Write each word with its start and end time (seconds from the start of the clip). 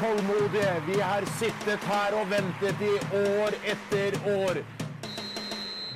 tålmodige. 0.00 0.74
Vi 0.86 1.00
har 1.00 1.26
sittet 1.38 1.84
her 1.90 2.16
og 2.20 2.30
ventet 2.30 2.82
i 2.82 2.94
år 3.22 3.58
etter 3.74 4.18
år. 4.34 4.62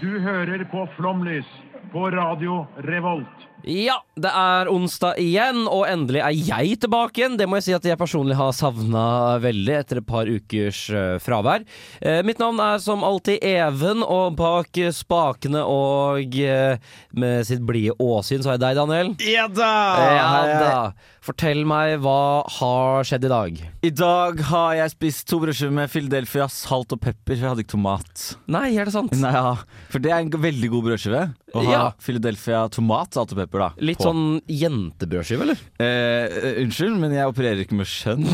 Du 0.02 0.18
hører 0.18 0.64
på 0.72 0.86
Flomlys 0.96 1.48
på 1.92 2.10
Radio 2.10 2.64
Revolt. 2.88 3.48
Ja, 3.62 4.00
det 4.18 4.30
er 4.34 4.66
onsdag 4.72 5.20
igjen, 5.22 5.68
og 5.70 5.84
endelig 5.86 6.18
er 6.24 6.34
jeg 6.34 6.80
tilbake 6.82 7.20
igjen. 7.20 7.36
Det 7.38 7.46
må 7.46 7.60
jeg 7.60 7.66
si 7.68 7.74
at 7.77 7.84
jeg 7.86 7.98
personlig 8.00 8.34
har 8.34 8.50
savna 8.56 9.04
veldig 9.42 9.77
etter 9.78 10.00
et 10.00 10.08
par 10.08 10.27
ukers 10.27 10.80
eh, 10.91 11.14
fravær. 11.22 11.62
Eh, 12.00 12.24
mitt 12.27 12.42
navn 12.42 12.58
er 12.64 12.82
som 12.82 13.06
alltid 13.06 13.38
Even, 13.46 14.02
og 14.02 14.34
bak 14.41 14.82
spakene 14.96 15.62
og 15.62 16.34
eh, 16.42 16.82
med 17.14 17.46
sitt 17.46 17.62
blide 17.69 17.94
åsyn 18.02 18.42
så 18.42 18.50
er 18.50 18.58
jeg 18.58 18.64
deg, 18.64 18.80
Daniel. 18.82 19.14
Ja 19.30 19.46
da! 19.46 19.72
Ja 20.10 20.30
da. 20.50 20.77
Fortell 21.22 21.60
meg, 21.70 22.00
hva 22.02 22.42
har 22.58 23.04
skjedd 23.06 23.28
i 23.28 23.30
dag? 23.30 23.58
I 23.86 23.90
dag 23.94 24.40
har 24.48 24.72
jeg 24.74 24.90
spist 24.96 25.28
to 25.30 25.36
brødskiver 25.38 25.70
med 25.76 25.90
Philadelphia, 25.92 26.48
salt 26.50 26.90
og 26.96 26.98
pepper. 26.98 27.36
for 27.36 27.38
Jeg 27.38 27.46
hadde 27.52 27.62
ikke 27.62 27.74
tomat. 27.76 28.22
Nei, 28.50 28.72
er 28.74 28.88
det 28.90 28.94
sant? 28.96 29.12
Nei, 29.20 29.30
ja. 29.30 29.52
For 29.92 30.02
det 30.02 30.10
er 30.10 30.24
en 30.24 30.32
veldig 30.42 30.70
god 30.72 30.82
brødskive. 30.88 31.20
Å 31.54 31.62
ha 31.62 31.70
Ja. 31.77 31.82
Philadelphia 32.02 32.64
tomat, 32.74 33.14
salt 33.14 33.36
og 33.36 33.38
pepper, 33.38 33.62
da. 33.62 33.69
Litt 33.78 34.00
på. 34.02 34.08
sånn 34.08 34.41
jentebrødskive, 34.50 35.47
eller? 35.47 35.60
eh, 35.78 36.27
eh, 36.42 36.58
Unnskyld, 36.64 36.98
men 36.98 37.14
jeg 37.14 37.30
opererer 37.30 37.62
ikke 37.62 37.78
med 37.78 37.86
kjønn. 37.86 38.27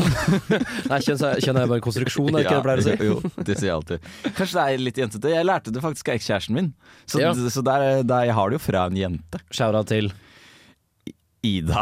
Nei, 0.89 0.99
kjønn 1.05 1.21
kjønn 1.45 1.59
er 1.61 1.69
bare 1.69 1.85
konstruksjon, 1.85 2.31
er 2.33 2.39
det 2.39 2.47
ikke 2.47 2.55
det 2.55 2.57
jeg 2.57 2.65
pleier 2.65 2.81
å 2.81 2.87
si? 2.87 2.95
Jo, 3.05 3.43
det 3.45 3.57
sier 3.59 3.69
jeg 3.69 3.75
alltid. 3.75 4.09
Kanskje 4.33 4.57
det 4.57 4.63
er 4.65 4.81
litt 4.87 4.97
jentete. 5.03 5.35
Jeg 5.35 5.45
lærte 5.45 5.75
det 5.77 5.85
faktisk 5.85 6.09
av 6.09 6.17
ekskjæresten 6.17 6.57
min. 6.57 6.73
Så, 7.05 7.21
Ja. 7.21 7.35
så 7.37 7.61
der, 7.61 8.01
der, 8.01 8.25
jeg 8.31 8.33
har 8.33 8.49
det 8.49 8.57
jo 8.57 8.63
fra 8.65 8.87
en 8.89 8.97
jente. 8.97 9.43
Shout-out 9.53 9.93
til 9.93 10.09
Ida. 11.41 11.79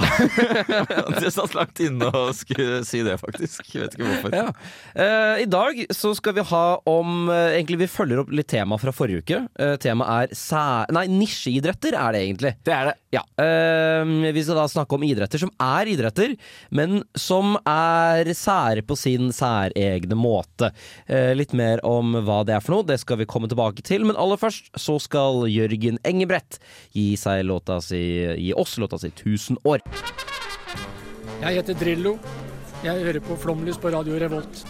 det 1.20 1.32
satt 1.34 1.56
langt 1.58 1.80
inne 1.82 2.12
å 2.14 2.28
skulle 2.38 2.84
si 2.86 3.02
det, 3.06 3.16
faktisk. 3.18 3.64
Jeg 3.74 3.88
vet 3.88 3.96
ikke 3.98 4.06
hvorfor. 4.06 4.36
Ja. 4.38 4.52
Eh, 4.94 5.44
I 5.44 5.48
dag 5.50 5.80
så 5.96 6.12
skal 6.18 6.36
vi 6.38 6.46
ha 6.52 6.66
om 6.86 7.32
eh, 7.34 7.56
Egentlig 7.58 7.80
vi 7.82 7.90
følger 7.90 8.22
opp 8.22 8.30
litt 8.34 8.50
tema 8.52 8.78
fra 8.78 8.94
forrige 8.94 9.24
uke. 9.24 9.40
Uh, 9.58 9.74
Temaet 9.82 10.34
er 10.34 10.38
sæ... 10.38 10.62
Nei, 10.94 11.08
nisjeidretter 11.10 11.98
er 11.98 12.14
det 12.14 12.22
egentlig. 12.28 12.54
Det 12.68 12.76
er 12.76 12.92
det. 12.92 12.96
Ja. 13.18 13.24
eh, 13.42 14.32
vi 14.36 14.44
skal 14.44 14.60
da 14.60 14.68
snakke 14.70 14.98
om 14.98 15.06
idretter 15.08 15.42
som 15.42 15.52
er 15.64 15.90
idretter, 15.90 16.36
men 16.76 17.02
som 17.18 17.56
er 17.66 18.30
sære 18.38 18.84
på 18.86 18.98
sin 19.00 19.32
særegne 19.34 20.18
måte. 20.20 20.70
Eh, 21.08 21.34
litt 21.38 21.56
mer 21.58 21.82
om 21.88 22.20
hva 22.28 22.44
det 22.46 22.58
er 22.58 22.64
for 22.64 22.76
noe, 22.76 22.88
det 22.88 23.00
skal 23.02 23.22
vi 23.24 23.30
komme 23.30 23.50
tilbake 23.50 23.86
til. 23.88 24.06
Men 24.06 24.20
aller 24.20 24.38
først 24.38 24.70
så 24.78 25.00
skal 25.02 25.48
Jørgen 25.50 25.98
Engebrett 26.06 26.60
gi 26.94 27.10
seg 27.20 27.46
låta 27.48 27.80
si 27.84 28.04
Gi 28.38 28.52
oss 28.58 28.76
låta 28.82 29.00
si 29.02 29.10
1000 29.10 29.47
år. 29.64 29.80
Jeg 31.40 31.56
heter 31.62 31.80
Drillo. 31.80 32.18
Jeg 32.84 33.06
hører 33.06 33.24
på 33.24 33.38
Flomlys 33.40 33.80
på 33.80 33.94
Radio 33.94 34.20
Revolt. 34.20 34.66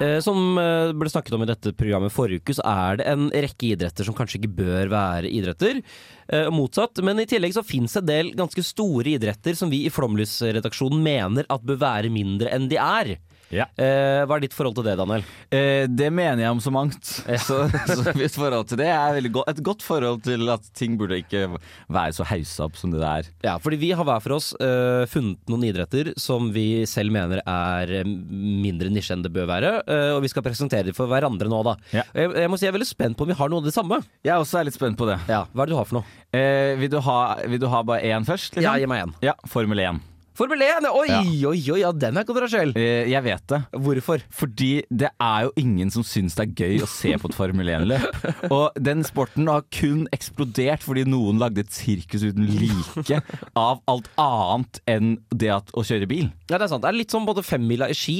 Eh, 0.00 0.18
Som 0.24 0.58
eh, 0.58 0.90
ble 0.96 1.10
snakket 1.10 1.36
om 1.36 1.44
i 1.44 1.48
dette 1.48 1.72
programmet 1.78 2.12
forrige 2.14 2.42
uke, 2.42 2.56
så 2.56 2.64
er 2.66 2.98
det 3.00 3.06
en 3.12 3.28
rekke 3.30 3.70
idretter 3.74 4.06
som 4.06 4.16
kanskje 4.16 4.40
ikke 4.40 4.54
bør 4.58 4.90
være 4.92 5.30
idretter. 5.30 5.82
eh, 6.28 6.48
Motsatt. 6.50 6.98
Men 7.04 7.20
i 7.22 7.28
tillegg 7.30 7.54
så 7.54 7.62
fins 7.66 7.94
en 8.00 8.06
del 8.06 8.32
ganske 8.34 8.64
store 8.64 9.14
idretter 9.14 9.54
som 9.58 9.70
vi 9.70 9.84
i 9.86 9.92
Flomlysredaksjonen 9.94 11.02
mener 11.04 11.46
at 11.48 11.66
bør 11.66 11.78
være 11.80 12.10
mindre 12.10 12.50
enn 12.54 12.68
de 12.70 12.80
er. 12.80 13.16
Ja. 13.54 13.68
Eh, 13.78 14.24
Hva 14.26 14.36
er 14.38 14.44
ditt 14.44 14.56
forhold 14.56 14.76
til 14.78 14.86
det, 14.88 14.96
Daniel? 14.98 15.24
Eh, 15.54 15.84
det 15.90 16.10
mener 16.14 16.42
jeg 16.44 16.54
om 16.56 16.62
så 16.64 16.72
mangt. 16.74 17.02
Så, 17.44 17.56
så 17.88 18.12
mitt 18.16 18.34
forhold 18.34 18.68
til 18.70 18.78
det 18.80 18.86
er 18.90 19.18
go 19.32 19.42
et 19.50 19.58
godt 19.64 19.82
forhold 19.84 20.22
til 20.24 20.48
at 20.52 20.64
ting 20.76 20.94
burde 20.98 21.18
ikke 21.20 21.46
være 21.92 22.14
så 22.16 22.24
haussa 22.28 22.64
opp 22.66 22.76
som 22.78 22.92
det 22.94 23.00
det 23.02 23.10
er. 23.10 23.28
Ja, 23.44 23.54
fordi 23.62 23.78
vi 23.80 23.90
har 23.96 24.06
hver 24.06 24.22
for 24.24 24.36
oss 24.38 24.52
eh, 24.62 25.04
funnet 25.10 25.40
noen 25.50 25.66
idretter 25.68 26.12
som 26.20 26.48
vi 26.54 26.84
selv 26.88 27.12
mener 27.14 27.42
er 27.44 27.92
eh, 28.00 28.06
mindre 28.06 28.90
nisje 28.92 29.14
enn 29.16 29.24
det 29.26 29.32
bør 29.34 29.48
være. 29.50 29.72
eh, 29.86 30.10
og 30.14 30.22
vi 30.24 30.30
skal 30.32 30.44
presentere 30.46 30.88
dem 30.88 30.96
for 30.96 31.10
hverandre 31.10 31.50
nå, 31.50 31.60
da. 31.66 31.76
Ja. 31.94 32.06
Jeg, 32.16 32.32
jeg 32.44 32.50
må 32.52 32.58
si 32.60 32.66
jeg 32.68 32.72
er 32.72 32.78
veldig 32.78 32.88
spent 32.90 33.18
på 33.18 33.26
om 33.26 33.32
vi 33.34 33.38
har 33.38 33.52
noe 33.52 33.62
av 33.64 33.68
det 33.68 33.74
samme. 33.76 34.00
Jeg 34.24 34.40
også 34.40 34.60
er 34.62 34.68
litt 34.70 34.78
spent 34.78 34.98
på 35.00 35.08
det. 35.10 35.18
Ja, 35.30 35.44
Hva 35.52 35.64
er 35.66 35.70
det 35.70 35.76
du 35.76 35.80
har 35.80 35.90
for 35.90 36.00
noe? 36.00 36.18
Eh, 36.34 36.72
vil, 36.80 36.90
du 36.94 36.98
ha, 37.04 37.18
vil 37.50 37.60
du 37.62 37.68
ha 37.70 37.84
bare 37.86 38.02
én 38.14 38.26
først? 38.26 38.56
Liksom? 38.56 38.66
Ja, 38.70 38.78
gi 38.80 38.88
meg 38.90 39.04
en. 39.06 39.14
Ja, 39.24 39.36
Formel 39.50 39.84
1. 39.84 40.02
Formel 40.34 40.58
1! 40.66 40.86
Oi, 40.90 41.06
Ja. 41.06 41.20
oi, 41.22 41.60
oi, 41.70 41.78
ja, 41.78 41.92
den 41.94 42.16
er 42.18 42.24
kontroversiell. 42.26 42.72
Eh, 42.74 43.06
jeg 43.06 43.22
vet 43.22 43.44
det. 43.52 43.60
Hvorfor? 43.78 44.22
Fordi 44.34 44.82
det 44.90 45.10
er 45.22 45.44
jo 45.46 45.52
ingen 45.62 45.92
som 45.94 46.02
syns 46.02 46.34
det 46.34 46.42
er 46.48 46.54
gøy 46.64 46.80
å 46.82 46.88
se 46.90 47.12
på 47.22 47.28
et 47.30 47.36
Formel 47.38 47.68
1-løp. 47.70 48.50
Og 48.50 48.74
den 48.82 49.04
sporten 49.06 49.46
har 49.46 49.62
kun 49.70 50.08
eksplodert 50.14 50.82
fordi 50.82 51.04
noen 51.06 51.38
lagde 51.38 51.62
et 51.62 51.70
sirkus 51.70 52.24
uten 52.26 52.48
like 52.50 53.20
av 53.54 53.78
alt 53.86 54.08
annet 54.18 54.80
enn 54.90 55.12
det 55.30 55.52
at, 55.54 55.70
å 55.78 55.84
kjøre 55.86 56.08
bil. 56.10 56.26
Ja, 56.50 56.58
det 56.58 56.66
er 56.66 56.72
sant. 56.74 56.82
Det 56.82 56.90
er 56.90 56.98
litt 56.98 57.14
som 57.14 57.24
både 57.30 57.44
femmila 57.46 57.86
i 57.88 57.94
ski, 57.94 58.16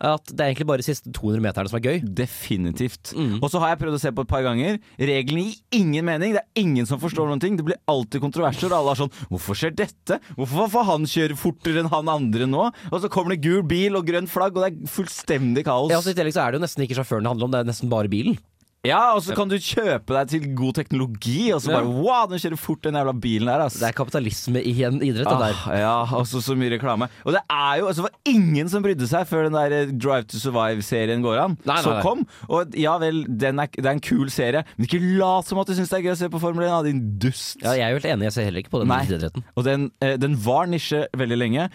at 0.00 0.24
det 0.32 0.40
er 0.40 0.54
egentlig 0.54 0.70
bare 0.72 0.80
de 0.80 0.88
siste 0.88 1.12
200 1.12 1.44
meterne 1.44 1.68
som 1.68 1.76
er 1.82 1.84
gøy. 1.84 2.00
Definitivt. 2.22 3.12
Og 3.42 3.46
så 3.52 3.60
har 3.60 3.74
jeg 3.74 3.82
prøvd 3.84 3.98
å 3.98 4.02
se 4.06 4.14
på 4.16 4.24
et 4.24 4.32
par 4.32 4.46
ganger. 4.48 4.80
Reglene 4.96 5.44
gir 5.50 5.60
ingen 5.82 6.08
mening. 6.08 6.32
Det 6.38 6.46
er 6.46 6.64
ingen 6.64 6.88
som 6.88 6.96
forstår 7.04 7.28
noen 7.28 7.44
ting. 7.44 7.60
Det 7.60 7.68
blir 7.68 7.78
alltid 7.92 8.24
kontroverser. 8.24 8.72
Alle 8.72 8.96
er 8.96 9.02
sånn 9.04 9.12
Hvorfor 9.28 9.56
skjer 9.60 9.76
dette? 9.76 10.16
Hvorfor 10.40 10.72
får 10.72 10.88
han 10.94 11.04
kjøre 11.12 11.36
fortere 11.58 11.82
enn 11.82 11.90
han 11.92 12.08
andre 12.12 12.46
nå? 12.48 12.68
Og 12.92 13.02
så 13.02 13.10
kommer 13.12 13.34
det 13.34 13.42
gul 13.44 13.64
bil 13.66 13.98
og 13.98 14.06
grønt 14.08 14.30
flagg, 14.30 14.56
og 14.56 14.64
det 14.64 14.70
er 14.72 14.92
fullstendig 14.92 15.66
kaos. 15.66 15.90
Ja, 15.92 15.98
altså, 16.00 16.14
I 16.14 16.18
tillegg 16.18 16.36
så 16.36 16.44
er 16.44 16.52
det 16.54 16.60
jo 16.60 16.64
nesten 16.66 16.86
ikke 16.86 16.98
sjåføren 17.00 17.26
det 17.26 17.34
handler 17.34 17.48
om, 17.48 17.54
det 17.54 17.60
er 17.62 17.68
nesten 17.68 17.92
bare 17.92 18.10
bilen. 18.12 18.38
Ja, 18.86 19.16
og 19.16 19.24
så 19.26 19.34
kan 19.34 19.50
du 19.50 19.56
kjøpe 19.58 20.14
deg 20.14 20.28
til 20.30 20.44
god 20.54 20.76
teknologi, 20.78 21.48
og 21.50 21.58
så 21.64 21.72
bare 21.74 21.88
wow, 21.90 22.28
den 22.30 22.38
kjører 22.38 22.60
fort 22.62 22.84
den 22.86 22.94
jævla 22.94 23.14
bilen 23.18 23.48
der, 23.50 23.64
ass. 23.64 23.74
Det 23.80 23.88
er 23.88 23.96
kapitalisme 23.98 24.62
i 24.62 24.74
en 24.86 25.00
idrett, 25.02 25.26
det 25.26 25.40
der. 25.40 25.56
Ah, 25.66 25.78
ja, 25.80 25.94
og 26.14 26.28
så 26.30 26.38
så 26.44 26.54
mye 26.54 26.70
reklame. 26.76 27.08
Og 27.26 27.34
det 27.34 27.42
er 27.50 27.80
jo 27.80 27.88
altså, 27.90 28.04
det 28.04 28.06
var 28.06 28.30
ingen 28.30 28.70
som 28.70 28.84
brydde 28.84 29.08
seg 29.10 29.26
før 29.26 29.48
den 29.48 29.56
der 29.58 29.74
eh, 29.74 29.90
Drive 29.90 30.28
to 30.30 30.38
Survive-serien 30.38 31.24
går 31.26 31.40
an. 31.42 31.56
Nei, 31.64 31.74
nei, 31.74 31.82
så 31.82 31.96
kom. 32.06 32.22
Og 32.46 32.78
ja 32.78 32.94
vel, 33.02 33.24
den 33.26 33.58
er, 33.64 33.72
det 33.74 33.82
er 33.82 33.96
en 33.96 34.04
kul 34.04 34.30
serie, 34.30 34.62
men 34.76 34.86
ikke 34.86 35.02
lat 35.18 35.50
som 35.50 35.58
at 35.58 35.72
du 35.72 35.74
syns 35.74 35.90
det 35.90 35.98
er 35.98 36.06
gøy 36.06 36.14
å 36.14 36.20
se 36.22 36.30
på 36.36 36.42
Formel 36.44 36.68
1, 36.68 36.70
da, 36.70 36.78
din 36.86 37.02
dust. 37.18 37.58
Ja, 37.64 37.74
jeg 37.74 37.88
er 37.88 37.96
jo 37.96 37.98
helt 37.98 38.10
enig, 38.14 38.28
jeg 38.28 38.36
ser 38.38 38.48
heller 38.52 38.62
ikke 38.62 38.74
på 38.76 38.84
den 38.84 38.92
Nei. 38.94 39.00
idretten. 39.10 39.46
Og 39.58 39.66
den, 39.66 39.88
eh, 40.06 40.14
den 40.22 40.38
var 40.46 40.70
nisje 40.70 41.02
veldig 41.18 41.40
lenge. 41.42 41.66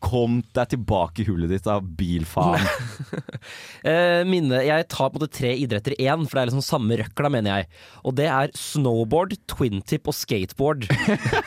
Kom 0.00 0.40
deg 0.56 0.72
tilbake 0.72 1.20
i 1.20 1.28
hullet 1.28 1.52
ditt, 1.52 1.68
da, 1.68 1.76
bilfaen. 1.84 2.64
Eh, 3.80 4.20
minne, 4.28 4.58
jeg 4.66 4.84
tar 4.92 5.08
på 5.08 5.16
en 5.16 5.22
måte 5.22 5.32
tre 5.32 5.54
idretter 5.56 5.94
i 5.96 6.04
én, 6.12 6.26
for 6.30 6.38
det 6.38 6.44
er 6.44 6.50
liksom 6.52 6.64
samme 6.64 6.98
røkla, 7.00 7.30
mener 7.32 7.60
jeg. 7.60 7.68
Og 8.06 8.16
det 8.18 8.28
er 8.30 8.54
snowboard, 8.56 9.34
twintip 9.50 10.10
og 10.10 10.16
skateboard. 10.16 10.86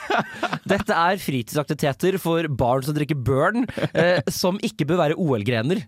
Dette 0.74 0.96
er 0.96 1.22
fritidsaktiviteter 1.22 2.20
for 2.22 2.48
barn 2.52 2.86
som 2.86 2.96
drikker 2.98 3.20
burn, 3.20 3.66
eh, 3.94 4.20
som 4.32 4.60
ikke 4.64 4.88
bør 4.90 5.02
være 5.04 5.18
OL-grener. 5.20 5.84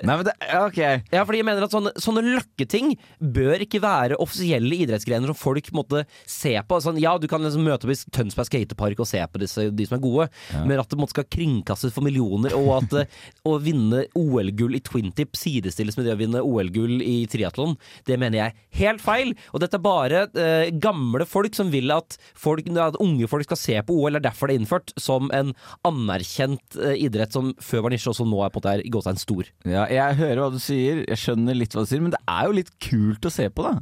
Nei, 0.00 0.14
men 0.14 0.24
det, 0.26 0.34
ja, 0.48 0.64
ok. 0.66 0.80
Ja, 1.12 1.24
fordi 1.28 1.42
jeg 1.42 1.48
mener 1.48 1.66
at 1.66 1.74
sånne, 1.74 1.92
sånne 2.00 2.24
løkketing 2.26 2.94
bør 3.20 3.64
ikke 3.64 3.82
være 3.84 4.18
offisielle 4.22 4.82
idrettsgrener 4.84 5.30
som 5.30 5.38
folk 5.38 5.70
måtte 5.76 6.04
se 6.28 6.54
på. 6.66 6.80
Sånn, 6.84 7.00
ja, 7.02 7.14
du 7.20 7.28
kan 7.30 7.44
liksom 7.44 7.64
møte 7.66 7.88
opp 7.88 7.94
i 7.94 7.98
Tønsberg 8.16 8.48
skatepark 8.50 9.02
og 9.02 9.08
se 9.08 9.20
på 9.30 9.42
disse, 9.42 9.68
de 9.74 9.88
som 9.88 9.98
er 9.98 10.04
gode, 10.04 10.28
men 10.64 10.80
at 10.80 10.90
det 10.90 10.98
måtte 11.00 11.10
skal 11.10 11.26
kringkastes 11.26 11.94
for 11.94 12.06
millioner, 12.06 12.54
og 12.58 12.70
at 12.78 12.96
eh, 13.02 13.20
å 13.50 13.56
vinne 13.62 14.04
OL-gull 14.18 14.78
i 14.78 14.82
twintip 14.84 15.36
sidestilles 15.38 15.98
med 15.98 16.06
det 16.06 16.14
å 16.14 16.20
vinne 16.20 16.44
OL-gull 16.46 17.00
i 17.02 17.24
triatlon, 17.30 17.76
det 18.06 18.18
mener 18.20 18.29
jeg 18.36 18.52
er 18.52 18.80
helt 18.80 19.02
feil. 19.04 19.34
Og 19.54 19.62
dette 19.62 19.78
er 19.78 19.84
bare 19.84 20.24
eh, 20.38 20.70
gamle 20.82 21.26
folk 21.28 21.56
som 21.56 21.72
vil 21.72 21.92
at, 21.94 22.16
folk, 22.38 22.68
at 22.70 22.98
unge 23.02 23.28
folk 23.30 23.48
skal 23.48 23.60
se 23.60 23.78
på 23.86 23.96
OL, 23.96 24.16
det 24.16 24.22
er 24.22 24.28
derfor 24.30 24.50
det 24.50 24.56
er 24.56 24.62
innført 24.62 24.94
som 25.00 25.30
en 25.36 25.54
anerkjent 25.88 26.78
eh, 26.80 26.96
idrett 27.06 27.34
som 27.36 27.52
før 27.62 27.86
var 27.86 27.94
nisje, 27.94 28.10
og 28.12 28.18
som 28.18 28.30
nå 28.30 28.42
er 28.44 28.52
på 28.52 28.62
en 28.62 28.66
måte 28.82 28.94
gåstegn 28.96 29.22
stor. 29.22 29.50
Ja, 29.68 29.86
jeg 29.92 30.20
hører 30.20 30.44
hva 30.44 30.50
du 30.54 30.60
sier, 30.62 31.04
jeg 31.06 31.22
skjønner 31.22 31.58
litt 31.58 31.76
hva 31.76 31.86
du 31.86 31.90
sier, 31.90 32.04
men 32.04 32.14
det 32.14 32.22
er 32.28 32.48
jo 32.48 32.58
litt 32.60 32.74
kult 32.82 33.26
å 33.26 33.32
se 33.32 33.48
på, 33.50 33.66
da. 33.66 33.78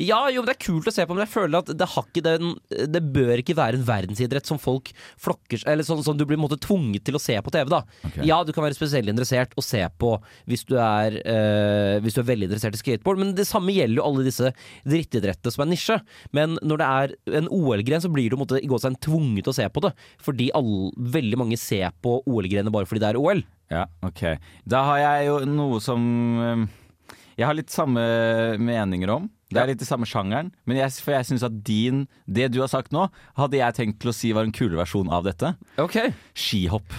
Ja, 0.00 0.26
jo, 0.32 0.42
det 0.44 0.54
er 0.54 0.60
kult 0.60 0.88
å 0.88 0.92
se 0.92 1.04
på, 1.08 1.14
men 1.16 1.24
jeg 1.24 1.32
føler 1.32 1.62
at 1.62 1.70
det 1.72 2.22
den 2.22 2.52
Det 2.92 3.00
bør 3.14 3.40
ikke 3.40 3.56
være 3.56 3.78
en 3.78 3.86
verdensidrett 3.86 4.48
som 4.48 4.60
folk 4.60 4.90
flokker 5.20 5.64
Eller 5.70 5.86
sånn 5.86 6.02
som 6.04 6.18
du 6.18 6.26
blir 6.28 6.40
måte 6.40 6.58
tvunget 6.60 7.06
til 7.06 7.16
å 7.16 7.22
se 7.22 7.38
på 7.40 7.52
TV, 7.54 7.70
da. 7.72 7.82
Okay. 8.04 8.26
Ja, 8.28 8.42
du 8.44 8.52
kan 8.52 8.66
være 8.66 8.76
spesielt 8.76 9.08
interessert 9.08 9.56
og 9.56 9.64
se 9.64 9.80
på 9.98 10.12
hvis 10.48 10.64
du 10.68 10.76
er 10.80 11.16
eh, 11.22 11.96
Hvis 12.04 12.16
du 12.16 12.22
er 12.22 12.28
veldig 12.28 12.48
interessert 12.50 12.76
i 12.76 12.82
skateboard, 12.82 13.22
men 13.22 13.32
det 13.38 13.48
samme 13.48 13.74
gjelder 13.74 14.00
jo 14.00 14.06
alle 14.06 14.26
disse 14.26 14.52
drittidrettene 14.88 15.54
som 15.54 15.64
er 15.64 15.70
nisje. 15.70 15.98
Men 16.36 16.58
når 16.60 16.80
det 16.82 16.88
er 16.88 17.14
en 17.40 17.50
OL-gren, 17.52 18.02
så 18.04 18.10
blir 18.12 18.32
du 18.32 18.38
måte 18.40 18.60
i 18.60 18.68
gåsetegn 18.70 18.98
tvunget 19.02 19.46
til 19.46 19.54
å 19.54 19.56
se 19.56 19.68
på 19.72 19.82
det. 19.84 19.92
Fordi 20.22 20.50
alle, 20.56 20.92
veldig 21.16 21.40
mange 21.40 21.58
ser 21.60 21.92
på 22.04 22.18
OL-grenene 22.28 22.72
bare 22.74 22.88
fordi 22.88 23.04
det 23.04 23.12
er 23.12 23.20
OL. 23.20 23.42
Ja, 23.72 23.86
ok. 24.04 24.24
Da 24.68 24.84
har 24.90 25.02
jeg 25.02 25.28
jo 25.30 25.38
noe 25.48 25.80
som 25.84 26.02
eh, 26.42 26.66
Jeg 27.38 27.48
har 27.48 27.56
litt 27.56 27.72
samme 27.72 28.02
meninger 28.60 29.16
om. 29.16 29.30
Det 29.54 29.62
er 29.62 29.70
litt 29.72 29.82
i 29.84 29.88
samme 29.88 30.08
sjangeren. 30.08 30.50
Men 30.66 30.76
jeg, 30.82 30.92
for 31.04 31.12
jeg 31.16 31.28
syns 31.30 31.42
at 31.46 31.60
din 31.66 32.06
Det 32.26 32.50
du 32.54 32.60
har 32.60 32.68
sagt 32.72 32.92
nå, 32.92 33.06
hadde 33.38 33.58
jeg 33.60 33.74
tenkt 33.78 34.00
til 34.02 34.10
å 34.12 34.16
si 34.16 34.32
var 34.32 34.44
en 34.48 34.52
kulere 34.52 34.80
versjon 34.82 35.10
av 35.12 35.24
dette. 35.28 35.54
Ok 35.82 35.98
Skihopp. 36.34 36.92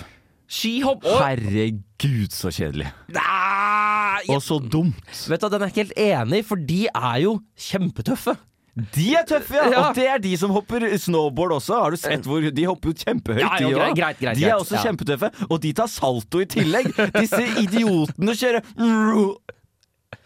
Skihopp 0.53 1.05
og 1.09 1.19
Herregud, 1.23 2.31
så 2.35 2.51
kjedelig. 2.53 2.89
Nei, 3.15 4.23
Og 4.29 4.41
så 4.43 4.59
dumt. 4.61 4.99
Vet 5.31 5.41
du, 5.41 5.49
Den 5.49 5.63
er 5.65 5.71
ikke 5.71 5.85
helt 5.87 5.97
enig 5.97 6.43
for 6.45 6.61
de 6.61 6.83
er 6.93 7.21
jo 7.25 7.37
kjempetøffe. 7.57 8.35
De 8.73 9.11
er 9.13 9.25
tøffe, 9.29 9.53
ja! 9.53 9.67
Ja. 9.69 9.81
Og 9.91 9.95
det 9.97 10.05
er 10.09 10.21
de 10.21 10.31
som 10.41 10.49
hopper 10.49 10.81
snowboard 10.97 11.51
også. 11.59 11.75
Har 11.77 11.93
du 11.93 11.97
sett 12.01 12.25
hvor 12.25 12.41
De 12.41 12.63
hopper 12.65 12.89
jo 12.89 12.95
kjempehøyt, 13.03 13.43
Ja, 13.43 13.51
ja, 13.61 13.67
de 13.69 13.75
òg. 13.77 13.97
greit, 13.99 14.17
greit, 14.21 14.37
De 14.39 14.47
er 14.49 14.55
også 14.57 14.79
kjempetøffe, 14.81 15.29
og 15.49 15.59
de 15.61 15.73
tar 15.77 15.89
salto 15.93 16.41
i 16.41 16.47
tillegg. 16.49 16.89
Disse 17.19 17.41
idiotene 17.61 18.33
kjører 18.33 18.65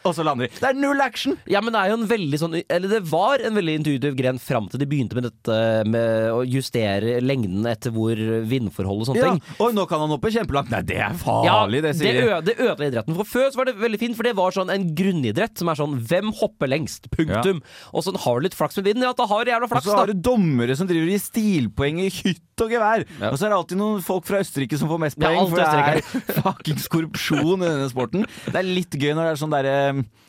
Og 0.07 0.15
så 0.18 0.24
lander 0.25 0.48
de. 0.48 0.56
Det 0.62 0.69
er 0.69 0.77
null 0.80 1.01
action! 1.04 1.36
Ja, 1.51 1.62
men 1.63 1.75
det 1.75 1.81
er 1.83 1.92
jo 1.92 1.98
en 2.00 2.07
veldig 2.09 2.39
sånn 2.42 2.56
Eller 2.63 2.88
det 2.92 3.01
var 3.12 3.44
en 3.44 3.56
veldig 3.57 3.75
intuitiv 3.81 4.15
gren 4.18 4.39
fram 4.42 4.69
til 4.71 4.80
de 4.81 4.88
begynte 4.89 5.18
med 5.18 5.27
dette 5.27 5.57
med 5.92 6.31
å 6.33 6.42
justere 6.48 7.18
lengden 7.24 7.65
etter 7.69 7.92
hvor 7.95 8.15
vindforhold 8.48 9.04
og 9.04 9.09
sånne 9.12 9.24
Ja. 9.24 9.33
ting. 9.36 9.42
Oi, 9.63 9.71
nå 9.75 9.86
kan 9.89 10.00
han 10.04 10.13
hoppe 10.13 10.31
kjempelangt. 10.33 10.71
Nei, 10.74 10.81
det 10.88 10.98
er 11.04 11.13
farlig, 11.19 11.81
det 11.83 11.92
det, 11.92 11.95
sier 12.00 12.18
de. 12.21 12.25
ø 12.31 12.42
det 12.48 12.56
ødela 12.57 12.89
idretten. 12.92 13.15
For 13.19 13.27
Før 13.38 13.51
så 13.51 13.62
var 13.62 13.65
det 13.69 13.75
veldig 13.81 14.00
fint, 14.00 14.15
for 14.18 14.24
det 14.27 14.36
var 14.38 14.56
sånn 14.56 14.71
en 14.74 14.88
grunnidrett 14.98 15.57
som 15.59 15.69
er 15.69 15.80
sånn 15.80 15.98
Hvem 16.07 16.31
hopper 16.39 16.68
lengst? 16.71 17.09
Punktum. 17.13 17.62
Og 17.94 18.04
sånn 18.06 18.18
har 18.24 18.39
du 18.39 18.48
litt 18.48 18.56
flaks 18.57 18.77
med 18.80 18.86
vinden, 18.89 19.04
ja, 19.07 19.13
da 19.18 19.25
har 19.27 19.44
du 19.45 19.51
jævla 19.51 19.68
flaks, 19.71 19.86
da. 19.86 19.92
Og 19.92 19.95
så 19.98 20.04
har 20.06 20.12
du 20.13 20.21
dommere 20.21 20.75
som 20.77 20.88
driver 20.89 21.12
gir 21.12 21.21
stilpoeng 21.24 22.00
i 22.06 22.09
hytt 22.09 22.44
og 22.65 22.71
gevær. 22.74 23.06
Og 23.31 23.38
så 23.38 23.48
er 23.48 23.54
det 23.54 23.57
alltid 23.62 23.77
noen 23.81 24.04
folk 24.06 24.27
fra 24.30 24.42
Østerrike 24.44 24.77
som 24.80 24.89
får 24.92 25.04
mest 25.06 25.19
poeng, 25.21 25.50
for 25.50 25.57
det 25.57 25.68
er 25.68 26.01
fuckings 26.44 26.88
korrupsjon 26.92 27.62
i 27.63 27.68
denne 27.68 27.89
sporten. 27.92 28.25
Det 28.48 28.56
er 28.62 28.68
litt 28.68 28.98
gøy 28.98 29.13
når 29.13 29.24
det 29.30 29.33
er 29.36 29.44
sånn 29.44 29.54
derre 29.57 29.77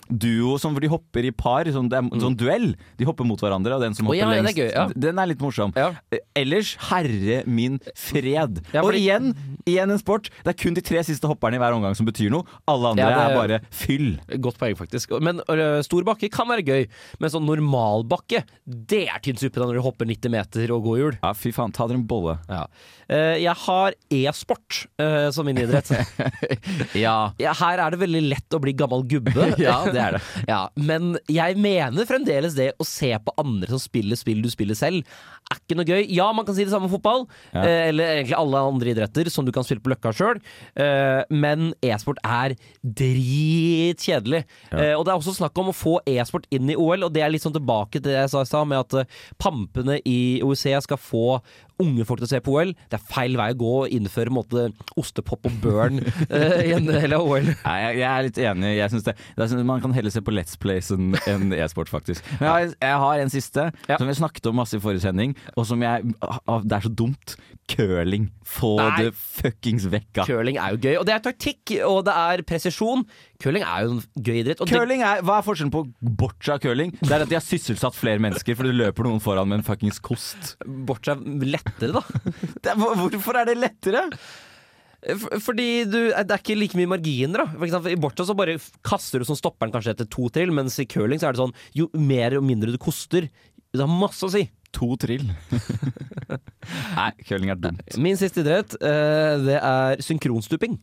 duo 0.09 0.55
som 0.57 0.73
hvor 0.73 0.81
de 0.81 0.89
hopper 0.89 1.27
i 1.29 1.31
par, 1.37 1.69
sånn, 1.69 1.89
det 1.93 1.99
er, 1.99 2.07
sånn 2.23 2.37
duell. 2.41 2.71
De 2.97 3.05
hopper 3.05 3.27
mot 3.29 3.41
hverandre, 3.45 3.75
og 3.77 3.83
den 3.85 3.93
som 3.97 4.07
Mm. 4.09 4.09
Hopper 4.09 4.17
oh, 4.17 4.33
ja, 4.33 4.41
lengst, 4.41 4.57
er 4.57 4.63
gøy, 4.63 4.71
ja. 4.73 4.85
Den 4.97 5.19
er 5.21 5.29
litt 5.29 5.43
morsom. 5.45 5.73
Ja. 5.77 5.91
Eh, 6.15 6.23
Ellers, 6.39 6.71
herre 6.89 7.43
min 7.45 7.77
fred. 7.99 8.63
Ja, 8.73 8.81
Og 8.87 8.95
igjen, 8.97 9.35
igjen 9.69 9.93
en 9.93 10.01
sport. 10.01 10.31
Det 10.47 10.55
er 10.55 10.57
kun 10.63 10.73
de 10.79 10.81
tre 10.81 11.03
siste 11.05 11.29
hopperne 11.29 11.59
i 11.59 11.61
hver 11.61 11.77
omgang 11.77 11.93
som 11.99 12.09
betyr 12.09 12.31
noe. 12.33 12.47
Alle 12.71 12.95
andre 12.95 13.05
Ja, 13.05 13.19
det- 13.19 13.27
er 13.29 13.37
bare 13.37 13.61
fyll. 13.71 14.09
Godt 14.41 14.57
poeng, 14.63 14.79
faktisk. 14.81 15.13
Men 15.21 15.43
uh, 15.45 15.83
stor 15.85 16.03
bakke 16.09 16.31
kan 16.33 16.49
være 16.49 16.65
gøy, 16.65 16.89
men 17.21 17.29
sånn 17.35 17.45
normalbakke, 17.45 18.45
det 18.65 19.09
er 19.13 19.21
tynn 19.21 19.37
suppe 19.37 19.61
da 19.61 19.67
når 19.69 19.75
du 19.77 19.85
hopper 19.85 20.07
90 20.09 20.31
meter 20.33 20.73
og 20.73 20.85
går 20.89 20.97
hjul. 21.03 21.19
Ja, 21.23 21.35
fy 21.37 21.53
faen. 21.53 21.75
Ta 21.77 21.85
dere 21.87 22.01
en 22.01 22.07
bolle. 22.09 22.18
Ja. 22.49 22.65
Eh, 23.09 23.39
jeg 23.41 23.55
har 23.63 23.95
e-sport 24.13 24.83
eh, 25.01 25.31
som 25.33 25.47
min 25.49 25.59
idrett. 25.63 25.89
Ja. 26.99 27.33
ja, 27.41 27.53
her 27.57 27.81
er 27.81 27.95
det 27.95 28.01
veldig 28.03 28.21
lett 28.27 28.55
å 28.57 28.61
bli 28.61 28.75
gammel 28.77 29.05
gubbe. 29.09 29.33
Ja, 29.61 29.81
det 29.89 30.03
er 30.03 30.17
det. 30.19 30.23
Ja, 30.51 30.61
men 30.77 31.17
jeg 31.31 31.57
mener 31.61 32.09
fremdeles 32.09 32.57
det 32.59 32.73
å 32.81 32.87
se 32.87 33.11
på 33.25 33.35
andre 33.41 33.71
som 33.73 33.81
spiller 33.81 34.19
spill 34.19 34.43
du 34.45 34.51
spiller 34.53 34.77
selv, 34.77 35.09
er 35.49 35.61
ikke 35.63 35.79
noe 35.79 35.89
gøy. 35.89 36.03
Ja, 36.13 36.29
man 36.37 36.45
kan 36.45 36.57
si 36.57 36.67
det 36.67 36.73
samme 36.75 36.89
om 36.91 36.93
fotball, 36.93 37.25
eh, 37.57 37.89
eller 37.89 38.19
egentlig 38.19 38.37
alle 38.37 38.61
andre 38.73 38.93
idretter 38.93 39.31
som 39.33 39.47
du 39.47 39.53
kan 39.57 39.65
spille 39.65 39.81
på 39.85 39.93
Løkka 39.95 40.13
sjøl, 40.17 40.41
men 41.33 41.71
e-sport 41.85 42.21
er 42.27 42.55
dritkjedelig. 42.85 44.43
Og 44.73 45.05
det 45.07 45.13
er 45.13 45.17
også 45.17 45.37
snakk 45.39 45.57
om 45.61 45.71
å 45.73 45.77
få 45.77 45.95
e-sport 46.09 46.49
inn 46.55 46.69
i 46.73 46.77
OL, 46.77 47.07
og 47.07 47.15
det 47.15 47.25
er 47.25 47.33
litt 47.33 47.45
sånn 47.45 47.57
tilbake 47.57 47.99
til 47.99 48.11
det 48.11 48.19
jeg 48.19 48.33
sa 48.35 48.45
i 48.45 48.51
stad, 48.51 48.69
med 48.69 48.85
at 48.85 49.17
pampene 49.41 49.99
i 50.09 50.19
OEC 50.45 50.67
skal 50.85 51.01
få 51.01 51.39
unge 51.83 52.07
folk 52.09 52.23
til 52.23 52.29
å 52.29 52.31
se 52.31 52.41
på 52.45 52.55
OL. 52.57 52.73
Det 52.91 52.99
er 52.99 53.05
feil 53.11 53.37
vei 53.39 53.51
å 53.55 53.59
gå 53.59 53.73
å 53.83 53.89
innføre 53.99 54.33
måte, 54.35 54.69
ostepop 55.01 55.49
og 55.49 55.59
burn 55.63 56.01
uh, 56.05 56.59
i 56.67 56.73
en 56.77 56.89
del 56.89 57.17
av 57.17 57.27
OL. 57.27 57.51
Nei, 57.53 57.77
jeg, 57.85 57.99
jeg 58.01 58.09
er 58.11 58.27
litt 58.29 58.41
enig. 58.51 58.73
Jeg 58.79 58.95
synes 58.95 59.09
det, 59.09 59.17
jeg 59.37 59.53
synes 59.53 59.69
Man 59.69 59.85
kan 59.85 59.95
heller 59.97 60.15
se 60.15 60.23
på 60.25 60.35
Let's 60.35 60.59
Plays 60.61 60.91
enn 60.95 61.15
en 61.29 61.53
e-sport, 61.57 61.91
faktisk. 61.93 62.25
Men 62.39 62.49
jeg 62.49 62.55
har, 62.55 62.75
jeg 62.89 63.03
har 63.05 63.25
en 63.27 63.35
siste, 63.35 63.69
Ja. 63.89 63.99
som 64.01 64.09
vi 64.09 64.17
snakket 64.19 64.51
om 64.51 64.59
masse 64.61 64.79
i 64.79 64.83
forrige 64.83 65.05
sending, 65.07 65.37
og 65.57 65.67
som 65.69 65.83
jeg 65.83 66.13
ah, 66.25 66.61
Det 66.65 66.79
er 66.79 66.89
så 66.89 66.93
dumt. 66.93 67.37
Curling. 67.69 68.31
Få 68.49 68.79
det 68.97 69.11
fuckings 69.13 69.85
vekk 69.93 70.23
av. 70.23 70.29
Curling 70.31 70.57
er 70.57 70.73
jo 70.73 70.79
gøy, 70.81 70.95
og 70.97 71.05
det 71.05 71.13
er 71.19 71.25
taktikk, 71.27 71.75
og 71.85 71.99
det 72.07 72.15
er 72.17 72.43
presisjon. 72.49 73.03
Curling 73.43 73.63
er 73.67 73.85
jo 73.85 73.91
en 73.99 74.25
gøy 74.25 74.39
idrett. 74.41 74.63
Curling 74.71 75.05
er, 75.05 75.21
Hva 75.27 75.37
er 75.39 75.45
forskjellen 75.47 75.73
på 75.75 75.83
boccia 76.01 76.57
og 76.57 76.65
curling? 76.65 76.95
Det 77.03 77.13
er 77.13 77.27
at 77.27 77.31
de 77.31 77.37
har 77.37 77.45
sysselsatt 77.45 77.95
flere 77.99 78.23
mennesker, 78.25 78.57
for 78.57 78.67
det 78.67 78.73
løper 78.79 79.07
noen 79.07 79.21
foran 79.23 79.51
med 79.51 79.61
en 79.61 79.67
fuckings 79.69 80.01
kost. 80.03 80.55
Bortsett 80.65 81.21
lettere, 81.69 82.01
da. 82.01 82.03
Det 82.65 82.75
er, 82.75 82.79
hvorfor 82.83 83.39
er 83.41 83.49
det 83.49 83.59
lettere? 83.61 84.05
Fordi 84.99 85.85
du, 85.87 85.99
det 86.11 86.35
er 86.35 86.41
ikke 86.41 86.57
like 86.59 86.79
mye 86.79 86.91
marginer. 86.91 87.45
da 87.45 87.47
For 87.53 87.69
eksempel, 87.69 87.95
I 87.95 88.01
Borta 88.03 88.27
så 88.27 88.35
bare 88.39 88.57
kaster 88.87 89.23
du 89.23 89.29
som 89.29 89.39
stopperen 89.39 89.71
kanskje 89.75 89.95
etter 89.95 90.09
to 90.11 90.27
trill, 90.35 90.51
mens 90.55 90.79
i 90.83 90.89
curling 90.91 91.23
så 91.23 91.29
er 91.31 91.37
det 91.37 91.43
sånn 91.45 91.55
jo 91.79 91.87
mer 91.95 92.35
og 92.41 92.47
mindre 92.47 92.75
du 92.75 92.81
koster, 92.83 93.29
det 93.75 93.85
har 93.85 93.91
masse 93.93 94.25
å 94.27 94.33
si. 94.33 94.47
To 94.77 94.91
trill. 95.01 95.25
Nei, 96.99 97.11
curling 97.29 97.53
er 97.55 97.61
dumt. 97.61 97.97
Min 98.01 98.19
siste 98.21 98.43
idrett, 98.43 98.75
eh, 98.85 99.35
det 99.45 99.59
er 99.61 100.03
synkronstuping. 100.05 100.77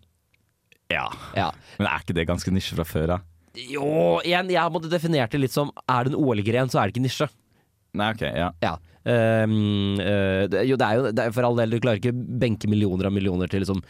Ja. 0.93 1.05
Ja. 1.37 1.51
Men 1.79 1.89
er 1.89 2.05
ikke 2.05 2.15
det 2.17 2.27
ganske 2.29 2.53
nisje 2.53 2.77
fra 2.77 2.85
før 2.87 3.17
av? 3.17 3.25
Jo, 3.55 4.19
igjen, 4.25 4.49
jeg 4.51 4.59
har 4.59 4.71
måttet 4.73 4.93
definert 4.93 5.31
det 5.31 5.43
litt 5.43 5.53
som 5.53 5.69
er 5.87 6.05
det 6.07 6.13
en 6.13 6.19
OL-gren, 6.19 6.71
så 6.71 6.81
er 6.81 6.89
det 6.89 6.95
ikke 6.95 7.05
nisje. 7.05 7.29
Nei, 7.95 8.11
ok, 8.15 8.23
ja. 8.27 8.49
Ja. 8.65 8.75
Ehm, 9.05 9.99
uh, 10.01 10.45
det, 10.49 10.63
jo, 10.65 10.77
det 10.81 10.85
er 10.87 10.97
jo 10.97 11.11
det 11.13 11.27
er 11.27 11.35
for 11.35 11.45
all 11.45 11.59
del, 11.59 11.75
du 11.75 11.83
klarer 11.83 12.01
ikke 12.01 12.13
benke 12.41 12.69
millioner 12.71 13.05
av 13.09 13.13
millioner 13.13 13.51
til 13.51 13.61
liksom, 13.61 13.83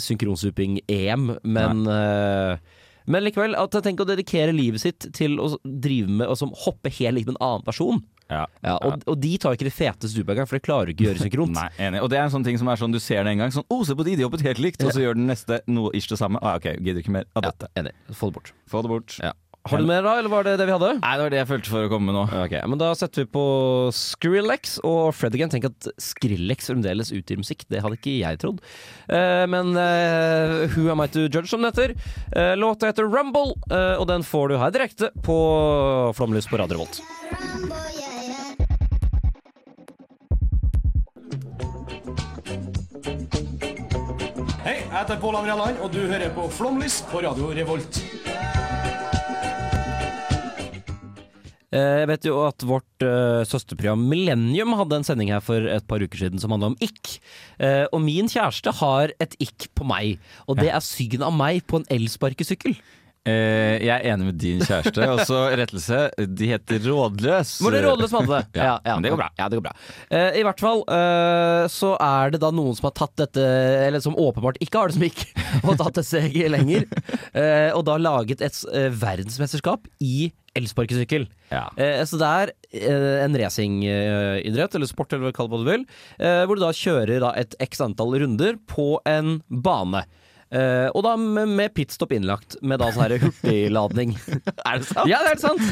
synkronsuping-EM, 0.00 1.28
men 1.44 1.84
uh, 1.86 2.56
men 3.04 3.20
likevel, 3.20 3.52
at 3.60 3.74
jeg 3.76 3.84
tenker 3.84 4.06
å 4.06 4.08
dedikere 4.08 4.52
livet 4.56 4.80
sitt 4.80 5.04
til 5.12 5.34
å 5.36 5.50
drive 5.62 6.08
med 6.22 6.30
å 6.32 6.36
som 6.40 6.54
hoppe 6.64 6.88
helt 6.96 7.18
likt 7.18 7.28
med 7.28 7.36
en 7.36 7.42
annen 7.44 7.66
person. 7.66 7.98
ja. 8.32 8.46
Ja, 8.64 8.78
og, 8.80 9.02
og 9.04 9.18
de 9.20 9.34
tar 9.36 9.52
ikke 9.58 9.66
det 9.68 9.74
fete 9.76 10.08
stupet 10.08 10.32
engang, 10.32 10.48
for 10.48 10.56
det 10.56 10.64
klarer 10.64 10.88
ikke 10.94 11.04
å 11.04 11.08
gjøre 11.10 11.20
synkront. 11.26 11.52
Nei, 11.60 11.66
enig. 11.84 12.00
Og 12.00 12.08
det 12.08 12.16
er 12.16 12.24
en 12.24 12.32
sånn 12.32 12.46
ting 12.48 12.56
som 12.56 12.70
er 12.72 12.80
sånn 12.80 12.96
du 12.96 13.00
ser 13.04 13.20
det 13.28 13.34
en 13.34 13.42
gang, 13.44 13.52
sånn 13.52 13.68
'Å, 13.68 13.82
se 13.84 13.92
på 13.98 14.06
de, 14.08 14.16
de 14.16 14.24
hoppet 14.24 14.46
helt 14.48 14.62
likt', 14.64 14.80
og 14.88 14.96
så 14.96 15.04
gjør 15.04 15.20
den 15.20 15.28
neste 15.28 15.60
noe 15.68 15.92
ish 15.92 16.08
det 16.08 16.16
samme. 16.16 16.40
Ah, 16.40 16.56
ok, 16.56 16.70
gidder 16.80 17.04
ikke 17.04 17.12
mer 17.20 17.28
av 17.36 17.44
Ja, 17.44 17.52
dette. 17.52 17.68
enig. 17.76 17.92
Få 18.16 18.32
det 18.32 18.38
bort. 18.40 18.54
Få 18.72 18.80
det 18.80 18.94
bort. 18.96 19.18
Ja. 19.20 19.34
Har 19.64 19.80
du 19.80 19.86
mer 19.88 20.02
da, 20.04 20.18
eller 20.20 20.28
var 20.28 20.44
det 20.44 20.58
det 20.60 20.66
vi 20.68 20.74
hadde? 20.74 20.88
Nei, 21.00 21.10
det 21.16 21.22
var 21.24 21.32
det 21.32 21.38
jeg 21.38 21.48
følte 21.48 21.70
for 21.72 21.86
å 21.86 21.88
komme 21.88 22.12
med 22.12 22.16
nå. 22.18 22.24
Ok, 22.42 22.52
men 22.68 22.80
Da 22.82 22.90
setter 23.00 23.24
vi 23.24 23.30
på 23.32 23.44
Skrillex 23.96 24.74
og 24.84 25.14
Fred 25.16 25.38
again. 25.38 25.48
Tenk 25.54 25.64
at 25.70 25.88
Skrillex 26.04 26.68
fremdeles 26.68 27.08
utgir 27.16 27.40
musikk. 27.40 27.64
Det 27.72 27.80
hadde 27.80 27.96
ikke 27.96 28.12
jeg 28.18 28.42
trodd. 28.42 28.60
Eh, 29.08 29.46
men 29.48 29.72
eh, 29.80 30.66
Who 30.74 30.90
am 30.92 31.00
I 31.00 31.08
to 31.08 31.24
judge, 31.30 31.48
som 31.48 31.64
det 31.64 31.72
heter. 31.72 31.94
Eh, 32.36 32.52
låta 32.60 32.92
heter 32.92 33.08
Rumble, 33.08 33.56
eh, 33.72 33.94
og 33.96 34.04
den 34.12 34.26
får 34.28 34.52
du 34.52 34.58
her 34.60 34.74
direkte 34.76 35.08
på 35.24 35.38
Flomlys 36.18 36.50
på 36.50 36.60
Radio 36.60 36.76
Revolt. 36.76 37.00
Hei, 44.64 44.76
jeg 44.80 44.92
heter 44.92 45.18
Pål 45.20 45.40
André 45.40 45.56
Land, 45.58 45.80
og 45.84 45.90
du 45.92 46.00
hører 46.08 46.30
på 46.36 46.46
Flomlys 46.52 47.00
på 47.10 47.20
Radio 47.24 47.50
Revolt. 47.56 48.00
Jeg 51.74 52.08
vet 52.10 52.26
jo 52.28 52.38
at 52.46 52.64
vårt 52.66 53.04
eh, 53.04 53.42
søsterprogram 53.48 54.02
Millennium 54.10 54.76
hadde 54.78 55.00
en 55.00 55.06
sending 55.06 55.32
her 55.34 55.42
for 55.44 55.66
et 55.70 55.86
par 55.90 56.02
uker 56.02 56.20
siden 56.20 56.42
som 56.42 56.54
handla 56.54 56.72
om 56.72 56.78
ikk. 56.84 57.16
Eh, 57.58 57.84
og 57.90 58.02
min 58.04 58.30
kjæreste 58.30 58.74
har 58.80 59.14
et 59.22 59.34
ikk 59.42 59.70
på 59.74 59.86
meg, 59.88 60.20
og 60.46 60.60
det 60.60 60.70
er 60.70 60.84
sygen 60.84 61.24
av 61.26 61.34
meg 61.34 61.64
på 61.66 61.80
en 61.80 61.88
elsparkesykkel. 61.94 62.78
Uh, 63.24 63.80
jeg 63.80 63.88
er 63.88 64.02
enig 64.12 64.26
med 64.28 64.36
din 64.36 64.58
kjæreste. 64.60 65.00
Og 65.08 65.22
så 65.24 65.38
rettelse, 65.56 66.00
de 66.28 66.48
heter 66.50 66.82
Rådløs. 66.84 67.54
Var 67.64 67.72
det 67.72 67.80
Rådløs 67.86 68.12
som 68.12 68.20
hadde 68.20 68.42
det? 68.52 68.60
Ja, 68.60 68.74
men 68.84 69.06
det 69.06 69.14
går 69.14 69.20
bra. 69.22 69.28
Ja, 69.38 69.46
det 69.48 69.56
går 69.56 69.64
bra. 69.64 69.72
Uh, 70.12 70.28
I 70.36 70.42
hvert 70.44 70.60
fall 70.60 70.84
uh, 70.84 71.64
så 71.72 71.94
er 72.04 72.34
det 72.34 72.42
da 72.44 72.52
noen 72.52 72.76
som 72.76 72.90
har 72.90 72.96
tatt 73.00 73.16
dette, 73.22 73.46
eller 73.86 74.04
som 74.04 74.18
åpenbart 74.20 74.60
ikke 74.60 74.82
har 74.82 74.92
det 74.92 74.98
som 74.98 75.06
gikk, 75.08 75.24
og 75.64 75.78
tatt 75.80 75.96
det 75.96 76.04
steget 76.04 76.52
lenger, 76.52 76.84
eh, 77.32 77.70
og 77.72 77.84
da 77.88 77.96
laget 78.00 78.44
et 78.44 78.60
eh, 78.74 78.90
verdensmesterskap 78.92 79.88
i 80.04 80.28
elsparkesykkel. 80.58 81.28
Ja. 81.52 81.66
Eh, 81.76 82.02
så 82.08 82.18
det 82.20 82.32
er 82.40 82.52
eh, 82.80 83.24
en 83.24 83.36
racingidrett, 83.40 84.74
eller 84.78 84.90
sport, 84.90 85.12
eller 85.16 85.32
kall 85.34 85.48
det 85.50 85.56
hva 85.56 85.62
du 85.64 85.70
vil, 85.72 85.86
eh, 86.18 86.42
hvor 86.46 86.58
du 86.58 86.64
da 86.64 86.72
kjører 86.74 87.22
da 87.24 87.32
et 87.40 87.56
x 87.62 87.80
antall 87.84 88.14
runder 88.22 88.58
på 88.70 88.94
en 89.08 89.40
bane. 89.48 90.04
Uh, 90.54 90.86
og 90.94 91.00
da 91.02 91.16
med, 91.18 91.48
med 91.56 91.72
pitstop 91.74 92.12
innlagt, 92.14 92.54
med 92.62 92.78
da 92.78 92.86
sånn 92.94 93.10
hurtigladning. 93.18 94.12
Er 94.68 94.76
det 94.78 94.86
sant? 94.86 95.08
ja, 95.10 95.18
det 95.24 95.32
er 95.32 95.40
sant! 95.42 95.64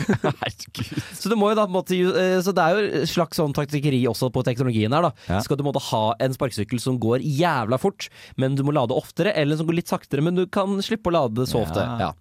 Så 1.21 1.31
du 1.31 1.37
må 1.39 1.53
jo 1.53 1.59
da 1.61 1.69
på 1.69 1.71
en 1.71 1.77
måte 1.77 1.95
ju- 1.95 2.17
eh, 2.19 2.41
Så 2.43 2.51
det 2.57 2.65
er 2.65 2.81
jo 2.81 3.05
slags 3.07 3.39
sånn 3.39 3.55
taktikkeri 3.55 4.01
også 4.11 4.33
på 4.35 4.43
teknologien 4.49 4.91
her, 4.97 5.07
da. 5.07 5.13
Ja. 5.29 5.39
Skal 5.45 5.61
du 5.61 5.63
måtte 5.69 5.85
ha 5.93 6.03
en 6.25 6.35
sparkesykkel 6.35 6.83
som 6.83 6.99
går 6.99 7.23
jævla 7.23 7.79
fort, 7.79 8.09
men 8.41 8.57
du 8.59 8.65
må 8.67 8.75
lade 8.75 8.97
oftere, 8.97 9.31
eller 9.39 9.61
som 9.61 9.71
går 9.71 9.79
litt 9.85 9.93
saktere, 9.93 10.25
men 10.25 10.41
du 10.41 10.49
kan 10.51 10.75
slippe 10.83 11.13
å 11.13 11.17
lade 11.21 11.47
så 11.47 11.63
ofte. 11.63 11.79
Ja. 11.79 12.11
Ja. 12.11 12.13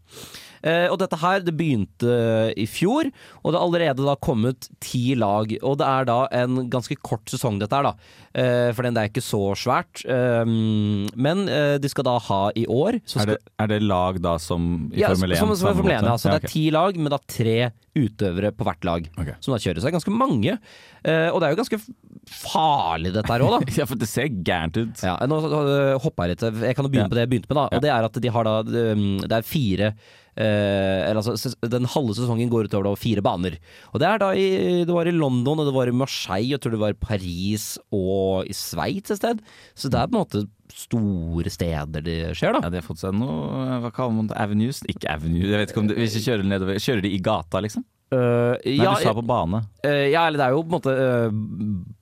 Eh, 0.63 0.87
og 0.91 0.99
dette 1.01 1.19
her, 1.21 1.41
det 1.45 1.53
begynte 1.57 2.15
i 2.59 2.67
fjor, 2.69 3.09
og 3.41 3.53
det 3.53 3.57
er 3.57 3.65
allerede 3.65 4.07
da 4.07 4.15
kommet 4.21 4.69
ti 4.83 5.15
lag. 5.19 5.53
Og 5.61 5.77
det 5.81 5.87
er 5.87 6.09
da 6.09 6.19
en 6.43 6.65
ganske 6.71 6.97
kort 7.01 7.25
sesong, 7.31 7.59
dette 7.61 7.77
her, 7.77 7.91
da. 7.91 8.17
Eh, 8.31 8.69
for 8.75 8.87
den 8.87 8.99
er 8.99 9.09
ikke 9.09 9.23
så 9.25 9.41
svært. 9.59 10.03
Eh, 10.05 10.45
men 10.47 11.45
de 11.81 11.91
skal 11.91 12.07
da 12.07 12.17
ha 12.29 12.41
i 12.57 12.65
år 12.69 12.99
så 13.07 13.21
Er 13.23 13.33
det, 13.33 13.37
er 13.59 13.69
det 13.71 13.79
lag 13.83 14.17
da 14.23 14.35
som 14.41 14.89
i 14.93 15.01
ja, 15.01 15.11
Formel 15.11 15.35
1? 15.35 15.41
Som, 15.41 15.53
som 15.57 15.71
i 15.71 15.77
Formel 15.79 15.95
1, 15.97 16.01
måte? 16.01 16.11
ja. 16.11 16.17
Så 16.21 16.31
det 16.31 16.41
er 16.41 16.53
ti 16.53 16.65
lag, 16.73 16.97
men 16.97 17.13
da 17.13 17.19
tre 17.25 17.57
utøvere 17.97 18.53
på 18.55 18.63
hvert 18.67 18.85
lag. 18.87 19.09
Okay. 19.19 19.35
Som 19.43 19.55
da 19.55 19.59
kjører. 19.59 19.81
seg 19.83 19.95
ganske 19.95 20.13
mange. 20.15 20.57
Eh, 21.03 21.27
og 21.31 21.41
det 21.41 21.49
er 21.49 21.55
jo 21.55 21.59
ganske 21.63 21.81
farlig 22.31 23.11
dette 23.15 23.31
her 23.33 23.43
òg, 23.45 23.57
da. 23.57 23.73
Ja, 23.81 23.87
for 23.89 23.99
det 23.99 24.07
ser 24.11 24.29
gærent 24.31 24.77
ut. 24.79 25.03
Ja, 25.03 25.17
nå 25.27 25.39
øh, 25.41 25.97
hopper 26.03 26.27
jeg 26.29 26.35
litt. 26.35 26.45
Jeg 26.67 26.77
kan 26.77 26.87
jo 26.87 26.91
begynne 26.93 27.07
Ja. 27.09 27.11
på 27.11 27.17
det 27.19 27.25
jeg 27.25 27.31
begynte 27.33 27.51
med. 27.51 27.59
da 27.59 27.67
Og 27.77 27.83
det 27.83 27.91
er 27.91 28.07
at 28.07 28.19
de 28.23 28.33
har 28.35 28.47
da 28.47 28.55
um, 28.61 29.05
Det 29.25 29.37
er 29.39 29.47
fire 29.47 29.89
eh, 29.91 31.09
eller 31.09 31.19
altså, 31.23 31.51
Den 31.67 31.89
halve 31.91 32.15
sesongen 32.15 32.51
går 32.51 32.69
utover 32.69 32.87
da 32.89 32.95
fire 32.99 33.23
baner. 33.25 33.57
Og 33.91 33.99
Det 33.99 34.07
er 34.07 34.21
da 34.23 34.31
i, 34.37 34.47
det 34.87 34.95
var 34.95 35.09
i 35.09 35.15
London, 35.15 35.59
og 35.59 35.67
det 35.67 35.75
var 35.75 35.91
i 35.91 35.95
Marseille, 36.03 36.53
jeg 36.53 36.61
tror 36.63 36.75
det 36.77 36.83
var 36.83 36.95
i 36.95 37.01
Paris 37.01 37.73
og 37.91 38.47
i 38.47 38.55
Sveits 38.55 39.11
et 39.11 39.19
sted. 39.21 39.43
Så 39.75 39.91
det 39.91 39.99
er 39.99 40.07
på 40.07 40.15
en 40.15 40.23
måte 40.23 40.45
store 40.75 41.51
steder 41.53 42.03
det 42.05 42.17
skjer, 42.37 42.53
da. 42.57 42.61
Ja, 42.65 42.69
De 42.73 42.79
har 42.81 42.85
fått 42.85 43.01
seg 43.03 43.15
noe 43.17 43.79
Hva 43.83 43.91
kaller 43.95 44.15
man 44.17 44.29
det? 44.31 44.37
Avenues? 44.41 44.81
Ikke 44.91 45.09
avenues, 45.13 45.49
jeg 45.49 45.59
vet 45.63 45.73
ikke 45.73 45.83
om 45.83 45.89
det, 45.91 45.97
Hvis 46.01 46.15
de 46.17 46.23
kjører 46.25 46.47
nedover 46.47 46.79
Kjører 46.81 47.01
de 47.05 47.11
i 47.15 47.21
gata, 47.23 47.61
liksom? 47.63 47.85
Øh, 48.11 48.57
Nei, 48.65 48.73
ja, 48.75 48.91
du 48.91 49.05
sa 49.05 49.13
på 49.15 49.23
bane. 49.23 49.61
Uh, 49.85 50.07
ja, 50.11 50.25
eller 50.27 50.41
det 50.41 50.43
er 50.43 50.55
jo 50.55 50.63
på 50.65 50.67
en 50.67 50.73
måte 50.73 50.91
uh, 50.91 51.35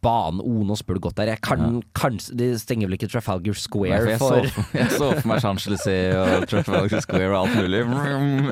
bane 0.01 0.41
oh, 0.41 0.63
nå 0.65 0.77
spør 0.79 0.97
du 0.97 1.03
godt 1.05 1.19
der. 1.19 1.29
Jeg 1.35 1.41
kan 1.45 1.83
kanskje 1.93 2.33
De 2.39 2.47
stenger 2.57 2.89
vel 2.89 2.97
ikke 2.97 3.11
Trafalgar 3.11 3.53
Nei, 3.53 3.61
Square 3.61 3.99
for 4.01 4.09
jeg, 4.09 4.21
for 4.23 4.47
så, 4.49 4.63
jeg 4.79 4.95
så 4.95 5.09
for 5.19 5.29
meg 5.29 5.43
Champs-Élysées 5.43 6.17
og 6.17 6.47
Trafalgar 6.49 7.05
Square 7.05 7.29
og 7.29 7.37
alt 7.43 7.59
mulig. 7.59 7.83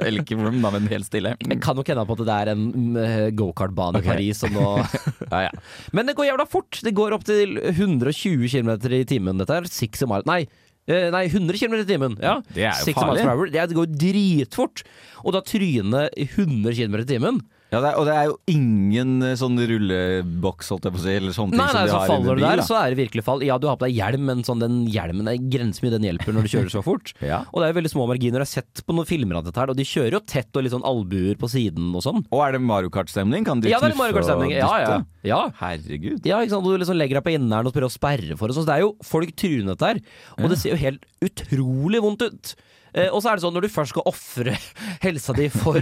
Eller 0.03 0.21
ikke 0.21 0.37
vroom, 0.37 0.59
da, 0.61 0.71
men 0.75 0.85
helt 0.93 1.09
stille. 1.09 1.33
Jeg 1.41 1.59
kan 1.65 1.79
nok 1.79 1.89
hende 1.89 2.05
på 2.05 2.19
at 2.19 2.23
det 2.29 2.37
er 2.37 2.53
en 2.53 2.67
mm, 2.69 3.01
gokartbane 3.41 4.03
okay. 4.03 4.05
i 4.05 4.13
Paris 4.13 4.43
som 4.45 4.53
nå 4.53 4.69
Ja, 5.33 5.47
ja. 5.47 5.51
Men 5.97 6.07
det 6.07 6.15
går 6.19 6.29
jævla 6.29 6.45
fort! 6.49 6.77
Det 6.85 6.93
går 6.95 7.17
opp 7.17 7.25
til 7.27 7.57
120 7.73 8.45
km 8.53 8.71
i 8.93 9.03
timen, 9.09 9.41
dette 9.41 9.57
her. 9.57 9.65
Six 9.71 10.05
mile 10.05 10.29
Nei. 10.29 10.43
Eh, 10.87 11.09
Nei, 11.13 11.25
100 11.29 11.59
km 11.59 11.77
i 11.81 11.85
timen. 11.87 12.17
Ja. 12.23 12.39
Det 12.53 12.65
er 12.69 12.81
jo 12.81 12.95
farlig. 12.97 13.27
hour. 13.27 13.51
Det, 13.53 13.67
går 13.77 13.93
dritfort! 14.05 14.83
Og 15.23 15.35
da 15.35 15.43
tryne 15.45 16.07
i 16.15 16.27
100 16.29 16.75
km 16.77 16.99
i 17.01 17.07
timen 17.09 17.41
Ja, 17.67 17.81
det 17.83 17.89
er, 17.89 17.95
og 17.99 18.05
det 18.07 18.13
er 18.15 18.27
jo 18.29 18.35
ingen 18.47 19.17
eh, 19.27 19.33
sånn 19.35 19.57
rulleboks, 19.59 20.69
holdt 20.71 20.85
jeg 20.87 20.93
på 20.95 20.99
å 21.01 21.03
si, 21.03 21.15
eller 21.19 21.33
sånne 21.35 21.51
ting 21.51 21.59
Nei, 21.59 21.65
nei, 21.67 21.73
som 21.73 21.83
de 21.83 21.91
så 21.91 21.97
har 21.99 22.11
faller 22.13 22.39
du 22.39 22.43
der, 22.45 22.61
da. 22.61 22.65
så 22.69 22.77
er 22.79 22.93
det 22.93 22.99
virkelig 23.01 23.23
fall. 23.27 23.43
Ja, 23.43 23.57
du 23.59 23.67
har 23.67 23.75
på 23.79 23.89
deg 23.89 23.97
hjelm, 23.97 24.23
men 24.29 24.43
sånn, 24.47 24.61
den 24.63 24.77
hjelmen 24.93 25.27
er 25.27 25.35
grenser 25.51 25.83
mye 25.83 25.95
den 25.97 26.07
hjelper 26.07 26.37
når 26.37 26.47
du 26.47 26.51
kjører 26.53 26.71
så 26.77 26.83
fort. 26.85 27.11
Ja. 27.27 27.41
Og 27.51 27.59
det 27.59 27.65
er 27.67 27.73
jo 27.73 27.77
veldig 27.81 27.89
små 27.91 28.05
marginer. 28.07 28.39
Jeg 28.39 28.47
har 28.47 28.51
sett 28.61 28.81
på 28.87 28.93
noen 28.95 29.07
filmer 29.09 29.39
av 29.39 29.43
dette 29.43 29.59
her, 29.59 29.73
og 29.73 29.75
de 29.75 29.83
kjører 29.87 30.15
jo 30.15 30.21
tett 30.31 30.55
og 30.55 30.63
litt 30.63 30.71
sånn 30.71 30.85
albuer 30.87 31.35
på 31.41 31.49
siden 31.51 31.89
og 31.97 32.05
sånn. 32.05 32.21
Og 32.31 32.43
er 32.45 32.55
det 32.55 32.61
Mario 32.63 32.91
Kart-stemning? 32.93 33.43
Kan 33.47 33.59
de 33.59 33.73
Ja, 33.73 33.81
det 33.83 33.89
knuffe 33.91 33.99
Mario 33.99 34.15
Kart-stemning. 34.15 34.53
Ja, 34.55 34.69
ja. 34.79 34.95
ja. 35.27 35.41
Herregud. 35.59 36.21
Ja, 36.23 36.39
ikke 36.39 36.55
sant? 36.55 36.63
Og 36.63 36.77
du 36.77 36.85
liksom 36.85 36.95
legger 36.95 37.19
deg 37.19 37.27
på 37.27 37.35
inneren 37.35 37.67
og 37.67 37.75
prøver 37.75 37.89
å 37.89 37.91
sperre 37.91 38.39
for 38.39 38.53
oss 38.53 38.61
Så 38.61 38.63
det 38.69 38.77
er 38.77 38.85
jo 38.85 38.93
folk 39.03 39.35
trynet 39.35 39.83
der. 39.83 39.99
Og 40.39 40.47
det 40.53 40.61
ser 40.61 40.77
jo 40.77 40.79
helt 40.85 41.03
utrolig 41.27 42.03
vondt 42.05 42.23
ut. 42.29 42.55
Eh, 42.93 43.09
og 43.11 43.19
så 43.21 43.31
er 43.31 43.37
det 43.39 43.43
sånn 43.43 43.53
når 43.57 43.67
du 43.67 43.71
først 43.73 43.93
skal 43.95 44.05
ofre 44.09 44.53
helsa 45.05 45.33
di 45.37 45.49
for 45.53 45.81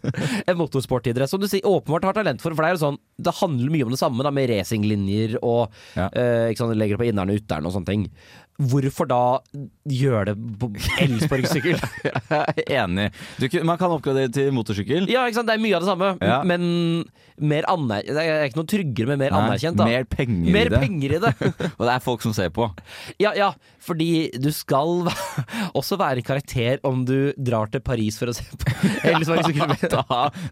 en 0.48 0.58
motorsportidrett 0.60 1.30
som 1.30 1.42
du 1.42 1.48
sier, 1.50 1.64
åpenbart 1.66 2.06
har 2.10 2.16
talent 2.20 2.42
for, 2.44 2.54
for 2.54 2.62
det 2.64 2.70
er 2.72 2.76
jo 2.78 2.82
sånn 2.84 2.98
Det 3.26 3.34
handler 3.40 3.72
mye 3.74 3.86
om 3.88 3.92
det 3.94 4.00
samme, 4.00 4.22
da, 4.26 4.30
med 4.34 4.50
racinglinjer 4.52 5.38
og 5.42 5.74
Ja. 5.98 6.08
eh, 6.12 6.50
ikke 6.52 6.62
sant, 6.64 6.76
legger 6.78 7.00
på 7.00 7.08
inneren 7.08 7.30
og 7.34 7.40
uteren 7.42 7.66
og 7.68 7.74
sånne 7.74 7.90
ting. 7.90 8.06
Hvorfor 8.54 9.08
da 9.10 9.20
gjøre 9.90 10.28
det 10.30 10.34
på 10.60 10.68
elsparkesykkel? 11.02 11.80
Enig. 12.70 13.08
Du, 13.42 13.48
man 13.66 13.80
kan 13.80 13.90
oppgradere 13.90 14.30
til 14.30 14.52
motorsykkel. 14.54 15.08
ja, 15.10 15.24
ikke 15.26 15.40
sant, 15.40 15.48
det 15.50 15.56
er 15.58 15.62
mye 15.64 15.74
av 15.74 15.82
det 15.82 15.90
samme, 15.90 16.10
Ja. 16.22 16.36
men 16.46 16.68
mer 17.42 17.66
aner... 17.66 18.04
Det 18.06 18.22
er 18.22 18.44
ikke 18.46 18.60
noe 18.60 18.68
tryggere, 18.70 19.08
men 19.10 19.18
mer 19.24 19.32
Nei, 19.34 19.40
anerkjent, 19.48 19.78
da. 19.80 19.88
Mer 19.90 20.04
penger 20.06 20.52
Mer 20.54 20.68
i 20.70 20.70
det. 20.70 20.80
penger 20.84 21.16
i 21.16 21.20
det. 21.24 21.32
Og 21.80 21.82
det 21.82 21.94
er 21.96 22.04
folk 22.04 22.22
som 22.22 22.34
ser 22.36 22.52
på. 22.54 22.68
Ja, 23.18 23.32
ja, 23.34 23.48
fordi 23.82 24.10
du 24.38 24.48
skal 24.54 25.08
også 25.80 25.98
være 25.98 26.22
i 26.22 26.26
karakter 26.26 26.78
om 26.86 27.02
du 27.08 27.32
drar 27.34 27.72
til 27.74 27.82
Paris 27.82 28.20
for 28.22 28.30
å 28.30 28.36
se 28.38 28.46
på 28.54 28.70
elsparkesykkel. 29.10 29.74
Da, 29.90 30.04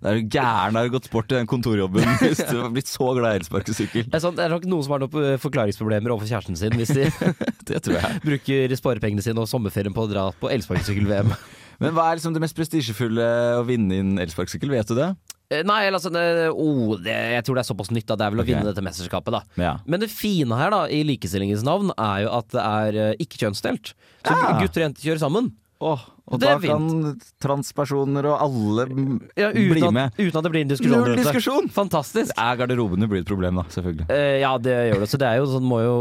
da 0.03 0.11
er 0.11 0.19
du 0.19 0.27
gæren, 0.27 0.75
da 0.75 0.83
har 0.83 0.91
du 0.91 0.97
gått 0.97 1.07
bort 1.15 1.31
til 1.31 1.39
den 1.39 1.47
kontorjobben 1.51 2.03
hvis 2.19 2.43
du 2.51 2.57
har 2.65 2.75
blitt 2.75 2.91
så 2.91 3.13
glad 3.15 3.37
i 3.39 3.43
elsparkesykkel. 3.45 4.09
Det 4.11 4.19
er, 4.19 4.25
sånn, 4.27 4.35
det 4.39 4.49
er 4.49 4.57
nok 4.57 4.67
noen 4.75 4.83
som 4.89 4.97
har 4.97 5.05
noen 5.07 5.39
forklaringsproblemer 5.47 6.17
overfor 6.17 6.33
kjæresten 6.35 6.59
sin 6.59 6.75
hvis 6.83 6.93
de 6.99 7.07
Det 7.69 7.83
tror 7.85 7.99
jeg. 7.99 8.21
bruker 8.29 8.77
sparepengene 8.79 9.25
sine 9.25 9.43
og 9.43 9.51
sommerferien 9.51 9.95
på 9.95 10.07
å 10.07 10.11
dra 10.11 10.29
på 10.39 10.51
elsparkesykkel-VM. 10.53 11.35
Men 11.83 11.95
hva 11.97 12.09
er 12.09 12.19
liksom 12.19 12.35
det 12.35 12.43
mest 12.45 12.57
prestisjefulle 12.59 13.29
å 13.59 13.63
vinne 13.67 13.97
i 13.97 14.03
en 14.03 14.19
elsparkesykkel? 14.23 14.71
Vet 14.71 14.93
du 14.93 14.99
det? 14.99 15.13
Eh, 15.53 15.63
Nei, 15.67 15.81
altså 15.91 16.13
oh, 16.13 16.95
det, 17.01 17.15
Jeg 17.35 17.45
tror 17.47 17.59
det 17.59 17.65
er 17.65 17.69
såpass 17.69 17.91
nytt 17.95 18.13
at 18.13 18.21
det 18.21 18.27
er 18.27 18.35
vel 18.35 18.45
å 18.45 18.47
vinne 18.47 18.67
dette 18.69 18.85
mesterskapet, 18.85 19.35
da. 19.35 19.43
Ja. 19.61 19.73
Men 19.87 20.03
det 20.03 20.13
fine 20.13 20.57
her, 20.59 20.73
da, 20.75 20.85
i 20.89 21.03
likestillingens 21.07 21.65
navn, 21.67 21.93
er 21.97 22.25
jo 22.27 22.37
at 22.39 22.53
det 22.55 22.63
er 22.63 23.01
eh, 23.07 23.25
ikke 23.25 23.43
kjønnsdelt. 23.45 23.95
Så 24.23 24.37
ja. 24.37 24.55
gutter 24.61 24.83
og 24.83 24.87
jenter 24.87 25.09
kjører 25.09 25.25
sammen. 25.25 25.51
Åh, 25.83 26.03
og 26.31 26.39
Det 26.39 26.47
da 26.47 26.59
kan 26.63 27.17
transpersoner 27.43 28.29
og 28.31 28.37
alle 28.45 28.85
Ja, 29.35 29.49
bli 29.51 29.81
uten, 29.81 29.95
med. 29.97 30.13
uten 30.15 30.39
at 30.39 30.47
det 30.47 30.53
blir 30.55 30.63
en 30.63 30.71
diskusjon. 30.71 31.03
Null 31.03 31.19
diskusjon! 31.19 31.67
Fantastisk. 31.75 32.31
Er 32.39 32.61
garderobene 32.61 33.09
blir 33.11 33.25
et 33.25 33.29
problem, 33.29 33.59
da, 33.59 33.65
selvfølgelig. 33.75 34.07
Uh, 34.07 34.37
ja, 34.45 34.53
det 34.63 34.77
gjør 34.93 35.03
det. 35.03 35.11
Så 35.11 35.19
det 35.19 35.29
er 35.33 35.41
jo 35.41 35.49
sånn, 35.51 35.67
må 35.67 35.81
jo 35.83 35.97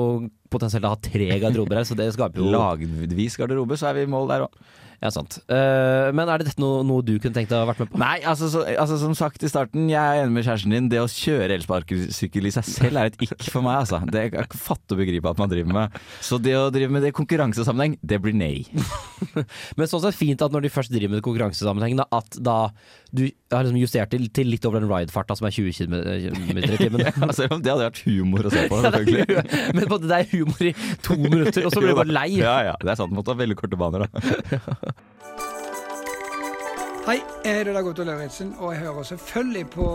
potensielt 0.54 0.86
ha 0.86 0.94
tre 1.02 1.32
garderober 1.42 1.82
her, 1.82 1.88
så 1.90 1.98
det 1.98 2.12
skaper 2.14 2.44
jo 2.44 2.52
Lagvis 2.54 3.40
garderobe, 3.42 3.80
så 3.80 3.90
er 3.90 4.00
vi 4.02 4.06
i 4.06 4.12
mål 4.14 4.30
der 4.30 4.46
òg. 4.46 4.62
Ja, 5.01 5.10
sant. 5.10 5.39
Uh, 5.50 6.12
men 6.13 6.29
er 6.29 6.43
dette 6.43 6.62
noe, 6.62 6.84
noe 6.86 7.01
du 7.01 7.15
kunne 7.17 7.34
tenkt 7.34 7.50
deg 7.50 7.58
å 7.58 7.63
ha 7.63 7.70
vært 7.72 7.79
med 7.81 7.89
på? 7.89 7.98
Nei, 8.01 8.20
altså, 8.27 8.51
så, 8.53 8.62
altså 8.70 9.00
som 9.01 9.15
sagt 9.17 9.41
i 9.41 9.50
starten, 9.50 9.88
jeg 9.89 9.98
er 9.98 10.22
enig 10.22 10.36
med 10.36 10.46
kjæresten 10.46 10.75
din. 10.75 10.89
Det 10.91 11.00
å 11.01 11.08
kjøre 11.10 11.55
elsparkesykkel 11.58 12.46
i 12.46 12.53
seg 12.53 12.67
selv 12.70 13.01
er 13.01 13.10
et 13.10 13.17
ikk 13.25 13.34
for 13.48 13.65
meg, 13.65 13.79
altså. 13.81 14.03
Det 14.05 14.22
er 14.22 14.46
ikke 14.46 14.62
fatte 14.62 14.93
og 14.93 15.01
begripe 15.01 15.31
at 15.34 15.41
man 15.41 15.50
driver 15.50 15.74
med. 15.79 15.98
Så 16.22 16.38
det 16.38 16.53
å 16.60 16.70
drive 16.74 16.93
med 16.93 17.01
det 17.01 17.15
i 17.15 17.17
konkurransesammenheng, 17.17 17.98
det 18.05 18.22
blir 18.22 18.38
nei. 18.38 18.53
Men 19.77 19.89
sånn 19.89 20.05
sett 20.05 20.20
fint 20.20 20.46
at 20.46 20.53
når 20.53 20.67
de 20.67 20.74
først 20.77 20.93
driver 20.93 21.17
med 21.17 21.25
konkurransesammenheng, 21.25 21.98
da, 21.98 22.05
at 22.22 22.38
da 22.38 22.60
du 23.12 23.25
har 23.51 23.65
liksom 23.65 23.80
justert 23.82 24.12
til, 24.13 24.27
til 24.32 24.48
litt 24.48 24.65
over 24.68 24.80
den 24.80 24.89
ride-farta 24.91 25.36
som 25.36 25.48
er 25.50 25.56
20 25.56 25.74
km 25.75 25.96
i 26.00 26.77
timen. 26.82 27.03
Ja, 27.03 27.12
Selv 27.36 27.58
om 27.58 27.63
det 27.63 27.74
hadde 27.74 27.88
vært 27.89 28.03
humor 28.06 28.48
å 28.48 28.53
se 28.53 28.65
på, 28.72 28.80
Ja, 28.84 28.91
det 28.94 29.01
er 29.01 29.06
selvfølgelig. 29.06 29.74
Men 29.75 29.89
på 29.91 29.98
det 30.03 30.20
er 30.20 30.30
humor 30.32 30.70
i 30.70 30.74
to 31.03 31.18
minutter, 31.20 31.68
og 31.68 31.75
så 31.75 31.84
blir 31.84 31.91
du 31.94 32.00
bare 32.00 32.15
lei. 32.15 32.30
Ja, 32.46 32.56
ja, 32.72 32.75
det 32.82 32.94
er 32.94 33.01
sant. 33.01 33.15
Måtte 33.15 33.36
ha 33.36 33.41
veldig 33.41 33.58
korte 33.60 33.80
baner, 33.80 34.08
da. 34.08 34.10
Hei, 37.08 37.18
jeg 37.44 37.58
heter 37.58 37.74
Dag 37.75 37.89
Otto 37.91 38.06
Lauritzen, 38.08 38.53
og 38.62 38.75
jeg 38.75 38.84
hører 38.86 39.10
selvfølgelig 39.12 39.65
på 39.74 39.89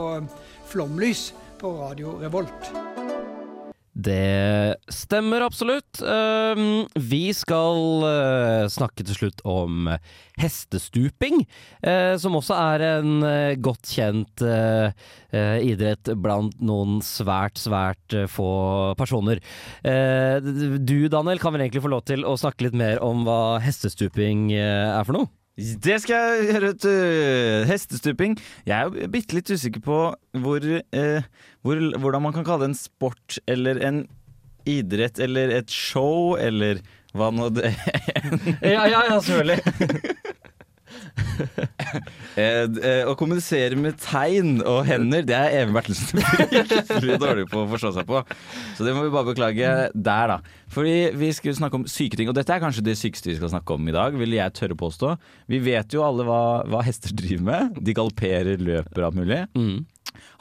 Flomlys 0.69 1.31
på 1.63 1.73
Radio 1.81 2.19
Revolt. 2.21 2.86
Det 3.97 4.77
stemmer 4.93 5.41
absolutt. 5.47 6.03
Um, 6.05 6.85
vi 7.01 7.31
skal 7.33 7.79
uh, 8.05 8.67
snakke 8.69 9.07
til 9.09 9.17
slutt 9.17 9.41
om 9.49 9.89
hestestuping, 10.37 11.41
uh, 11.81 12.13
som 12.21 12.37
også 12.37 12.59
er 12.61 12.85
en 12.91 13.25
uh, 13.25 13.57
godt 13.57 13.89
kjent 13.97 14.45
idrett 15.37 16.09
blant 16.23 16.55
noen 16.65 17.01
svært, 17.05 17.59
svært 17.61 18.15
få 18.33 18.51
personer. 18.97 19.41
Du, 19.85 20.95
Daniel, 21.13 21.41
kan 21.43 21.53
vel 21.53 21.67
egentlig 21.67 21.83
få 21.85 21.91
lov 21.93 22.07
til 22.09 22.25
å 22.25 22.37
snakke 22.41 22.65
litt 22.65 22.79
mer 22.79 23.03
om 23.05 23.27
hva 23.27 23.59
hestestuping 23.61 24.49
er 24.57 25.05
for 25.05 25.19
noe? 25.19 25.29
Det 25.57 25.97
skal 26.05 26.35
jeg 26.37 26.51
gjøre, 26.51 26.69
vet 26.69 26.83
du. 26.85 27.69
Hestestuping. 27.71 28.37
Jeg 28.69 28.77
er 28.77 28.91
jo 28.91 29.09
bitte 29.09 29.39
litt 29.39 29.49
usikker 29.49 29.81
på 29.81 30.01
hvor, 30.43 30.67
eh, 30.69 31.29
hvor, 31.65 31.81
hvordan 31.97 32.27
man 32.27 32.37
kan 32.37 32.45
kalle 32.45 32.67
det 32.67 32.75
en 32.75 32.79
sport 32.79 33.39
eller 33.49 33.81
en 33.81 34.03
idrett 34.69 35.19
eller 35.23 35.55
et 35.57 35.73
show 35.73 36.35
eller 36.37 36.83
hva 37.17 37.31
nå 37.33 37.49
det 37.57 37.71
Ja, 38.61 38.85
ja, 38.85 39.01
ja, 39.09 39.17
selvfølgelig. 39.17 39.61
Eh, 42.37 42.65
eh, 42.65 43.03
Å 43.09 43.15
kommunisere 43.17 43.77
med 43.81 43.97
tegn 44.03 44.59
og 44.61 44.83
hender, 44.89 45.23
det 45.25 45.37
er 45.37 45.55
Even 45.63 45.73
Bertelsen 45.77 46.21
fryktelig 46.21 47.17
dårlig 47.23 47.47
på 47.49 47.63
å 47.63 47.69
forstå 47.71 47.93
seg 47.97 48.09
på. 48.09 48.21
Så 48.77 48.85
det 48.85 48.93
må 48.97 49.07
vi 49.07 49.13
bare 49.15 49.31
beklage 49.31 49.71
der, 49.95 50.33
da. 50.35 50.37
Fordi 50.73 50.95
vi 51.17 51.31
skulle 51.37 51.57
snakke 51.57 51.81
om 51.81 51.87
syke 51.89 52.19
ting, 52.19 52.29
og 52.29 52.37
dette 52.37 52.53
er 52.53 52.61
kanskje 52.61 52.85
det 52.85 52.97
sykeste 53.01 53.31
vi 53.31 53.39
skal 53.39 53.53
snakke 53.55 53.77
om 53.77 53.89
i 53.89 53.95
dag, 53.97 54.17
vil 54.21 54.37
jeg 54.37 54.57
tørre 54.59 54.77
påstå. 54.81 55.15
Vi 55.53 55.63
vet 55.65 55.97
jo 55.97 56.05
alle 56.05 56.27
hva, 56.29 56.41
hva 56.69 56.83
hester 56.85 57.15
driver 57.17 57.49
med. 57.49 57.81
De 57.87 57.97
galopperer, 57.97 58.61
løper 58.61 59.09
alt 59.09 59.17
mulig. 59.21 59.41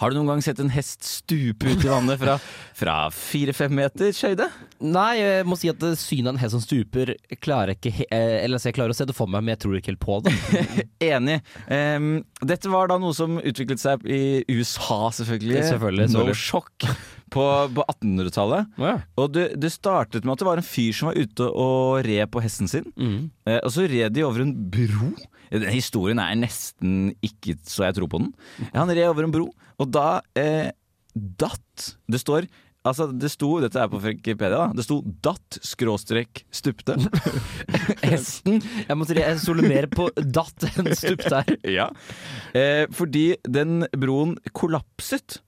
Har 0.01 0.11
du 0.11 0.17
noen 0.17 0.33
gang 0.33 0.41
sett 0.43 0.59
en 0.59 0.71
hest 0.73 1.05
stupe 1.07 1.69
ut 1.71 1.83
i 1.85 1.89
vannet 1.91 2.19
fra, 2.21 2.37
fra 2.75 2.95
fire-fem 3.15 3.71
meters 3.77 4.19
høyde? 4.25 4.47
Nei, 4.83 5.11
jeg 5.21 5.45
må 5.47 5.57
si 5.59 5.69
at 5.71 5.83
synet 5.99 6.29
av 6.29 6.33
en 6.35 6.41
hest 6.41 6.55
som 6.57 6.63
stuper, 6.63 7.13
klarer 7.43 7.73
jeg 7.73 7.79
ikke 7.79 8.07
eh, 8.09 8.37
Eller 8.43 8.59
jeg 8.59 8.75
klarer 8.75 8.91
å 8.91 8.97
se 8.97 9.07
det 9.07 9.15
for 9.15 9.31
meg, 9.31 9.45
men 9.45 9.53
jeg 9.55 9.61
tror 9.63 9.77
ikke 9.79 9.93
helt 9.93 10.03
på 10.03 10.17
det. 10.25 10.33
Enig. 11.11 11.39
Um, 11.71 12.09
dette 12.43 12.71
var 12.71 12.91
da 12.91 12.99
noe 13.01 13.15
som 13.15 13.37
utviklet 13.39 13.81
seg 13.81 14.03
i 14.07 14.43
USA, 14.51 14.99
selvfølgelig. 15.15 15.61
Selvfølgelig, 15.71 16.09
No 16.11 16.19
selvfølgelig. 16.25 16.41
sjokk. 16.43 16.89
På, 17.35 17.43
på 17.75 17.83
1800-tallet. 17.89 18.67
Ja. 18.79 18.97
Og 19.19 19.31
det, 19.35 19.47
det 19.59 19.71
startet 19.73 20.23
med 20.27 20.35
at 20.35 20.43
det 20.43 20.47
var 20.47 20.59
en 20.61 20.67
fyr 20.67 20.93
som 20.95 21.09
var 21.09 21.17
ute 21.17 21.47
og 21.49 22.03
red 22.05 22.29
på 22.31 22.43
hesten 22.43 22.69
sin. 22.71 22.85
Mm. 22.95 23.31
Eh, 23.49 23.57
og 23.65 23.73
så 23.73 23.87
red 23.89 24.13
de 24.15 24.23
over 24.27 24.43
en 24.45 24.53
bro. 24.71 25.09
Den 25.55 25.71
historien 25.73 26.21
er 26.21 26.35
nesten 26.39 27.13
ikke 27.25 27.57
så 27.67 27.87
jeg 27.87 27.97
tror 27.99 28.11
på 28.11 28.21
den. 28.23 28.33
Han 28.75 28.91
red 28.91 29.07
over 29.07 29.27
en 29.27 29.33
bro, 29.33 29.49
og 29.79 29.91
da 29.91 30.21
eh, 30.39 30.69
datt 31.15 31.95
Det 32.11 32.19
står 32.21 32.47
Altså, 32.85 33.07
det 33.09 33.31
sto, 33.33 33.47
dette 33.63 33.79
er 33.81 33.89
på 33.89 33.97
Wikipedia, 33.97 34.51
da. 34.53 34.65
Det 34.77 34.83
sto 34.85 34.99
'datt 35.01 35.57
skråstrek 35.65 36.43
stupte'. 36.53 36.93
Hesten 38.11 38.61
Jeg 38.61 38.97
måtte 38.97 39.23
solumere 39.41 39.89
på 39.89 40.05
datt 40.21 40.67
enn 40.69 40.91
stupte' 40.93 41.39
her. 41.39 41.57
Ja. 41.79 41.87
Eh, 42.53 42.85
fordi 42.93 43.39
den 43.41 43.87
broen 43.97 44.35
kollapset. 44.53 45.39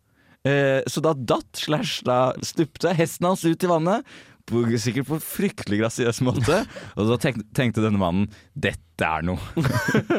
Eh, 0.47 0.81
så 0.89 1.03
da 1.03 1.13
datt 1.13 1.61
slash 1.61 2.01
da 2.07 2.33
stupte 2.41 2.95
hesten 2.97 3.29
hans 3.29 3.45
ut 3.45 3.63
i 3.63 3.69
vannet. 3.69 4.17
På, 4.48 4.63
sikkert 4.80 5.10
på 5.10 5.18
fryktelig 5.20 5.82
grasiøs 5.82 6.22
måte. 6.24 6.62
Og 6.96 7.10
da 7.10 7.18
tenk, 7.20 7.42
tenkte 7.58 7.84
denne 7.84 8.00
mannen 8.00 8.30
dette 8.56 9.04
er 9.04 9.25
noe. 9.27 9.38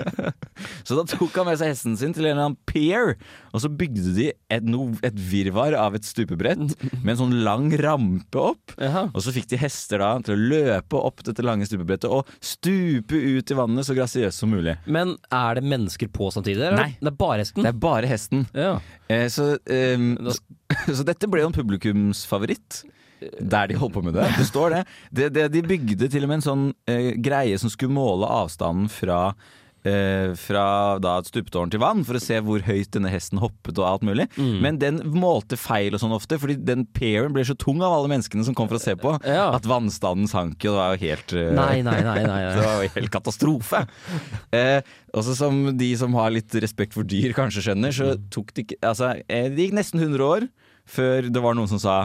så 0.86 0.98
da 0.98 1.04
tok 1.08 1.32
han 1.34 1.48
med 1.48 1.56
seg 1.58 1.72
hesten 1.72 1.96
sin 1.98 2.12
til 2.14 2.28
en 2.28 2.34
eller 2.34 2.44
annen 2.44 2.58
pier, 2.68 3.14
og 3.50 3.62
så 3.64 3.70
bygde 3.72 4.12
de 4.14 4.26
et, 4.30 4.68
no, 4.68 4.90
et 5.02 5.16
virvar 5.16 5.74
av 5.80 5.96
et 5.96 6.06
stupebrett 6.06 6.60
med 6.92 7.14
en 7.14 7.20
sånn 7.22 7.32
lang 7.46 7.70
rampe 7.80 8.42
opp. 8.52 8.76
Jaha. 8.76 9.06
Og 9.14 9.24
så 9.24 9.32
fikk 9.34 9.48
de 9.50 9.62
hester 9.64 10.04
da 10.04 10.12
til 10.22 10.36
å 10.36 10.52
løpe 10.52 11.00
opp 11.00 11.24
dette 11.26 11.46
lange 11.46 11.66
stupebrettet 11.66 12.12
og 12.12 12.28
stupe 12.44 13.16
ut 13.16 13.50
i 13.50 13.58
vannet 13.58 13.88
så 13.88 13.96
grasiøst 13.96 14.44
som 14.44 14.52
mulig. 14.52 14.76
Men 14.86 15.16
er 15.34 15.58
det 15.58 15.64
mennesker 15.72 16.12
på 16.12 16.28
samtidig? 16.36 16.68
Eller? 16.68 16.84
Nei. 16.84 16.92
Det 17.00 17.10
er 17.14 17.18
bare 17.24 17.42
hesten? 17.42 17.64
Det 17.64 17.72
er 17.72 17.82
bare 17.88 18.12
hesten. 18.12 18.46
Ja. 18.52 18.76
Eh, 19.08 19.26
så, 19.32 19.54
eh, 19.72 20.06
så, 20.28 20.38
så 21.00 21.08
dette 21.08 21.32
ble 21.32 21.42
jo 21.46 21.50
en 21.50 21.58
publikumsfavoritt. 21.58 22.84
Der 23.20 23.66
de 23.70 23.78
holdt 23.80 23.94
på 23.98 24.02
med 24.06 24.14
det. 24.14 24.26
Det 24.38 24.46
står 24.46 24.76
det. 24.76 24.82
det, 25.10 25.28
det 25.34 25.48
de 25.56 25.62
bygde 25.66 26.08
til 26.12 26.22
og 26.26 26.30
med 26.32 26.40
en 26.40 26.48
sånn 26.50 26.66
eh, 26.86 27.12
greie 27.18 27.58
som 27.58 27.70
skulle 27.72 27.94
måle 27.96 28.28
avstanden 28.30 28.86
fra 28.92 29.32
eh, 29.86 30.34
fra 30.38 30.98
da 31.02 31.16
et 31.20 31.28
stupetårn 31.30 31.70
til 31.72 31.80
vann, 31.82 32.02
for 32.06 32.18
å 32.18 32.22
se 32.22 32.38
hvor 32.44 32.62
høyt 32.66 32.90
denne 32.94 33.10
hesten 33.12 33.40
hoppet 33.42 33.78
og 33.78 33.86
alt 33.88 34.04
mulig. 34.06 34.26
Mm. 34.36 34.56
Men 34.64 34.78
den 34.82 34.98
målte 35.14 35.58
feil 35.58 35.94
og 35.96 36.02
sånn 36.02 36.14
ofte, 36.16 36.38
fordi 36.42 36.58
den 36.66 36.84
pairen 36.94 37.32
ble 37.34 37.44
så 37.46 37.56
tung 37.58 37.80
av 37.82 37.94
alle 37.96 38.10
menneskene 38.12 38.44
som 38.46 38.56
kom 38.58 38.68
for 38.70 38.78
å 38.78 38.82
se 38.82 38.94
på, 38.98 39.16
Ja. 39.26 39.48
at 39.56 39.66
vannstanden 39.70 40.28
sank 40.30 40.62
jo. 40.66 40.74
Det 40.74 40.78
var 40.82 40.94
jo 40.96 41.02
helt 41.06 41.34
eh, 41.38 41.50
Nei, 41.58 41.80
nei, 41.86 41.98
nei. 42.04 42.18
det 42.58 42.64
var 42.66 42.82
jo 42.84 42.92
helt 42.98 43.14
katastrofe. 43.14 43.84
Eh, 44.54 44.78
også 45.14 45.34
som 45.38 45.60
de 45.78 45.90
som 45.98 46.14
har 46.18 46.30
litt 46.34 46.54
respekt 46.62 46.94
for 46.98 47.06
dyr 47.08 47.34
kanskje 47.36 47.64
skjønner, 47.70 47.94
så 47.94 48.12
tok 48.34 48.54
det 48.54 48.66
ikke 48.68 48.80
Altså, 48.92 49.14
eh, 49.26 49.48
det 49.54 49.68
gikk 49.68 49.78
nesten 49.78 50.02
100 50.02 50.26
år 50.26 50.48
før 50.88 51.26
det 51.32 51.40
var 51.44 51.56
noen 51.58 51.68
som 51.70 51.80
sa 51.82 51.96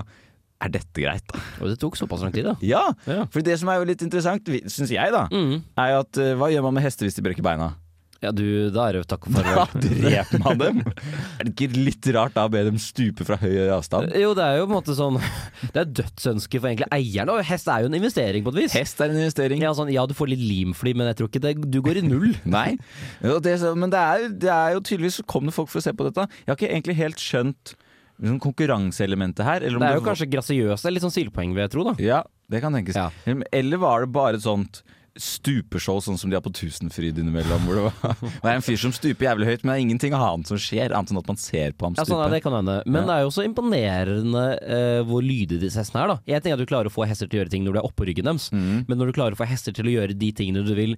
er 0.63 0.74
dette 0.79 1.03
greit? 1.05 1.36
Og 1.62 1.70
det 1.72 1.77
tok 1.84 2.00
såpass 2.00 2.24
lang 2.25 2.34
tid, 2.36 2.48
da. 2.50 2.55
Ja! 2.63 2.86
Ja. 3.10 3.25
For 3.34 3.46
det 3.46 3.60
som 3.62 3.70
er 3.74 3.82
jo 3.82 3.88
litt 3.91 4.03
interessant, 4.05 4.48
syns 4.72 4.91
jeg, 4.93 5.13
da, 5.13 5.27
Mm. 5.34 5.62
er 5.77 5.93
jo 5.96 6.03
at 6.08 6.17
eh, 6.24 6.34
hva 6.39 6.51
gjør 6.53 6.67
man 6.70 6.79
med 6.79 6.88
hester 6.88 7.08
hvis 7.08 7.15
de 7.20 7.25
brekker 7.25 7.46
beina? 7.46 7.74
Ja, 8.24 8.29
du, 8.32 8.70
da 8.72 8.86
er 8.88 8.96
det 8.96 9.00
jo 9.01 9.08
takk 9.12 9.25
og 9.27 9.34
Da 9.36 9.65
dreper 9.84 10.39
man 10.39 10.55
dem! 10.62 10.77
Er 10.79 11.43
det 11.43 11.51
ikke 11.58 11.75
litt 11.75 12.08
rart 12.15 12.32
da 12.38 12.46
å 12.48 12.51
be 12.53 12.62
dem 12.63 12.77
stupe 12.79 13.25
fra 13.27 13.36
høy 13.41 13.65
avstand? 13.75 14.13
Jo, 14.15 14.29
det 14.38 14.46
er 14.46 14.62
jo 14.62 14.70
på 14.70 14.72
en 14.72 14.77
måte 14.77 14.96
sånn 14.96 15.17
Det 15.74 15.82
er 15.82 15.89
dødsønske 16.00 16.62
for 16.63 16.70
egentlig 16.72 16.88
eierne, 16.96 17.36
og 17.36 17.43
hest 17.50 17.67
er 17.67 17.84
jo 17.84 17.89
en 17.91 17.98
investering 18.00 18.46
på 18.48 18.53
et 18.55 18.62
vis. 18.62 18.77
Hest 18.79 19.03
er 19.03 19.12
en 19.12 19.20
investering. 19.20 19.60
Ja, 19.65 19.74
sånn, 19.75 19.91
ja, 19.91 20.05
du 20.08 20.15
får 20.15 20.32
litt 20.32 20.39
limfly, 20.48 20.93
men 20.96 21.12
jeg 21.12 21.20
tror 21.20 21.34
ikke 21.34 21.43
det, 21.43 21.53
du 21.67 21.82
går 21.84 22.00
i 22.00 22.05
null. 22.08 22.29
Nei. 22.55 22.77
Jo, 23.25 23.41
det, 23.43 23.58
men 23.75 23.91
det 23.91 24.00
er, 24.00 24.29
det 24.46 24.53
er 24.55 24.77
jo 24.77 24.86
tydeligvis 24.88 25.20
kom 25.27 25.51
det 25.51 25.58
folk 25.60 25.67
for 25.74 25.84
å 25.84 25.86
se 25.89 25.91
på 25.91 26.08
dette. 26.08 26.29
Jeg 26.46 26.53
har 26.53 26.62
ikke 26.62 26.72
egentlig 26.72 27.00
helt 27.03 27.20
skjønt 27.27 27.75
liksom, 28.24 28.39
konkurranseelementet 28.48 29.44
her. 29.46 29.62
Eller 29.62 29.75
om 29.77 29.84
Det 29.84 29.89
er 29.92 29.96
jo 30.00 30.01
var- 30.01 30.13
kanskje 30.15 30.32
grasiøst. 30.32 30.84
Det 30.88 30.94
litt 30.96 31.03
sånn 31.03 31.18
silpoeng, 31.20 31.53
vil 31.53 31.63
jeg 31.68 31.72
tro, 31.75 31.84
da. 31.84 31.96
Ja, 32.01 32.24
det 32.50 32.62
kan 32.63 32.74
tenkes. 32.74 32.96
Ja. 32.96 33.12
Eller 33.51 33.77
var 33.77 34.01
det 34.08 34.12
bare 34.15 34.36
et 34.39 34.42
sånt 34.48 34.82
stupeshow 35.15 36.00
sånn 36.01 36.18
som 36.18 36.32
de 36.32 36.36
har 36.36 36.42
på 36.42 36.50
Tusenfryd 36.51 37.20
innimellom? 37.22 37.68
Hvor 37.68 37.75
det, 37.77 37.84
var, 37.86 38.15
det 38.42 38.50
er 38.50 38.56
en 38.56 38.63
fyr 38.65 38.80
som 38.82 38.92
stuper 38.96 39.27
jævlig 39.27 39.46
høyt, 39.46 39.63
men 39.63 39.70
det 39.70 39.75
er 39.77 39.84
ingenting 39.86 40.13
annet 40.18 40.48
som 40.50 40.58
skjer, 40.58 40.89
annet 40.89 41.12
enn 41.13 41.20
at 41.22 41.27
man 41.30 41.38
ser 41.38 41.75
på 41.77 41.86
ham 41.86 41.94
Ja, 42.00 42.06
sånn, 42.08 42.18
ja, 42.24 42.30
det 42.34 42.42
kan 42.42 42.56
hende. 42.58 42.80
Men 42.88 43.03
Ja. 43.03 43.06
det 43.06 43.13
er 43.18 43.22
jo 43.22 43.30
også 43.30 43.46
imponerende 43.46 44.46
uh, 44.63 45.03
hvor 45.06 45.22
lydige 45.22 45.60
disse 45.62 45.77
hestene 45.84 46.01
er. 46.03 46.08
da 46.08 46.18
Jeg 46.25 46.42
tenker 46.42 46.58
at 46.58 46.63
du 46.65 46.70
klarer 46.74 46.89
å 46.89 46.96
få 46.96 47.06
hester 47.08 47.27
til 47.30 47.39
å 47.39 47.44
gjøre 47.44 47.51
ting 47.53 47.63
når 47.68 47.74
du 47.77 47.80
er 47.84 47.89
oppå 47.92 48.08
ryggen 48.10 48.25
deres, 48.25 48.50
Mm. 48.53 48.86
men 48.88 48.98
når 48.98 49.12
du 49.12 49.13
klarer 49.20 49.34
å 49.38 49.42
få 49.44 49.46
hester 49.48 49.72
til 49.72 49.86
å 49.86 49.94
gjøre 49.94 50.18
de 50.18 50.32
tingene 50.32 50.65
du 50.65 50.74
vil, 50.74 50.98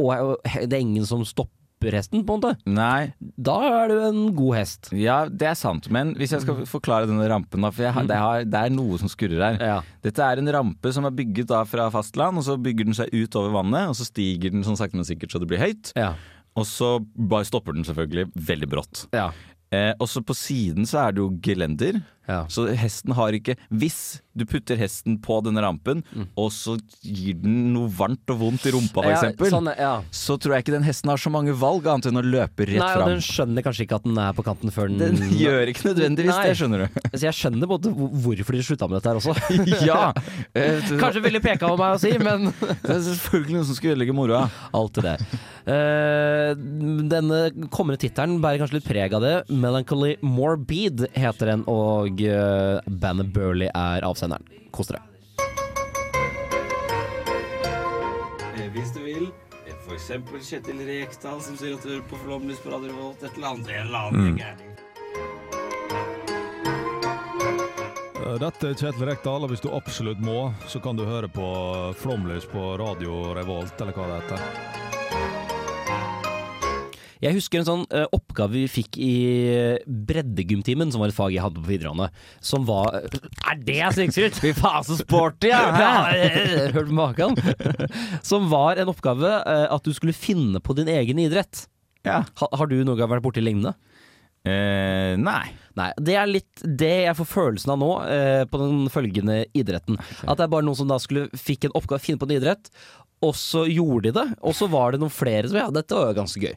og 0.00 0.38
det 0.44 0.72
er 0.72 0.80
ingen 0.80 1.04
som 1.06 1.20
stopper 1.24 1.52
hesten, 1.92 2.24
på 2.24 2.34
en 2.34 2.40
måte, 2.40 2.56
Nei, 2.66 3.12
da 3.36 3.58
er 3.82 3.88
du 3.88 3.98
en 4.08 4.34
god 4.34 4.56
hest. 4.56 4.88
ja, 4.92 5.26
det 5.28 5.42
er 5.42 5.54
sant. 5.54 5.90
Men 5.90 6.14
hvis 6.14 6.30
jeg 6.32 6.40
skal 6.42 6.64
forklare 6.64 7.06
denne 7.06 7.28
rampen, 7.28 7.60
da, 7.60 7.70
for 7.70 7.84
har- 7.92 8.06
det, 8.06 8.16
har, 8.16 8.44
det 8.44 8.54
er 8.54 8.70
noe 8.70 8.96
som 8.98 9.08
skurrer 9.08 9.42
her. 9.42 9.58
Ja. 9.60 9.82
Dette 10.02 10.18
er 10.22 10.38
en 10.38 10.48
rampe 10.48 10.92
som 10.92 11.04
er 11.04 11.10
bygget 11.10 11.46
da 11.46 11.64
fra 11.64 11.90
fastland, 11.90 12.38
og 12.38 12.44
så 12.44 12.56
bygger 12.56 12.84
den 12.86 12.94
seg 12.94 13.12
ut 13.12 13.34
over 13.36 13.50
vannet, 13.62 13.88
og 13.88 13.94
så 13.94 14.04
stiger 14.08 14.50
den 14.50 14.62
sånn 14.64 14.76
sakte, 14.76 14.94
men 14.96 15.04
sikkert 15.04 15.30
så 15.30 15.38
det 15.38 15.48
blir 15.48 15.58
høyt. 15.58 15.92
Ja. 15.94 16.14
Og 16.56 16.64
så 16.64 17.00
bare 17.16 17.44
stopper 17.44 17.72
den 17.74 17.84
selvfølgelig 17.84 18.30
veldig 18.34 18.68
brått. 18.70 19.06
Ja. 19.12 19.32
Eh, 19.74 19.92
og 19.98 20.06
så 20.08 20.22
på 20.22 20.34
siden 20.38 20.86
så 20.86 21.08
er 21.08 21.12
det 21.12 21.18
jo 21.18 21.30
gelender. 21.42 22.02
Ja. 22.28 22.46
Så 22.48 22.66
hesten 22.78 23.12
har 23.12 23.32
ikke 23.36 23.56
Hvis 23.68 24.20
du 24.34 24.42
putter 24.50 24.74
hesten 24.80 25.18
på 25.22 25.36
denne 25.46 25.62
rampen, 25.62 26.00
og 26.40 26.48
så 26.50 26.72
gir 27.06 27.36
den 27.38 27.68
noe 27.74 27.86
varmt 27.94 28.26
og 28.34 28.40
vondt 28.40 28.64
i 28.66 28.72
rumpa, 28.74 29.04
for 29.04 29.06
Ja, 29.46 29.50
sånn, 29.52 29.68
ja. 29.78 29.90
så 30.10 30.34
tror 30.42 30.56
jeg 30.56 30.64
ikke 30.64 30.72
den 30.74 30.82
hesten 30.88 31.12
har 31.12 31.20
så 31.22 31.30
mange 31.30 31.52
valg 31.54 31.86
annet 31.86 32.08
enn 32.10 32.18
å 32.18 32.22
løpe 32.26 32.66
rett 32.66 32.80
Nei, 32.80 32.88
og 32.96 32.98
fram. 32.98 33.12
den 33.12 33.22
skjønner 33.22 33.62
kanskje 33.62 33.84
ikke 33.86 34.00
at 34.00 34.08
den 34.08 34.18
er 34.18 34.32
på 34.34 34.42
kanten 34.42 34.72
før 34.74 34.90
den 34.90 34.98
Den 35.20 35.36
gjør 35.44 35.70
ikke 35.70 35.86
nødvendigvis 35.86 36.34
Nei. 36.34 36.48
det, 36.48 36.56
skjønner 36.58 36.82
du. 36.82 36.98
Så 37.14 37.22
jeg 37.28 37.38
skjønner 37.38 37.70
hvor- 37.70 37.94
hvorfor 38.24 38.58
de 38.58 38.64
slutta 38.66 38.88
med 38.90 38.98
dette 38.98 39.12
her 39.12 39.22
også. 39.22 39.36
ja. 39.86 40.02
Kanskje 40.98 41.22
ville 41.28 41.38
peka 41.44 41.70
på 41.70 41.78
meg 41.78 41.94
å 41.94 42.02
si, 42.02 42.10
men 42.18 42.50
Det 42.58 42.90
er 42.90 43.04
selvfølgelig 43.06 43.54
noen 43.60 43.68
som 43.70 43.78
skal 43.78 43.94
ødelegge 43.94 44.16
moroa. 44.18 44.48
Alt 44.74 44.98
det. 45.04 45.14
Eh, 45.70 46.50
denne 47.14 47.38
kommende 47.72 48.02
tittelen 48.02 48.40
bærer 48.42 48.60
kanskje 48.64 48.80
litt 48.80 48.88
preg 48.90 49.14
av 49.16 49.22
det. 49.24 49.34
'Melancholy 49.48 50.16
Morbid' 50.26 51.06
heter 51.14 51.52
den, 51.54 51.64
og 51.70 52.13
eh, 52.20 52.80
bandet 52.86 53.32
Burley 53.34 53.68
er 53.74 54.06
avsenderen. 54.06 54.44
Kos 54.70 54.90
dere. 54.90 55.02
Hvis 58.74 58.94
du 58.94 59.02
vil. 59.04 59.28
For 59.84 59.94
eksempel 59.94 60.40
Kjetil 60.40 60.80
Rekdal 60.88 61.42
som 61.44 61.58
sier 61.60 61.74
at 61.76 61.82
du 61.84 61.90
hører 61.92 62.06
på 62.08 62.16
Flåmlys 62.22 62.62
på 62.64 62.72
Radio 62.72 62.88
Revolt. 62.94 63.22
Et 63.22 63.36
eller 63.36 63.48
annet, 63.52 63.68
en 63.68 63.86
eller 63.86 63.98
annen. 63.98 64.38
Eh, 68.24 68.38
Dette 68.40 68.70
er 68.70 68.78
Kjetil 68.78 69.06
Rekdal, 69.10 69.44
og 69.44 69.52
hvis 69.52 69.62
du 69.62 69.68
absolutt 69.76 70.22
må, 70.24 70.52
så 70.68 70.80
kan 70.80 70.96
du 70.96 71.04
høre 71.06 71.28
på 71.28 71.46
Flomlys 72.00 72.48
på 72.50 72.72
Radio 72.80 73.34
Revolt, 73.36 73.76
eller 73.80 73.94
hva 73.94 74.08
det 74.08 74.22
heter. 74.22 74.83
Jeg 77.24 77.38
husker 77.38 77.60
en 77.60 77.66
sånn 77.68 77.84
uh, 77.88 78.04
oppgave 78.12 78.52
vi 78.52 78.64
fikk 78.68 78.98
i 79.00 79.12
breddegymtimen, 79.88 80.92
som 80.92 81.00
var 81.00 81.08
et 81.08 81.16
fag 81.16 81.32
jeg 81.32 81.44
hadde 81.44 81.62
på 81.62 81.70
videregående, 81.70 82.10
som 82.44 82.66
var 82.68 82.98
Er 83.00 83.62
det 83.64 83.80
snikskryt?! 83.96 84.36
Fy 84.42 84.52
faen, 84.56 84.84
så 84.84 84.98
sporty, 85.00 85.48
ja! 85.48 85.62
Hørt 86.74 86.90
på 86.90 86.98
maken? 86.98 87.38
Som 88.28 88.50
var 88.52 88.80
en 88.80 88.90
oppgave 88.92 89.30
uh, 89.40 89.66
at 89.72 89.86
du 89.86 89.94
skulle 89.96 90.16
finne 90.16 90.60
på 90.60 90.76
din 90.76 90.90
egen 90.92 91.20
idrett. 91.22 91.66
Ja. 92.04 92.22
Ha, 92.40 92.48
har 92.52 92.68
du 92.68 92.76
noen 92.82 92.98
gang 93.00 93.10
vært 93.10 93.24
borti 93.24 93.44
lignende? 93.44 93.72
Eh, 94.44 95.14
nei. 95.16 95.44
Nei, 95.74 95.88
det 95.98 96.14
er 96.14 96.28
litt 96.28 96.60
det 96.62 96.92
jeg 97.08 97.16
får 97.18 97.26
følelsen 97.26 97.72
av 97.72 97.78
nå, 97.80 97.88
eh, 98.06 98.42
på 98.46 98.60
den 98.60 98.84
følgende 98.92 99.40
idretten. 99.56 99.96
At 100.22 100.38
det 100.38 100.44
er 100.44 100.52
bare 100.52 100.66
noen 100.66 100.78
som 100.78 100.90
da 100.90 101.00
skulle 101.02 101.26
fikk 101.34 101.66
en 101.66 101.74
oppgave, 101.74 102.04
finne 102.04 102.20
på 102.20 102.28
en 102.28 102.36
idrett, 102.36 102.70
og 103.24 103.32
så 103.38 103.64
gjorde 103.70 104.08
de 104.10 104.12
det. 104.18 104.26
Og 104.44 104.54
så 104.56 104.68
var 104.70 104.92
det 104.94 105.00
noen 105.02 105.12
flere 105.12 105.48
som 105.50 105.58
ja, 105.60 105.70
dette 105.74 105.96
var 105.96 106.10
jo 106.12 106.18
ganske 106.20 106.44
gøy. 106.44 106.54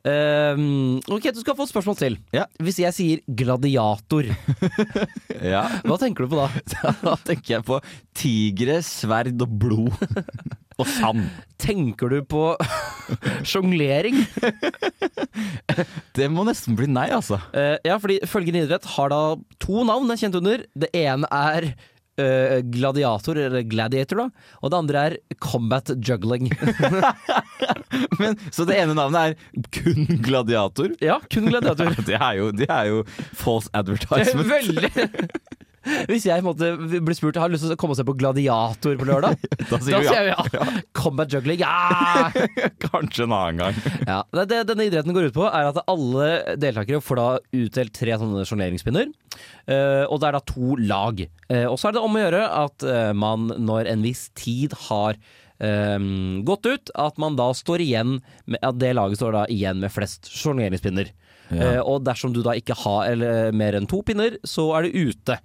Um, 0.00 0.96
ok, 1.12 1.26
du 1.36 1.42
skal 1.42 1.56
få 1.58 1.66
et 1.66 1.72
spørsmål 1.74 1.96
til. 2.00 2.14
Ja. 2.32 2.46
Hvis 2.64 2.78
jeg 2.80 2.96
sier 2.96 3.24
gladiator, 3.36 4.30
Ja. 5.52 5.66
hva 5.84 5.98
tenker 6.00 6.24
du 6.24 6.32
på 6.32 6.40
da? 6.40 6.46
Da 7.04 7.16
tenker 7.28 7.58
jeg 7.58 7.66
på 7.68 7.80
tigre, 8.16 8.78
sverd 8.86 9.36
og 9.44 9.52
blod. 9.60 9.92
og 10.80 10.88
sand. 10.88 11.26
Tenker 11.60 12.08
du 12.08 12.22
på 12.24 12.44
sjonglering? 13.44 14.16
Det 16.16 16.28
må 16.32 16.46
nesten 16.48 16.76
bli 16.78 16.88
nei, 16.88 17.10
altså. 17.12 17.36
Uh, 17.52 17.76
ja, 17.84 17.98
fordi 18.00 18.20
følgende 18.28 18.64
idrett 18.64 18.88
har 18.96 19.12
da 19.12 19.20
to 19.60 19.84
navn 19.84 20.08
jeg 20.08 20.16
er 20.16 20.22
kjent 20.24 20.38
under. 20.40 20.64
Det 20.86 20.90
ene 20.96 21.28
er 21.28 21.70
eh, 22.20 22.60
gladiator, 22.72 23.38
eller 23.40 23.64
gladiator, 23.68 24.24
da. 24.24 24.48
Og 24.60 24.72
det 24.72 24.78
andre 24.78 25.04
er 25.08 25.16
combat 25.40 25.92
juggling. 25.96 26.50
Men, 28.20 28.36
så 28.52 28.66
det 28.68 28.78
ene 28.80 28.96
navnet 28.96 29.32
er 29.32 29.64
kun 29.74 30.20
gladiator? 30.24 30.94
ja, 31.02 31.18
kun 31.32 31.48
gladiator. 31.50 31.92
Det 32.10 32.16
er 32.16 32.36
jo, 32.38 32.50
det 32.54 32.66
er 32.70 32.88
jo 32.90 33.02
false 33.36 33.70
advertisement. 33.76 34.48
Veldig. 34.50 34.90
Hvis 36.10 36.26
jeg 36.28 36.44
måte 36.44 36.74
blir 36.76 37.16
spurt 37.16 37.38
Har 37.40 37.52
lyst 37.52 37.64
til 37.64 37.72
å 37.72 37.78
komme 37.80 37.94
og 37.94 38.00
se 38.00 38.04
på 38.06 38.14
Gladiator 38.20 38.98
på 39.00 39.08
lørdag, 39.08 39.40
Da 39.70 39.80
sier 39.80 40.04
jeg 40.04 40.30
ja. 40.30 40.44
ja. 40.52 40.66
Combat 40.96 41.32
juggling, 41.32 41.62
ja! 41.62 42.28
Kanskje 42.90 43.26
en 43.26 43.36
annen 43.36 43.62
gang. 43.62 43.80
ja. 44.06 44.20
Det, 44.34 44.46
det 44.52 44.62
denne 44.72 44.86
idretten 44.88 45.16
går 45.16 45.30
ut 45.30 45.36
på, 45.36 45.46
er 45.48 45.70
at 45.70 45.82
alle 45.90 46.30
deltakere 46.60 47.02
får 47.04 47.20
da 47.20 47.28
utdelt 47.62 47.94
tre 47.96 48.16
sånne 48.20 48.44
sjongeringspinner. 48.48 49.10
Uh, 49.68 50.04
og 50.10 50.20
det 50.20 50.30
er 50.30 50.36
da 50.36 50.42
to 50.44 50.76
lag. 50.80 51.22
Uh, 51.48 51.66
og 51.70 51.76
så 51.80 51.90
er 51.90 51.96
det 51.96 52.04
om 52.04 52.16
å 52.16 52.24
gjøre 52.24 52.42
at 52.62 52.86
uh, 52.86 53.12
man 53.16 53.48
når 53.56 53.90
en 53.92 54.04
viss 54.04 54.28
tid 54.38 54.74
har 54.88 55.18
eh, 55.60 55.98
gått 56.44 56.66
ut, 56.66 56.92
at 56.94 57.18
man 57.20 57.36
da 57.38 57.50
står 57.56 57.84
igjen 57.84 58.18
med, 58.44 58.60
At 58.62 58.78
det 58.80 58.94
laget 58.96 59.20
står 59.20 59.36
da 59.36 59.46
igjen 59.52 59.80
med 59.82 59.92
flest 59.92 60.30
sjongleringspinner. 60.32 61.12
Ja. 61.50 61.60
Eh, 61.60 61.80
og 61.82 62.04
dersom 62.06 62.34
du 62.34 62.42
da 62.46 62.54
ikke 62.58 62.78
har 62.84 63.10
eller, 63.10 63.54
mer 63.56 63.76
enn 63.78 63.88
to 63.90 64.02
pinner, 64.06 64.38
så 64.46 64.70
er 64.78 64.86
du 64.86 65.10
ute. 65.10 65.40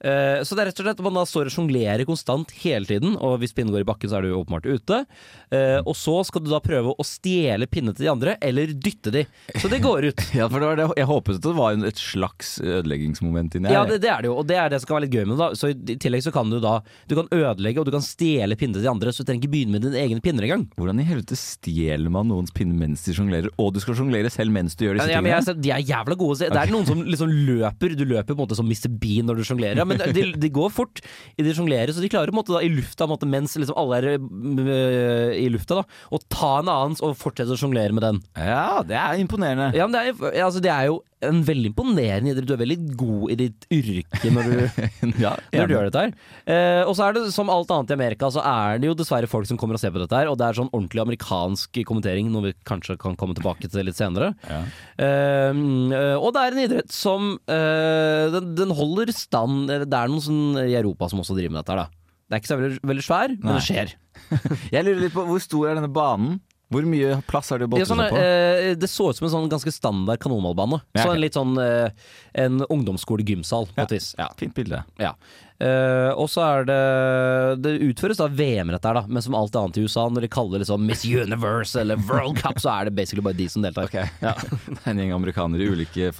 Eh, 0.00 0.40
Så 0.44 0.56
det 0.56 0.62
er 0.64 0.68
rett 0.70 0.80
og 0.80 0.86
slett 0.86 0.98
at 1.00 1.04
man 1.04 1.14
da 1.18 1.24
står 1.28 1.50
og 1.50 1.52
sjonglerer 1.52 2.06
konstant 2.08 2.50
hele 2.62 2.86
tiden, 2.88 3.16
og 3.20 3.38
hvis 3.42 3.52
pinnen 3.52 3.72
går 3.74 3.82
i 3.84 3.88
bakken, 3.88 4.08
så 4.08 4.16
er 4.18 4.22
du 4.28 4.32
åpenbart 4.32 4.64
ute. 4.66 5.04
Eh, 5.52 5.78
Og 5.84 5.94
så 5.96 6.24
skal 6.24 6.40
du 6.44 6.50
da 6.50 6.60
prøve 6.64 6.94
å 6.96 7.04
stjele 7.04 7.66
pinnene 7.68 7.94
til 7.96 8.06
de 8.06 8.10
andre, 8.12 8.36
eller 8.40 8.72
dytte 8.72 9.12
de. 9.12 9.26
Så 9.60 9.68
det 9.68 9.82
går 9.84 10.08
ut. 10.10 10.20
Ja, 10.40 10.48
for 10.48 10.60
det 10.62 10.66
var 10.70 10.76
det, 10.80 10.86
Jeg 10.96 11.06
håpet 11.10 11.36
at 11.36 11.42
det 11.44 11.52
var 11.56 11.72
et 11.84 12.00
slags 12.00 12.60
ødeleggingsmoment 12.62 13.54
inni 13.58 13.72
Ja, 13.72 13.82
det, 13.84 13.98
det 14.00 14.08
er 14.10 14.22
det 14.22 14.30
jo, 14.30 14.36
og 14.40 14.46
det 14.48 14.56
er 14.56 14.70
det 14.72 14.80
som 14.80 14.88
kan 14.90 14.96
være 15.00 15.06
litt 15.08 15.16
gøy 15.18 15.26
med 15.26 15.36
det. 15.36 15.40
da 15.42 15.48
Så 15.58 15.70
I 15.74 15.96
tillegg 16.00 16.22
så 16.24 16.32
kan 16.32 16.48
du 16.52 16.58
da 16.62 16.78
Du 17.10 17.14
kan 17.18 17.28
ødelegge, 17.34 17.80
og 17.82 17.86
du 17.88 17.92
kan 17.94 18.04
stjele 18.04 18.56
pinnene 18.56 18.78
til 18.78 18.86
de 18.86 18.90
andre, 18.92 19.12
så 19.12 19.20
du 19.24 19.28
trenger 19.30 19.42
ikke 19.44 19.52
begynne 19.52 19.74
med 19.76 19.84
dine 19.84 20.00
egne 20.00 20.22
pinner 20.24 20.46
engang. 20.46 20.64
Hvordan 20.80 21.00
i 21.02 21.06
helvete 21.08 21.36
stjeler 21.38 22.10
man 22.12 22.28
noens 22.30 22.52
pinne 22.54 22.76
mens 22.78 23.04
de 23.04 23.12
sjonglerer, 23.16 23.50
og 23.60 23.74
du 23.76 23.80
skal 23.82 23.98
sjonglere 23.98 24.30
selv 24.32 24.54
mens 24.54 24.76
du 24.78 24.86
gjør 24.86 25.00
disse 25.00 25.10
Ja, 25.12 25.20
men 25.20 25.32
jeg, 25.34 25.44
tingene? 25.44 25.62
de 25.66 25.74
er 25.76 25.84
jævla 25.90 26.16
gode. 26.20 26.38
Det 26.50 26.62
er 26.62 26.72
noen 26.72 26.86
som 26.88 27.02
liksom 27.04 27.30
løper. 27.50 27.96
Du 27.98 28.04
løper 28.06 28.32
på 28.32 28.38
en 28.38 28.42
måte 28.46 28.56
som 28.58 28.68
Mr. 28.70 28.88
Bean 29.02 29.26
når 29.28 29.40
du 29.42 29.44
sjonglerer. 29.50 29.89
Men 29.90 30.14
de, 30.16 30.26
de 30.40 30.52
går 30.54 30.72
fort 30.74 31.02
i 31.36 31.44
de 31.46 31.54
sjonglerer, 31.56 31.92
så 31.94 32.02
de 32.02 32.10
klarer 32.12 32.32
på 32.32 32.36
en 32.38 32.40
måte 32.40 32.54
da 32.54 32.62
i 32.64 32.70
lufta 32.72 33.08
måte, 33.10 33.28
mens 33.30 33.56
liksom 33.58 33.78
alle 33.80 34.00
er 34.00 34.08
øh, 34.16 35.36
i 35.36 35.46
lufta, 35.52 35.82
da, 35.82 36.00
å 36.10 36.22
ta 36.30 36.52
en 36.62 36.72
annen 36.72 36.98
og 37.04 37.16
fortsette 37.18 37.54
å 37.54 37.60
sjonglere 37.60 37.96
med 37.96 38.06
den. 38.06 38.22
Ja, 38.38 38.80
det 38.86 38.98
er 38.98 39.20
imponerende. 39.22 39.72
Ja, 39.76 39.88
men 39.88 39.96
det 39.96 40.04
er, 40.12 40.44
altså, 40.46 40.62
det 40.64 40.72
er 40.72 40.90
jo 40.90 41.00
en 41.26 41.40
veldig 41.44 41.70
imponerende 41.72 42.32
idrett. 42.32 42.48
Du 42.48 42.54
er 42.54 42.62
veldig 42.62 42.78
god 42.98 43.32
i 43.32 43.36
ditt 43.42 43.66
yrke 43.72 44.32
når 44.32 44.48
du 44.48 44.54
Ja, 45.24 45.34
når 45.52 45.68
du 45.68 45.74
gjør 45.74 45.88
dette 45.88 46.04
her. 46.04 46.14
Eh, 46.54 46.82
og 46.86 46.94
så 46.96 47.06
er 47.06 47.16
det 47.16 47.24
som 47.34 47.52
alt 47.52 47.70
annet 47.74 47.92
i 47.92 47.96
Amerika, 47.98 48.30
så 48.32 48.44
er 48.46 48.80
det 48.80 48.90
jo 48.90 48.96
dessverre 48.98 49.30
folk 49.30 49.48
som 49.50 49.60
kommer 49.60 49.76
og 49.76 49.82
ser 49.82 49.92
på 49.94 50.02
dette 50.02 50.16
her, 50.16 50.30
og 50.30 50.38
det 50.40 50.48
er 50.48 50.58
sånn 50.60 50.72
ordentlig 50.72 51.04
amerikansk 51.04 51.82
kommentering, 51.88 52.30
noe 52.32 52.50
vi 52.50 52.54
kanskje 52.68 52.98
kan 53.00 53.18
komme 53.20 53.36
tilbake 53.38 53.68
til 53.70 53.86
litt 53.88 54.00
senere. 54.00 54.32
Ja. 54.48 54.62
Eh, 54.96 55.50
mm, 55.56 55.94
og 56.16 56.30
det 56.36 56.44
er 56.44 56.56
en 56.56 56.64
idrett 56.64 56.94
som 56.94 57.32
eh, 57.50 58.26
den, 58.34 58.52
den 58.58 58.74
holder 58.76 59.12
stand 59.14 59.68
Det 59.70 59.84
er 59.84 60.10
noen 60.10 60.22
sånn 60.24 60.60
i 60.64 60.76
Europa 60.78 61.10
som 61.10 61.22
også 61.22 61.36
driver 61.36 61.56
med 61.56 61.62
dette 61.62 61.76
her, 61.76 61.84
da. 61.84 62.00
Det 62.30 62.36
er 62.36 62.42
ikke 62.42 62.52
så 62.52 62.60
veldig, 62.60 62.84
veldig 62.86 63.02
svær, 63.02 63.32
men 63.34 63.48
Nei. 63.50 63.58
det 63.58 63.66
skjer. 63.66 63.96
Jeg 64.74 64.86
lurer 64.86 65.00
litt 65.02 65.14
på 65.16 65.24
hvor 65.26 65.42
stor 65.42 65.66
er 65.66 65.80
denne 65.80 65.90
banen? 65.90 66.38
Hvor 66.70 66.84
mye 66.86 67.16
plass 67.26 67.50
er 67.50 67.58
det 67.58 67.66
Ja, 67.66 67.72
boltre 67.72 67.86
sånn, 67.90 68.04
på? 68.12 68.18
eh, 68.22 68.74
det 68.78 68.86
så 68.88 69.08
ut 69.10 69.16
som 69.18 69.26
en 69.26 69.32
sånn 69.32 69.48
ganske 69.50 69.72
standard 69.74 70.20
kanonballbane. 70.22 70.78
Ja, 70.94 71.02
Så 71.04 71.14
en 71.16 71.20
litt 71.20 71.34
sånn 71.34 71.56
eh, 71.58 71.90
en 72.34 72.60
ungdomsskole-gymsal, 72.70 73.66
vis. 73.90 74.12
Ja. 74.18 74.28
Fint 74.38 74.54
bilde. 74.54 74.84
Ja. 75.02 75.14
Eh, 75.60 76.08
og 76.16 76.30
så 76.32 76.40
er 76.40 76.64
det 76.64 77.62
Det 77.66 77.72
utføres 77.90 78.16
da 78.16 78.28
VM 78.32 78.70
dette 78.72 78.86
her, 78.88 78.94
da. 78.94 79.02
Men 79.10 79.20
som 79.20 79.34
alt 79.34 79.52
annet 79.58 79.76
i 79.76 79.82
USA, 79.84 80.06
når 80.08 80.22
de 80.24 80.28
kaller 80.32 80.56
det 80.58 80.62
liksom 80.64 80.86
Miss 80.86 81.02
Universe 81.04 81.74
eller 81.82 81.96
World 82.08 82.38
Cup, 82.38 82.56
så 82.62 82.70
er 82.78 82.84
det 82.88 82.94
basically 82.96 83.20
bare 83.26 83.36
de 83.36 83.48
som 83.48 83.62
deltar. 83.66 83.90
Ja. 83.92 84.06
Det 84.40 84.78
er 84.86 84.90
en 84.94 85.02
gjeng 85.02 85.12
amerikanere 85.18 85.66
i 85.66 85.68
ulike 85.74 86.12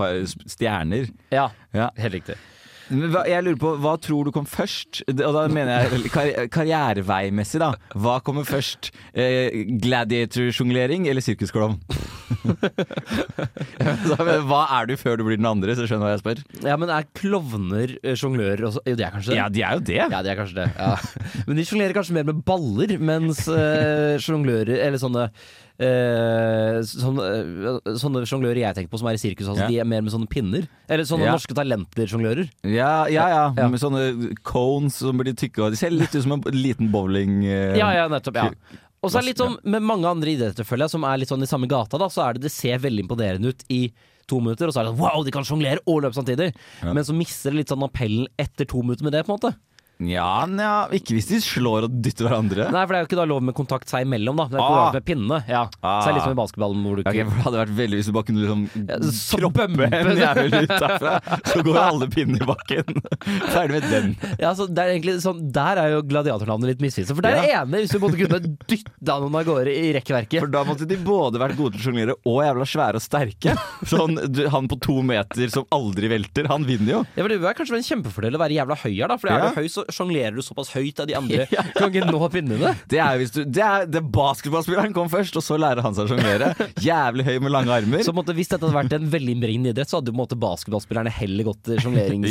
stjerner. 0.51 1.09
ja, 1.31 1.51
Ja. 1.73 1.91
helt 1.97 2.15
riktig. 2.19 2.37
Jeg 2.91 3.45
lurer 3.47 3.59
på, 3.61 3.71
hva 3.79 3.93
tror 4.03 4.27
du 4.27 4.33
kom 4.35 4.47
først? 4.49 5.05
Og 5.13 5.35
da 5.37 5.45
mener 5.53 5.87
jeg 5.87 6.11
kar 6.11 6.31
karriereveimessig, 6.51 7.61
da. 7.63 7.71
Hva 7.95 8.17
kommer 8.27 8.47
først? 8.49 8.91
Eh, 9.15 9.63
Gladiator-sjonglering 9.83 11.07
eller 11.11 11.23
sirkusklovn? 11.25 11.79
Hva 14.51 14.61
er 14.79 14.89
du 14.89 14.95
før 14.99 15.21
du 15.21 15.25
blir 15.27 15.39
den 15.39 15.49
andre, 15.49 15.75
så 15.77 15.87
skjønner 15.87 16.05
du 16.05 16.09
hva 16.09 16.15
jeg 16.15 16.23
spør? 16.23 16.43
Ja, 16.67 16.77
men 16.81 16.93
er 16.95 17.07
klovner 17.19 17.95
eh, 18.01 18.17
sjonglører 18.19 18.67
også? 18.71 18.83
Jo, 18.89 18.97
de 18.99 19.07
er 19.07 19.15
kanskje 19.15 19.33
det? 19.33 19.39
Ja, 19.39 19.49
de 19.53 19.65
er 19.67 19.79
jo 19.79 19.85
det. 19.91 19.99
Ja, 20.01 20.23
de 20.25 20.33
er 20.33 20.41
kanskje 20.41 20.61
det. 20.63 20.69
Ja. 20.79 20.95
Men 21.47 21.59
de 21.59 21.67
sjonglerer 21.67 21.97
kanskje 21.97 22.17
mer 22.17 22.29
med 22.31 22.43
baller, 22.47 22.95
mens 23.01 23.43
sjonglører 24.25 24.81
Eller 24.81 25.01
sånne 25.03 25.29
eh, 25.81 26.81
sånne, 26.85 27.25
eh, 27.81 27.95
sånne 28.01 28.23
sjonglører 28.29 28.61
jeg 28.63 28.77
tenker 28.77 28.93
på 28.93 29.01
som 29.01 29.09
er 29.11 29.17
i 29.19 29.23
sirkus, 29.23 29.49
altså, 29.49 29.65
Ja. 29.65 29.69
de 29.69 29.79
er 29.81 29.89
mer 29.89 30.03
med 30.03 30.13
sånne 30.13 30.29
pinner. 30.29 30.69
Eller 30.89 31.05
sånne 31.05 31.25
Ja. 31.27 31.33
norske 31.37 31.55
talenter-sjonglører. 31.57 32.51
Ja, 32.65 33.07
ja, 33.07 33.29
ja. 33.29 33.55
Ja. 33.57 33.69
Med 33.69 33.81
sånne 33.81 34.35
cones 34.45 34.95
som 35.01 35.17
blir 35.19 35.35
tykke. 35.35 35.65
og 35.65 35.71
De 35.73 35.77
ser 35.77 35.91
litt 35.91 36.15
ut 36.15 36.23
som 36.23 36.33
en 36.33 36.43
liten 36.53 36.91
bowling... 36.93 37.45
eh, 37.45 37.77
Ja, 37.79 37.91
ja, 37.93 38.09
nettopp. 38.09 38.35
ja 38.35 38.51
Og 39.03 39.11
så 39.11 39.17
er 39.19 39.23
det 39.23 39.29
litt 39.33 39.39
sånn 39.39 39.57
med 39.65 39.83
mange 39.83 40.05
andre 40.05 40.29
idretter, 40.29 40.63
føler 40.65 40.85
jeg, 40.85 40.91
som 40.91 41.05
er 41.05 41.17
litt 41.19 41.29
sånn 41.29 41.43
i 41.43 41.47
samme 41.47 41.67
gata, 41.67 41.97
da, 41.99 42.07
så 42.09 42.29
er 42.29 42.35
det 42.35 42.43
det 42.43 42.53
ser 42.53 42.79
veldig 42.79 43.09
imponerende 43.09 43.49
ut 43.49 43.65
i 43.71 43.91
to 44.29 44.39
minutter, 44.39 44.67
og 44.69 44.75
så 44.75 44.81
er 44.81 44.85
det 44.85 44.93
sånn 44.93 45.01
wow, 45.01 45.25
de 45.25 45.31
kan 45.33 45.43
sjonglere 45.43 45.79
og 45.89 46.03
løpe 46.03 46.15
samtidig. 46.15 46.55
Men 46.85 47.03
så 47.03 47.17
mister 47.17 47.51
det 47.51 47.57
litt 47.65 47.69
sånn 47.73 47.83
appellen 47.83 48.27
etter 48.39 48.65
to 48.69 48.83
minutter 48.83 49.03
med 49.03 49.13
det, 49.13 49.25
på 49.27 49.33
en 49.33 49.39
måte. 49.41 49.57
Ja, 50.01 50.47
nja, 50.49 50.87
ikke 50.97 51.13
hvis 51.17 51.27
de 51.29 51.39
slår 51.45 51.85
og 51.89 51.97
dytter 52.03 52.25
hverandre. 52.29 52.69
Nei, 52.73 52.83
for 52.87 52.95
det 52.95 52.99
er 53.01 53.05
jo 53.05 53.09
ikke 53.11 53.19
da 53.21 53.27
lov 53.29 53.43
med 53.45 53.55
kontakt 53.59 53.91
seg 53.91 54.07
imellom, 54.07 54.39
da. 54.41 54.47
Det 54.49 54.57
er 54.57 54.63
ikke 54.63 54.71
Ah. 54.71 54.85
lov 54.87 54.95
med 54.97 55.05
pinne. 55.05 55.39
Ja. 55.51 55.63
Så 55.77 56.07
det 56.07 56.11
er 56.11 56.17
litt 56.17 56.25
som 56.25 56.33
i 56.33 56.39
basketballen 56.41 56.85
hvor 56.87 56.97
du 56.97 57.03
ikke 57.03 57.13
okay, 57.13 57.25
for 57.29 57.37
Det 57.37 57.45
hadde 57.45 57.61
vært 57.61 57.75
veldig 57.81 57.99
hvis 58.01 58.09
du 58.09 58.13
bare 58.17 58.29
kunne 58.31 58.41
liksom 58.41 58.63
så 59.21 59.41
kroppe 59.43 59.67
en 59.67 60.21
jævel 60.21 60.57
ut 60.63 60.73
derfra, 60.73 61.13
så 61.51 61.63
går 61.67 61.79
alle 61.83 62.09
pinner 62.15 62.41
i 62.41 62.49
bakken. 62.49 63.01
Ferdig 63.55 63.75
med 63.77 63.89
den. 63.93 64.09
Ja, 64.41 64.55
så 64.57 64.67
det 64.71 64.81
er 64.85 64.93
egentlig 64.95 65.17
sånn 65.25 65.43
Der 65.53 65.81
er 65.83 65.93
jo 65.97 66.01
gladiatornavnet 66.09 66.73
litt 66.73 66.81
misvisende. 66.85 67.17
For 67.19 67.27
det 67.27 67.35
er 67.35 67.43
det 67.45 67.53
ene, 67.61 67.83
hvis 67.85 67.93
du 67.93 67.99
måtte 68.03 68.21
kunne 68.21 68.41
dytta 68.71 69.19
noen 69.21 69.37
av 69.41 69.45
gårde 69.49 69.75
i 69.77 69.93
rekkverket. 69.99 70.41
For 70.41 70.53
da 70.53 70.65
måtte 70.69 70.89
de 70.89 70.97
både 71.05 71.41
vært 71.43 71.59
gode 71.61 71.77
til 71.77 71.83
å 71.83 71.87
sjonglere 71.91 72.17
og 72.25 72.41
jævla 72.47 72.69
svære 72.73 73.01
og 73.01 73.05
sterke. 73.05 73.57
Sånn, 73.91 74.17
du, 74.33 74.43
Han 74.51 74.69
på 74.71 74.81
to 74.81 75.01
meter 75.07 75.53
som 75.53 75.69
aldri 75.75 76.09
velter, 76.11 76.49
han 76.51 76.65
vinner 76.69 76.93
jo. 76.99 77.05
Ja, 77.17 77.25
men 77.27 77.37
Det 77.37 77.45
er 77.53 77.57
kanskje 77.59 77.77
en 77.81 77.87
kjempefordel 77.87 78.37
å 78.39 78.41
være 78.41 78.57
jævla 78.57 78.77
høy 78.81 78.93
her, 78.97 79.09
da. 79.13 79.17
For 79.21 79.29
er 79.33 79.45
du 79.51 79.61
høy, 79.61 79.69
så 79.73 79.85
sjonglerer 79.95 80.37
du 80.37 80.43
såpass 80.45 80.73
høyt 80.75 81.03
av 81.03 81.09
de 81.11 81.17
andre 81.19 81.47
kan 81.77 81.91
ikke 81.91 82.07
nå 82.09 82.29
pinnene. 82.33 82.75
Det 82.91 83.01
er 83.03 83.21
hvis 83.21 83.35
du 83.35 83.43
Det 83.45 83.65
er 83.65 83.89
det 83.91 84.03
basketballspilleren 84.15 84.95
kom 84.97 85.11
først, 85.13 85.37
og 85.39 85.45
så 85.45 85.59
lærer 85.61 85.85
han 85.85 85.97
seg 85.97 86.07
å 86.09 86.15
sjonglere. 86.15 86.53
Jævlig 86.83 87.27
høy 87.29 87.37
med 87.45 87.55
lange 87.55 87.75
armer. 87.75 88.05
Så 88.07 88.15
måtte, 88.17 88.37
Hvis 88.37 88.51
dette 88.53 88.67
hadde 88.67 88.77
vært 88.77 88.97
en 88.97 89.11
veldig 89.13 89.37
innbringende 89.37 89.75
idrett, 89.75 89.91
så 89.91 90.01
hadde 90.01 90.15
jo 90.15 90.19
basketballspillerne 90.41 91.13
heller 91.21 91.51
gått 91.51 91.63
til 91.69 91.81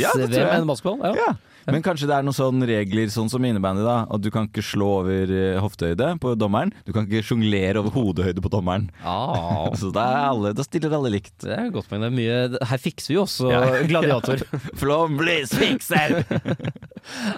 Ja, 0.00 0.12
det 0.16 0.44
enn 0.44 0.68
basketball. 0.70 1.00
Ja. 1.04 1.30
Ja. 1.30 1.30
Men 1.72 1.82
kanskje 1.86 2.08
det 2.10 2.16
er 2.18 2.26
noen 2.26 2.36
sånne 2.36 2.68
regler 2.68 3.10
sånn 3.12 3.30
som 3.32 3.44
innebandy, 3.46 3.82
da. 3.86 3.98
At 4.10 4.22
du 4.24 4.30
kan 4.34 4.48
ikke 4.48 4.64
slå 4.64 4.88
over 5.02 5.30
eh, 5.34 5.58
hoftehøyde 5.62 6.10
på 6.22 6.34
dommeren. 6.40 6.72
Du 6.86 6.92
kan 6.96 7.06
ikke 7.08 7.22
sjonglere 7.30 7.80
over 7.82 7.94
hodehøyde 7.94 8.42
på 8.44 8.52
dommeren. 8.52 8.88
Ah, 9.04 9.68
Så 9.80 9.90
er 9.94 10.18
alle, 10.30 10.52
da 10.56 10.66
stiller 10.66 10.94
alle 10.98 11.12
likt. 11.16 11.34
det 11.44 11.54
er 11.56 11.70
godt 11.74 11.88
poeng. 11.90 12.04
Er 12.20 12.56
Her 12.70 12.80
fikser 12.82 13.12
vi 13.14 13.18
jo 13.18 13.24
også 13.26 13.50
Ja. 13.52 13.62
gladiator. 13.90 14.42
Flomlys 14.80 15.54
fikser! 15.56 16.20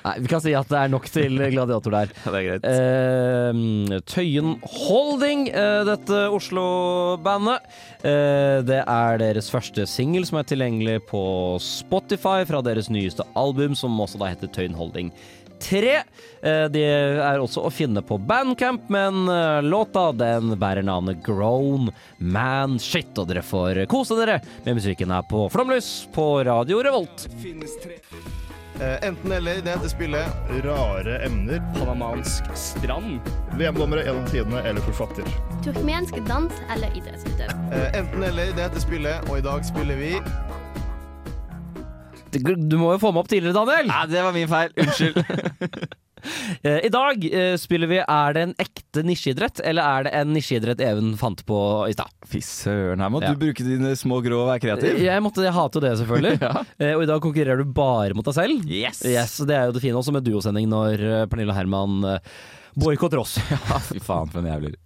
Nei, 0.03 0.15
vi 0.25 0.31
kan 0.31 0.43
si 0.43 0.53
at 0.59 0.69
det 0.73 0.79
er 0.81 0.91
nok 0.93 1.07
til 1.13 1.37
gladiator 1.53 1.95
der. 1.95 2.11
det 2.25 2.39
er 2.41 2.47
greit. 2.49 2.67
Eh, 2.67 4.01
Tøyen 4.11 4.57
Holding, 4.67 5.47
eh, 5.53 5.83
dette 5.89 6.23
Oslo-bandet. 6.35 7.69
Eh, 8.03 8.59
det 8.67 8.81
er 8.83 9.21
deres 9.23 9.51
første 9.53 9.87
singel 9.91 10.27
som 10.29 10.41
er 10.41 10.49
tilgjengelig 10.51 10.99
på 11.11 11.23
Spotify 11.63 12.43
fra 12.49 12.63
deres 12.65 12.91
nyeste 12.93 13.27
album, 13.39 13.77
som 13.79 13.95
også 14.03 14.21
da 14.23 14.31
heter 14.33 14.51
Tøyen 14.55 14.79
Holding 14.79 15.13
3. 15.63 15.95
Eh, 16.43 16.65
de 16.75 16.83
er 16.83 17.39
også 17.39 17.63
å 17.67 17.71
finne 17.71 18.03
på 18.03 18.19
Bandcamp, 18.19 18.89
men 18.91 19.27
eh, 19.31 19.61
låta 19.63 20.09
den 20.17 20.57
bærer 20.59 20.83
navnet 20.87 21.23
Grown 21.27 21.91
Man 22.19 22.79
Shit, 22.83 23.15
og 23.19 23.31
dere 23.31 23.45
får 23.47 23.85
kose 23.91 24.19
dere 24.19 24.41
med 24.67 24.81
musikken 24.81 25.15
her 25.15 25.27
på 25.31 25.47
Flomlys 25.55 25.93
på 26.15 26.33
Radio 26.49 26.83
Revolt. 26.83 27.29
Enten 29.03 29.33
eller, 29.33 29.61
det 29.63 29.71
heter 29.71 29.89
spillet. 29.89 30.27
Rare 30.65 31.19
emner. 31.27 31.61
Panamansk 31.77 32.45
strand. 32.59 33.21
VM-dommere 33.55 34.03
gjennom 34.09 34.25
tidene 34.33 34.63
eller 34.67 34.83
forfatter. 34.89 35.29
Turkmensk 35.63 36.19
dans 36.27 36.57
eller 36.75 36.91
idrettsutøver. 36.99 37.53
Eh, 37.77 37.99
Enten 38.01 38.25
eller, 38.27 38.51
det 38.57 38.65
heter 38.65 38.83
spillet, 38.83 39.29
og 39.31 39.39
i 39.39 39.45
dag 39.47 39.63
spiller 39.69 40.01
vi 40.01 40.17
Du 42.33 42.79
må 42.81 42.95
jo 42.95 43.01
få 43.03 43.11
meg 43.13 43.25
opp 43.25 43.29
tidligere, 43.33 43.57
Daniel! 43.59 43.91
Nei, 43.93 44.05
det 44.13 44.23
var 44.25 44.37
min 44.37 44.49
feil. 44.51 44.73
Unnskyld. 44.77 45.93
Eh, 46.63 46.85
I 46.87 46.89
dag 46.93 47.25
eh, 47.35 47.57
spiller 47.59 47.91
vi 47.91 47.97
Er 47.99 48.35
det 48.37 48.43
en 48.47 48.53
ekte 48.63 49.03
nisjeidrett, 49.03 49.59
eller 49.67 49.83
er 49.83 50.05
det 50.07 50.13
en 50.21 50.31
nisjeidrett 50.31 50.79
Even 50.87 51.17
fant 51.19 51.41
på 51.49 51.57
i 51.91 51.97
stad? 51.97 52.13
Fy 52.31 52.39
søren, 52.47 53.03
her 53.03 53.11
må 53.11 53.19
Ja. 53.25 53.33
du 53.35 53.41
bruke 53.41 53.65
dine 53.67 53.91
små 53.99 54.21
grå 54.23 54.39
og 54.45 54.53
være 54.53 54.63
kreativ. 54.63 55.01
Jeg 55.03 55.25
måtte 55.25 55.43
jo 55.43 55.81
det, 55.83 55.91
selvfølgelig. 55.99 56.37
ja. 56.47 56.63
Og 56.95 57.03
i 57.03 57.09
dag 57.11 57.21
konkurrerer 57.27 57.59
du 57.59 57.75
bare 57.75 58.15
mot 58.15 58.25
deg 58.31 58.37
selv. 58.39 58.63
Yes! 58.71 59.03
Yes, 59.03 59.37
Det 59.43 59.57
er 59.57 59.67
jo 59.67 59.75
det 59.75 59.83
fine 59.83 59.99
også 59.99 60.15
med 60.15 60.23
duosending 60.23 60.71
når 60.71 61.03
eh, 61.03 61.27
Pernille 61.27 61.59
Herman 61.59 61.99
eh, 62.07 62.33
boikotter 62.79 63.19
oss. 63.19 63.41
Ja, 63.51 63.83
fy 63.83 63.99
faen 63.99 64.31
for 64.31 64.45
en 64.45 64.51
jævler. 64.53 64.79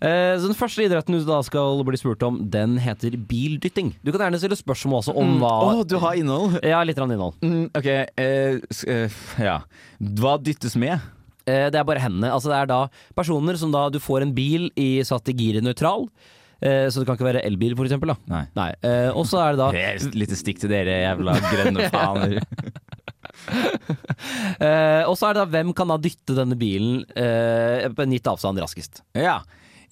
Eh, 0.00 0.36
Så 0.38 0.46
Den 0.46 0.54
første 0.58 0.84
idretten 0.86 1.16
du 1.18 1.24
da 1.26 1.40
skal 1.42 1.82
bli 1.84 1.96
spurt 1.98 2.22
om, 2.22 2.38
den 2.50 2.76
heter 2.78 3.16
bildytting. 3.16 3.94
Du 4.04 4.12
kan 4.12 4.20
gjerne 4.26 4.38
stille 4.38 4.56
spørsmål 4.58 5.00
også 5.02 5.16
om 5.16 5.34
Mm. 5.36 5.40
hva 5.42 5.52
Å, 5.82 5.86
du 5.86 5.98
har 5.98 6.14
innhold? 6.14 6.58
Ja, 6.62 6.82
litt 6.84 6.96
innhold. 6.98 7.34
Mm, 7.42 7.70
ok, 7.74 7.88
uh, 8.18 9.08
ja. 9.42 9.58
Hva 10.00 10.38
dyttes 10.42 10.76
med? 10.76 11.00
Det 11.48 11.74
er 11.74 11.84
bare 11.84 11.98
hendene. 12.04 12.28
Altså 12.30 12.50
det 12.52 12.58
er 12.60 12.66
da 12.68 12.88
personer 13.16 13.56
som 13.56 13.70
da 13.72 13.88
du 13.88 13.98
får 13.98 14.22
en 14.22 14.34
bil 14.36 14.70
i 14.76 15.00
satt 15.02 15.28
i 15.30 15.32
giret 15.32 15.64
nøytral. 15.64 16.08
Eh, 16.60 16.88
så 16.90 16.98
det 17.00 17.06
kan 17.06 17.16
ikke 17.16 17.24
være 17.32 17.40
elbil, 17.46 17.74
for 17.78 17.86
eksempel. 17.86 18.10
Da. 18.26 18.42
Nei. 18.54 18.72
Eh, 18.82 19.08
og 19.16 19.24
så 19.30 19.38
er 19.40 19.56
det 19.56 19.58
da 19.62 19.68
Et 19.72 20.14
lite 20.18 20.36
stikk 20.36 20.58
til 20.60 20.68
dere 20.68 20.98
jævla 21.06 21.36
grønne 21.48 21.88
faner. 21.94 22.40
eh, 24.60 25.02
Og 25.08 25.14
så 25.16 25.28
er 25.30 25.36
det 25.38 25.42
da 25.44 25.48
hvem 25.52 25.72
kan 25.76 25.88
da 25.92 25.96
dytte 26.02 26.36
denne 26.36 26.58
bilen 26.58 27.04
på 27.08 28.04
en 28.04 28.12
gitt 28.16 28.28
avstand 28.28 28.60
raskest. 28.60 29.02
Ja. 29.16 29.38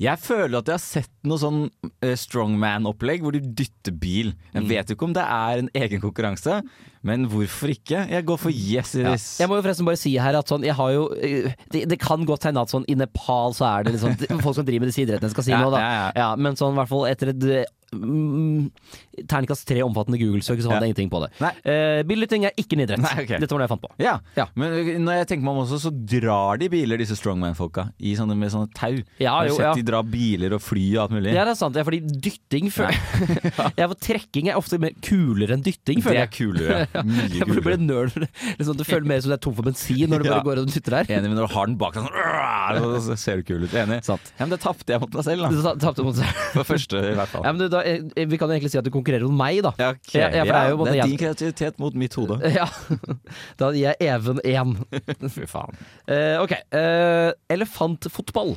Jeg 0.03 0.21
føler 0.21 0.59
at 0.61 0.69
jeg 0.69 0.77
har 0.77 0.83
sett 0.83 1.13
noe 1.25 1.41
sånn 1.41 1.63
eh, 2.05 2.13
strongman-opplegg 2.21 3.23
hvor 3.25 3.33
du 3.33 3.41
dytter 3.41 3.95
bil. 3.97 4.35
Jeg 4.53 4.67
vet 4.69 4.91
jo 4.93 4.97
ikke 4.99 5.07
om 5.09 5.15
det 5.17 5.25
er 5.25 5.63
en 5.63 5.71
egen 5.81 6.03
konkurranse, 6.03 6.59
men 7.07 7.25
hvorfor 7.31 7.73
ikke? 7.73 8.03
Jeg 8.11 8.27
går 8.29 8.41
for 8.43 8.53
yes 8.53 8.93
i 8.99 9.05
Ja. 9.07 9.15
Jeg 9.17 9.49
må 9.49 9.57
jo 9.57 9.65
forresten 9.65 9.89
bare 9.89 10.01
si 10.01 10.13
her 10.21 10.37
at 10.37 10.51
sånn, 10.53 10.67
jeg 10.67 10.75
har 10.77 10.93
jo 10.93 11.07
eh, 11.17 11.49
Det, 11.73 11.85
det 11.89 11.99
kan 12.03 12.27
godt 12.29 12.45
hende 12.49 12.61
at 12.67 12.73
sånn 12.75 12.85
i 12.91 12.97
Nepal 12.99 13.55
så 13.57 13.69
er 13.71 13.87
det 13.87 13.95
liksom 13.97 14.17
folk 14.45 14.59
som 14.59 14.67
driver 14.69 14.85
med 14.85 14.93
disse 14.93 15.05
idrettene 15.07 15.33
skal 15.33 15.47
si 15.47 15.55
Ja, 15.55 15.63
noe, 15.65 15.73
da. 15.77 15.81
ja, 15.81 16.07
ja. 16.19 16.29
men 16.37 16.59
sånn 16.61 16.75
i 16.75 16.81
hvert 16.83 16.93
fall 16.93 17.07
etter 17.09 17.33
et 17.33 17.49
eh, 17.92 17.99
mm, 17.99 18.70
terningkast 19.29 19.66
tre 19.68 19.83
omfattende 19.85 20.18
Google-søk, 20.20 20.61
så 20.61 20.70
fant 20.70 20.77
Ja. 20.77 20.87
jeg 20.87 20.94
ingenting 20.94 21.11
på 21.12 21.20
det. 21.25 21.31
Uh, 21.66 22.03
Billyting 22.07 22.44
er 22.46 22.53
ikke 22.59 22.77
en 22.77 22.85
idrett. 22.87 23.03
Nei, 23.03 23.14
okay. 23.25 23.38
Dette 23.42 23.53
var 23.55 23.62
det 23.62 23.68
jeg 23.68 23.75
fant 23.75 23.85
på. 23.87 23.92
Ja. 24.03 24.18
Ja. 24.37 24.46
men 24.55 25.05
når 25.05 25.20
jeg 25.20 25.29
tenker 25.33 25.44
meg 25.46 25.57
om 25.57 25.62
også, 25.64 25.81
så 25.87 25.92
drar 25.92 26.59
de 26.61 26.68
biler, 26.72 26.99
disse 26.99 27.16
strongman-folka, 27.18 27.90
sånne, 28.16 28.37
med 28.37 28.53
sånne 28.53 28.70
tau. 28.77 28.96
Ja, 29.18 29.33
jo, 29.33 29.33
har 29.37 29.49
du 29.49 29.55
sett 29.57 29.66
ja. 29.66 29.75
de 29.75 29.87
drar 29.90 30.03
biler 30.03 30.57
og 30.57 30.62
fly 30.64 30.85
og 30.96 31.03
alt 31.07 31.16
mulig. 31.16 31.35
Ja, 31.35 31.44
det 31.44 31.55
er 31.55 31.61
sant. 31.61 31.77
Ja, 31.77 31.85
fordi 31.87 32.01
dytting 32.07 32.70
føler 32.72 32.96
Ja, 33.81 33.87
for 33.87 33.96
trekking 34.01 34.51
er 34.51 34.59
ofte 34.61 34.79
mer 34.83 34.94
kulere 35.05 35.57
enn 35.57 35.64
dytting, 35.64 36.03
Det 36.03 36.12
er 36.12 36.25
jeg. 36.25 36.33
kulere. 36.37 36.87
Mye 37.07 37.29
kulere. 37.31 37.55
du 37.55 37.62
blir 37.64 37.81
nerd. 37.83 38.16
Liksom, 38.59 38.77
det 38.77 38.87
føles 38.88 39.09
mer 39.09 39.22
som 39.22 39.33
du 39.33 39.37
er 39.37 39.42
tom 39.46 39.57
for 39.57 39.66
bensin 39.66 40.11
når 40.11 40.25
du 40.25 40.31
bare 40.31 40.44
går 40.46 40.62
og 40.62 40.70
dytter 40.72 40.99
der. 40.99 41.12
Enig, 41.18 41.31
men 41.31 41.38
når 41.40 41.49
du 41.49 41.55
har 41.57 41.70
den 41.70 41.79
bak 41.81 41.96
deg 41.96 42.07
sånn, 42.07 42.96
så 43.07 43.16
ser 43.20 43.40
du 43.40 43.46
kul 43.46 43.66
ut. 43.66 43.75
Enig. 43.77 44.01
Sant. 44.07 44.33
Ja, 44.37 44.46
men 44.46 44.55
det 44.57 44.61
tapte 44.64 44.94
jeg 44.94 45.03
mot 45.03 45.14
meg 45.16 45.27
selv, 45.27 45.46
da. 45.46 45.51
Det 45.55 45.75
tapte 45.85 46.07
mot 46.07 46.16
seg. 46.18 46.42
For 46.57 46.66
første, 46.66 47.03
i 47.12 47.14
hvert 47.18 47.31
fall. 47.31 47.44
Ja, 47.46 47.53
men 47.55 47.62
du, 47.62 47.68
da, 47.72 47.83
eh, 47.86 47.86
vi 48.16 48.38
kan 48.38 48.49
jo 48.51 48.57
egentlig 48.57 48.72
si 48.75 48.81
at 48.81 48.87
du 48.87 48.92
konkurrerer 48.94 49.27
mot 49.29 49.37
meg, 49.38 49.61
da. 49.66 49.72
Ja, 49.81 49.90
ok. 49.94 50.14
Ja, 50.14 50.31
ja, 50.31 50.44
for 50.46 50.53
det 50.53 50.62
er 50.62 50.96
det 50.96 51.03
er 51.03 51.11
din 51.12 51.20
kreativitet 51.20 51.79
mot 51.83 51.94
mitt 51.94 52.16
hode. 52.18 52.40
Ja. 52.57 52.66
Da 53.61 53.70
gir 53.75 53.92
jeg 53.92 53.96
Even 54.01 54.40
én. 54.44 54.77
Fy 55.35 55.46
faen. 55.51 55.77
Uh, 56.09 56.42
ok. 56.44 56.57
Uh, 56.72 57.31
elefantfotball. 57.53 58.57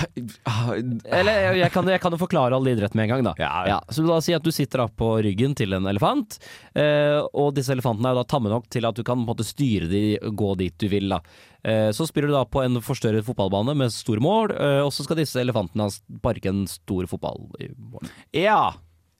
Eller 1.18 1.56
jeg, 1.58 1.70
kan, 1.74 1.88
jeg 1.90 2.00
kan 2.02 2.14
jo 2.14 2.20
forklare 2.20 2.56
all 2.56 2.68
idrett 2.70 2.94
med 2.98 3.06
en 3.06 3.14
gang, 3.14 3.24
da. 3.30 3.34
Ja. 3.40 3.78
så 3.92 4.04
da 4.06 4.18
si 4.24 4.34
at 4.36 4.44
du 4.44 4.52
sitter 4.54 4.84
da 4.84 4.88
på 4.88 5.14
ryggen 5.24 5.56
til 5.58 5.76
en 5.76 5.88
elefant, 5.90 6.38
eh, 6.78 7.18
og 7.32 7.54
disse 7.56 7.74
elefantene 7.74 8.10
er 8.10 8.16
jo 8.16 8.22
da 8.22 8.30
tamme 8.32 8.52
nok 8.52 8.68
til 8.72 8.88
at 8.88 8.98
du 8.98 9.04
kan 9.06 9.20
måte 9.22 9.46
styre 9.46 9.90
de 9.90 10.04
gå 10.18 10.52
dit 10.60 10.76
du 10.80 10.88
vil. 10.92 11.10
da. 11.12 11.20
Eh, 11.62 11.90
så 11.94 12.06
spiller 12.08 12.30
du 12.32 12.36
da 12.36 12.44
på 12.48 12.62
en 12.64 12.80
forstørret 12.82 13.26
fotballbane 13.26 13.76
med 13.78 13.94
store 13.94 14.22
mål, 14.22 14.54
eh, 14.56 14.80
og 14.82 14.92
så 14.94 15.06
skal 15.06 15.20
disse 15.20 15.40
elefantene 15.42 15.90
sparke 15.94 16.50
en 16.50 16.64
stor 16.70 17.06
fotball 17.10 17.46
i 17.62 17.70
mål. 17.76 18.10
Ja. 18.36 18.72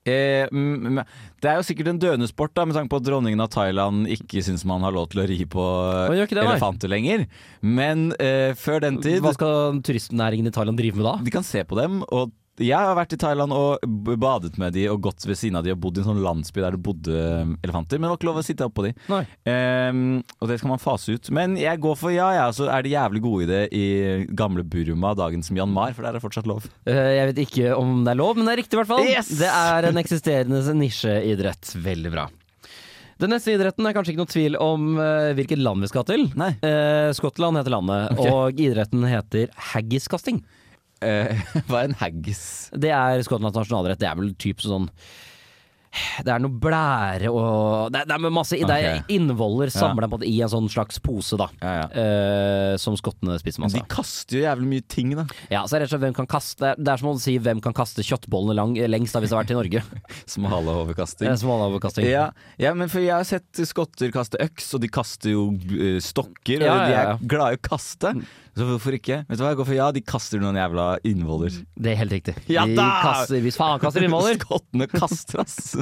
Eh, 0.03 0.49
det 0.51 1.47
er 1.47 1.59
jo 1.59 1.65
sikkert 1.65 1.93
en 1.93 1.99
døende 2.01 2.27
sport, 2.27 2.51
da, 2.57 2.65
med 2.67 2.75
tanke 2.75 2.91
på 2.91 2.99
at 2.99 3.07
dronningen 3.07 3.43
av 3.43 3.51
Thailand 3.53 4.09
ikke 4.11 4.43
syns 4.43 4.65
man 4.67 4.83
har 4.83 4.95
lov 4.95 5.09
til 5.13 5.23
å 5.23 5.27
ri 5.29 5.39
på 5.47 5.63
nei? 6.11 6.27
elefanter 6.27 6.91
lenger. 6.91 7.25
Men 7.63 8.09
eh, 8.19 8.51
før 8.59 8.83
den 8.83 8.99
tid 9.03 9.21
Hva 9.23 9.35
skal 9.37 9.79
turistnæringen 9.85 10.49
i 10.49 10.55
Thailand 10.55 10.79
drive 10.81 10.99
med 10.99 11.07
da? 11.07 11.17
De 11.23 11.33
kan 11.33 11.47
se 11.47 11.63
på 11.67 11.79
dem. 11.79 12.01
Og 12.11 12.33
jeg 12.61 12.77
har 12.77 12.93
vært 12.93 13.15
i 13.15 13.17
Thailand 13.17 13.53
og 13.55 13.81
badet 14.21 14.59
med 14.61 14.75
de 14.75 14.83
og 14.91 14.99
gått 15.07 15.25
ved 15.25 15.37
siden 15.39 15.57
av 15.57 15.65
de 15.65 15.71
og 15.73 15.79
bodd 15.81 15.97
i 15.97 16.03
en 16.03 16.09
sånn 16.11 16.21
landsby 16.21 16.61
der 16.61 16.75
det 16.75 16.83
bodde 16.85 17.23
elefanter. 17.65 17.97
Men 17.97 18.05
det 18.05 18.11
var 18.11 18.19
ikke 18.19 18.29
lov 18.29 18.41
å 18.41 18.45
sitte 18.45 18.67
oppå 18.67 18.85
de. 18.85 18.91
Ehm, 19.49 20.21
og 20.37 20.51
det 20.51 20.59
skal 20.61 20.73
man 20.75 20.83
fase 20.83 21.17
ut. 21.17 21.31
Men 21.33 21.57
jeg 21.57 21.81
går 21.81 21.97
for 21.97 22.13
ja, 22.13 22.29
ja. 22.37 22.45
Så 22.53 22.69
er 22.69 22.85
det 22.85 22.93
jævlig 22.93 23.23
gode 23.25 23.47
i 23.47 23.49
det 23.49 23.63
i 23.73 23.87
gamle 24.37 24.61
Burma, 24.61 25.15
dagens 25.17 25.49
Myanmar, 25.49 25.97
for 25.97 26.05
der 26.05 26.13
er 26.13 26.19
det 26.19 26.25
fortsatt 26.27 26.49
lov. 26.49 26.69
Uh, 26.85 26.93
Jeg 26.93 27.31
vet 27.31 27.43
ikke 27.47 27.73
om 27.73 28.03
det 28.05 28.13
er 28.13 28.21
lov, 28.21 28.37
men 28.37 28.45
det 28.45 28.53
er 28.53 28.61
riktig 28.61 28.77
i 28.77 28.83
hvert 28.83 28.93
fall. 28.93 29.09
Yes! 29.09 29.33
Det 29.41 29.49
er 29.49 29.89
en 29.89 30.01
eksisterende 30.03 30.77
nisjeidrett. 30.77 31.73
Veldig 31.81 32.13
bra. 32.13 32.29
Den 33.21 33.33
neste 33.33 33.53
idretten 33.53 33.85
er 33.87 33.95
kanskje 33.95 34.13
ikke 34.13 34.23
noe 34.25 34.33
tvil 34.33 34.57
om 34.61 34.89
uh, 34.99 35.33
hvilket 35.37 35.61
land 35.61 35.81
vi 35.85 35.89
skal 35.89 36.05
til. 36.05 36.29
Nei. 36.37 36.53
Uh, 36.61 37.09
Skottland 37.17 37.57
heter 37.57 37.73
landet, 37.73 38.13
okay. 38.13 38.29
og 38.29 38.61
idretten 38.61 39.09
heter 39.09 39.49
haggiskasting. 39.73 40.43
Eh, 41.03 41.43
hva 41.67 41.83
er 41.83 41.91
en 41.91 41.99
haggis? 42.01 42.43
Det 42.73 42.93
er 42.95 43.21
Skottlands 43.27 43.57
nasjonalrett. 43.59 44.01
Det 44.01 44.09
er 44.09 44.19
vel 44.19 44.33
typ 44.39 44.63
sånn 44.63 44.89
det 46.25 46.31
er 46.33 46.41
noe 46.41 46.53
blære 46.57 47.29
og 47.29 47.91
Det 47.93 48.01
er, 48.01 48.07
det 48.09 48.15
er 48.15 48.33
masse 48.33 48.57
Det 48.57 48.77
er 48.77 48.99
Ok. 49.03 49.11
innvoller 49.13 49.69
samla 49.73 50.07
ja. 50.09 50.19
i 50.25 50.33
en 50.41 50.51
sånn 50.51 50.69
slags 50.71 50.99
pose, 51.03 51.37
da. 51.39 51.47
Ja, 51.61 51.73
ja. 51.81 51.85
Uh, 51.93 52.73
som 52.81 52.97
skottene 52.97 53.37
spiser 53.41 53.61
Men 53.61 53.69
masse 53.69 53.81
de 53.81 53.93
kaster 53.93 54.39
jo 54.39 54.43
jævlig 54.43 54.69
mye 54.71 54.85
ting, 54.89 55.13
da. 55.17 55.25
Ja, 55.51 55.63
så 55.69 55.77
er 55.77 55.83
det 55.83 55.91
slett 55.91 56.03
hvem 56.03 56.15
kan 56.17 56.29
kaste 56.29 56.73
Det 56.77 56.93
er 56.93 57.01
som 57.01 57.11
å 57.11 57.15
si 57.21 57.37
hvem 57.41 57.61
kan 57.63 57.75
kaste 57.77 58.05
kjøttbollene 58.05 58.57
lang, 58.57 58.75
lengst, 58.89 59.15
da, 59.15 59.21
hvis 59.23 59.33
det 59.33 59.37
har 59.37 59.43
vært 59.43 59.53
i 59.53 59.59
Norge. 59.59 59.83
Smalehovedkasting. 60.33 61.29
Eh. 62.07 62.13
Ja, 62.13 62.25
ja, 62.61 62.73
men 62.77 62.91
for 62.91 63.03
jeg 63.03 63.13
har 63.13 63.27
sett 63.27 63.63
skotter 63.69 64.13
kaste 64.13 64.41
øks, 64.43 64.71
og 64.75 64.83
de 64.83 64.89
kaster 64.93 65.33
jo 65.33 65.49
eh, 65.77 65.99
stokker, 66.03 66.65
og 66.65 66.87
de 66.89 66.97
er 66.97 67.13
glade 67.21 67.57
i 67.57 67.61
å 67.61 67.65
kaste. 67.69 68.15
Så 68.53 68.67
hvorfor 68.67 68.93
ikke? 68.93 69.15
Vet 69.25 69.39
du 69.39 69.41
hva, 69.41 69.49
jeg 69.49 69.57
går 69.57 69.65
for 69.65 69.75
ja, 69.75 69.85
de 69.95 70.01
kaster 70.05 70.41
noen 70.41 70.57
jævla 70.59 70.83
innvoller. 71.09 71.55
Det 71.73 71.89
er 71.89 71.97
helt 72.03 72.11
riktig. 72.13 72.35
Ja 72.53 72.67
de 72.69 72.75
kaster, 72.77 73.39
hvis 73.41 73.57
faen 73.57 73.81
kaster 73.81 74.05
innvoller. 74.05 74.37
Skottene 74.43 74.85
kaster, 74.91 75.41
ass! 75.41 75.73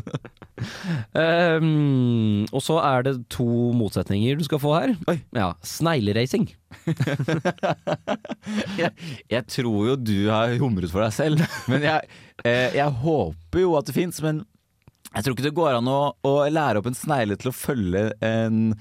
Um, 1.12 2.46
og 2.56 2.64
så 2.64 2.78
er 2.80 3.04
det 3.10 3.18
to 3.34 3.48
motsetninger 3.76 4.40
du 4.40 4.46
skal 4.48 4.62
få 4.64 4.72
her. 4.78 4.96
Oi. 5.12 5.18
Ja, 5.36 5.50
Snegleracing. 5.68 6.48
jeg, 8.80 8.94
jeg 9.36 9.44
tror 9.52 9.92
jo 9.92 9.98
du 10.00 10.16
har 10.30 10.56
humret 10.62 10.94
for 10.94 11.04
deg 11.04 11.12
selv, 11.18 11.44
men 11.68 11.84
jeg, 11.90 12.08
eh, 12.46 12.72
jeg 12.80 12.88
håper 13.04 13.66
jo 13.66 13.76
at 13.82 13.92
det 13.92 14.00
fins. 14.00 14.24
Men 14.24 14.46
jeg 15.12 15.26
tror 15.26 15.36
ikke 15.36 15.50
det 15.50 15.58
går 15.60 15.76
an 15.82 15.92
å, 15.92 16.16
å 16.24 16.34
lære 16.48 16.80
opp 16.80 16.88
en 16.88 16.96
snegle 16.96 17.36
til 17.36 17.52
å 17.52 17.58
følge 17.58 18.14
en 18.24 18.72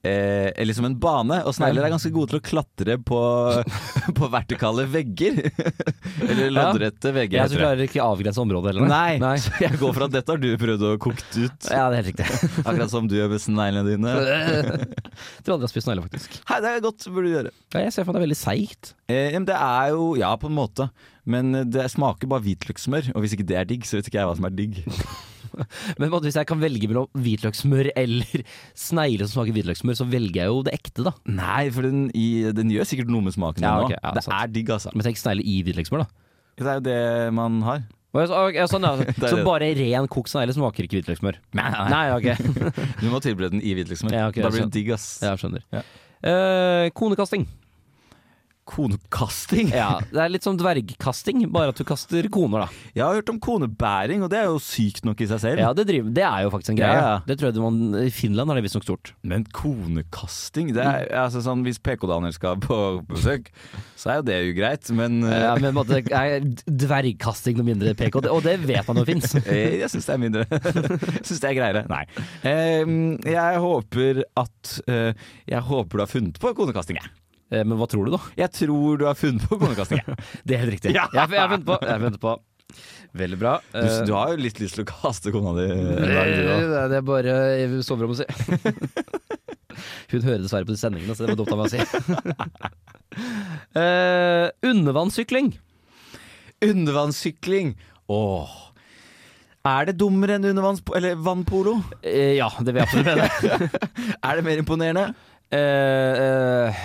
Eh, 0.00 0.64
liksom 0.64 0.86
en 0.88 0.94
bane, 0.96 1.42
og 1.44 1.52
snegler 1.52 1.84
er 1.84 1.92
ganske 1.92 2.08
gode 2.14 2.30
til 2.30 2.38
å 2.38 2.44
klatre 2.44 2.94
på, 3.04 3.18
på 4.18 4.28
vertikale 4.32 4.86
vegger. 4.88 5.42
Eller 6.30 6.48
loddrette 6.54 7.12
vegger. 7.12 7.42
Jeg 7.42 7.52
det. 7.52 7.58
klarer 7.60 7.84
ikke 7.84 8.06
avgrense 8.06 8.40
området 8.40 8.72
heller. 8.72 8.88
Nei, 8.88 9.34
så 9.44 9.52
jeg 9.60 9.76
går 9.82 9.92
for 9.98 10.06
at 10.06 10.14
dette 10.14 10.32
har 10.32 10.40
du 10.40 10.48
prøvd 10.62 10.86
å 10.88 10.94
koke 11.04 11.20
ut. 11.36 11.68
Ja, 11.68 11.90
det 11.92 11.98
er 11.98 11.98
helt 12.00 12.10
riktig. 12.14 12.28
Akkurat 12.64 12.94
som 12.94 13.10
du 13.10 13.18
gjør 13.18 13.34
med 13.34 13.44
sneglene 13.44 13.84
dine. 13.90 14.16
Tror 15.44 15.58
aldri 15.58 15.66
jeg 15.66 15.68
har 15.68 15.74
spist 15.74 15.88
snegler, 15.90 16.08
faktisk. 16.08 16.40
Hei, 16.48 16.62
det 16.64 16.72
er 16.72 16.84
godt, 16.88 17.08
burde 17.12 17.28
du 17.28 17.34
gjøre. 17.36 17.54
Ja, 17.74 17.84
jeg 17.84 17.96
ser 17.96 18.08
for 18.08 18.14
meg 18.14 18.22
det 18.22 18.24
er 18.24 18.28
veldig 18.30 18.40
seigt. 18.40 18.94
Eh, 19.12 19.36
det 19.50 19.58
er 19.58 19.92
jo, 19.92 20.14
ja 20.16 20.32
på 20.40 20.48
en 20.48 20.54
måte 20.54 20.86
Men 21.28 21.50
det 21.68 21.88
smaker 21.90 22.30
bare 22.30 22.44
hvitløkssmør 22.44 23.08
Og 23.16 23.24
hvis 23.24 23.34
ikke 23.34 23.46
det 23.48 23.56
er 23.58 23.66
digg, 23.68 23.82
så 23.88 23.98
vet 23.98 24.08
ikke 24.08 24.20
jeg 24.20 24.28
hva 24.30 24.36
som 24.38 24.46
er 24.46 24.54
digg 24.54 24.78
Men 26.00 26.12
hvis 26.24 26.38
jeg 26.38 26.48
kan 26.50 26.60
velge 26.62 26.90
mellom 26.90 27.08
hvitløkssmør 27.18 27.92
eller 27.98 28.44
snegler 28.78 29.26
som 29.28 29.40
smaker 29.40 29.56
hvitløkssmør, 29.56 29.98
så 30.00 30.08
velger 30.10 30.42
jeg 30.42 30.52
jo 30.52 30.64
det 30.66 30.74
ekte, 30.78 31.06
da. 31.06 31.14
Nei, 31.30 31.62
for 31.74 31.86
den, 31.86 32.08
i, 32.16 32.26
den 32.56 32.72
gjør 32.74 32.88
sikkert 32.88 33.12
noe 33.12 33.26
med 33.26 33.36
smaken 33.36 33.64
Ja, 33.66 33.76
din 33.78 33.90
ok, 33.90 33.94
nå. 33.94 34.02
ja, 34.02 34.12
Det 34.16 34.26
sant. 34.26 34.36
er 34.38 34.52
digg 34.56 34.74
altså 34.76 34.92
Men 34.94 35.06
tenk 35.08 35.20
snegler 35.20 35.46
i 35.46 35.56
hvitløkssmør, 35.66 36.04
da. 36.04 36.26
Det 36.60 36.68
er 36.68 36.76
jo 36.80 36.84
det 36.90 37.00
man 37.36 37.62
har 37.64 37.86
ja, 38.10 38.66
sånn, 38.66 38.82
ja. 38.82 38.94
Så 39.30 39.44
bare 39.46 39.68
ren 39.78 40.08
kokt 40.10 40.32
snegle 40.32 40.54
smaker 40.56 40.86
ikke 40.86 40.98
hvitløkssmør? 40.98 41.38
Nei, 41.54 41.68
nei. 41.70 41.84
Nei, 41.92 42.04
ok. 42.16 42.64
Du 43.02 43.06
må 43.12 43.20
tilberede 43.22 43.54
den 43.54 43.62
i 43.62 43.74
hvitløkssmør 43.78 44.16
Ja, 44.16 44.24
okay, 44.32 44.42
Da 44.42 44.50
blir 44.50 44.66
det 44.66 44.74
digg 44.74 44.90
ass 44.96 45.06
Ja, 45.22 45.36
skjønner. 45.38 45.62
Ja. 45.70 45.84
Eh, 46.20 46.88
konekasting. 46.96 47.46
Konekasting? 48.70 49.70
Ja, 49.74 49.98
Det 50.12 50.20
er 50.22 50.30
litt 50.32 50.46
som 50.46 50.56
dvergkasting, 50.60 51.42
bare 51.52 51.72
at 51.74 51.80
du 51.80 51.84
kaster 51.88 52.26
koner, 52.32 52.64
da. 52.66 52.68
Jeg 52.94 53.02
har 53.04 53.18
hørt 53.18 53.32
om 53.32 53.40
konebæring, 53.42 54.22
og 54.22 54.30
det 54.32 54.38
er 54.40 54.48
jo 54.50 54.60
sykt 54.62 55.02
nok 55.08 55.20
i 55.24 55.28
seg 55.30 55.40
selv. 55.42 55.62
Ja, 55.64 55.72
det, 55.76 55.86
driver, 55.88 56.12
det 56.14 56.24
er 56.26 56.44
jo 56.46 56.52
faktisk 56.54 56.74
en 56.74 56.78
greie. 56.80 56.96
Ja, 57.00 57.08
ja. 57.16 57.16
Det 57.26 57.38
tror 57.40 57.50
jeg 57.50 57.64
man, 57.64 57.80
I 58.06 58.12
Finland 58.14 58.52
er 58.52 58.60
det 58.60 58.64
visstnok 58.68 58.86
stort. 58.86 59.12
Men 59.26 59.46
konekasting 59.56 60.70
det 60.76 60.84
er, 60.84 61.08
altså 61.24 61.42
sånn, 61.44 61.64
Hvis 61.66 61.80
PK-Daniel 61.82 62.34
skal 62.36 62.60
på 62.62 62.78
besøk, 63.10 63.50
så 63.98 64.14
er 64.14 64.20
jo 64.20 64.26
det 64.30 64.38
jo 64.46 64.54
greit, 64.60 64.90
men 64.96 65.20
eh, 65.26 65.42
Ja, 65.48 65.54
men 65.60 65.74
måtte, 65.76 66.00
er 66.06 66.46
dvergkasting 66.70 67.58
noe 67.58 67.66
mindre 67.66 67.94
PK? 67.98 68.20
Og 68.30 68.42
det 68.46 68.56
vet 68.68 68.86
man 68.88 69.02
jo 69.02 69.06
fins. 69.08 69.34
Eh, 69.50 69.80
Jeg 69.80 69.88
syns 69.90 70.06
det 70.06 70.14
er 70.14 70.20
mindre. 70.20 70.44
Syns 71.26 71.40
det 71.42 71.48
er 71.50 71.56
greiere. 71.56 71.82
Nei. 71.90 72.04
Jeg 72.44 73.62
håper 73.64 74.22
at 74.38 74.74
eh, 74.90 75.26
Jeg 75.48 75.64
håper 75.66 75.98
du 76.00 76.04
har 76.04 76.10
funnet 76.10 76.38
på 76.42 76.52
konekasting, 76.58 77.00
jeg. 77.00 77.10
Eh, 77.50 77.64
Men 77.64 77.78
hva 77.80 77.88
tror 77.90 78.06
du, 78.06 78.14
da? 78.14 78.22
Jeg 78.38 78.54
tror 78.54 79.00
du 79.00 79.08
har 79.08 79.18
funnet 79.18 79.46
på 79.50 79.58
konekasting. 79.60 80.02
Det 80.46 80.56
er 80.56 80.64
helt 80.64 80.76
riktig. 80.76 80.94
Ja. 80.94 81.08
Jeg, 81.14 81.26
har 81.26 81.50
funnet 81.50 81.66
på. 81.66 81.78
Jeg 81.82 81.92
har 81.92 82.04
funnet 82.06 82.22
på. 82.22 82.36
Veldig 83.20 83.38
bra. 83.40 83.56
Du, 83.74 83.88
du 84.06 84.12
har 84.14 84.30
jo 84.30 84.38
litt 84.38 84.60
lyst 84.62 84.78
til 84.78 84.86
å 84.86 84.90
kaste 84.90 85.32
kona 85.34 85.56
di. 85.58 85.66
Eh, 85.66 86.90
det, 86.92 87.00
er 87.00 87.06
bare 87.06 87.34
soverommet, 87.82 88.22
si. 88.22 88.26
Hun 90.12 90.24
hører 90.26 90.44
dessverre 90.44 90.66
på 90.68 90.74
de 90.74 90.78
sendingene, 90.78 91.14
så 91.16 91.24
det 91.24 91.32
var 91.32 91.40
dumt 91.40 91.54
av 91.54 91.60
meg 91.60 91.66
å 91.66 91.72
si. 91.72 91.80
uh, 93.78 94.46
undervannssykling. 94.70 95.52
Undervannssykling. 96.66 97.74
Åh. 98.12 98.56
Er 99.70 99.90
det 99.90 99.96
dummere 100.00 100.38
enn 100.38 100.62
vannpolo? 101.24 101.78
Uh, 102.04 102.34
ja, 102.38 102.50
det 102.60 102.74
vil 102.74 102.82
jeg 102.82 102.88
absolutt 102.88 103.10
mene. 103.10 103.70
er 104.28 104.38
det 104.38 104.46
mer 104.46 104.62
imponerende? 104.62 105.06
Uh, 105.50 105.58
eh, 105.58 106.82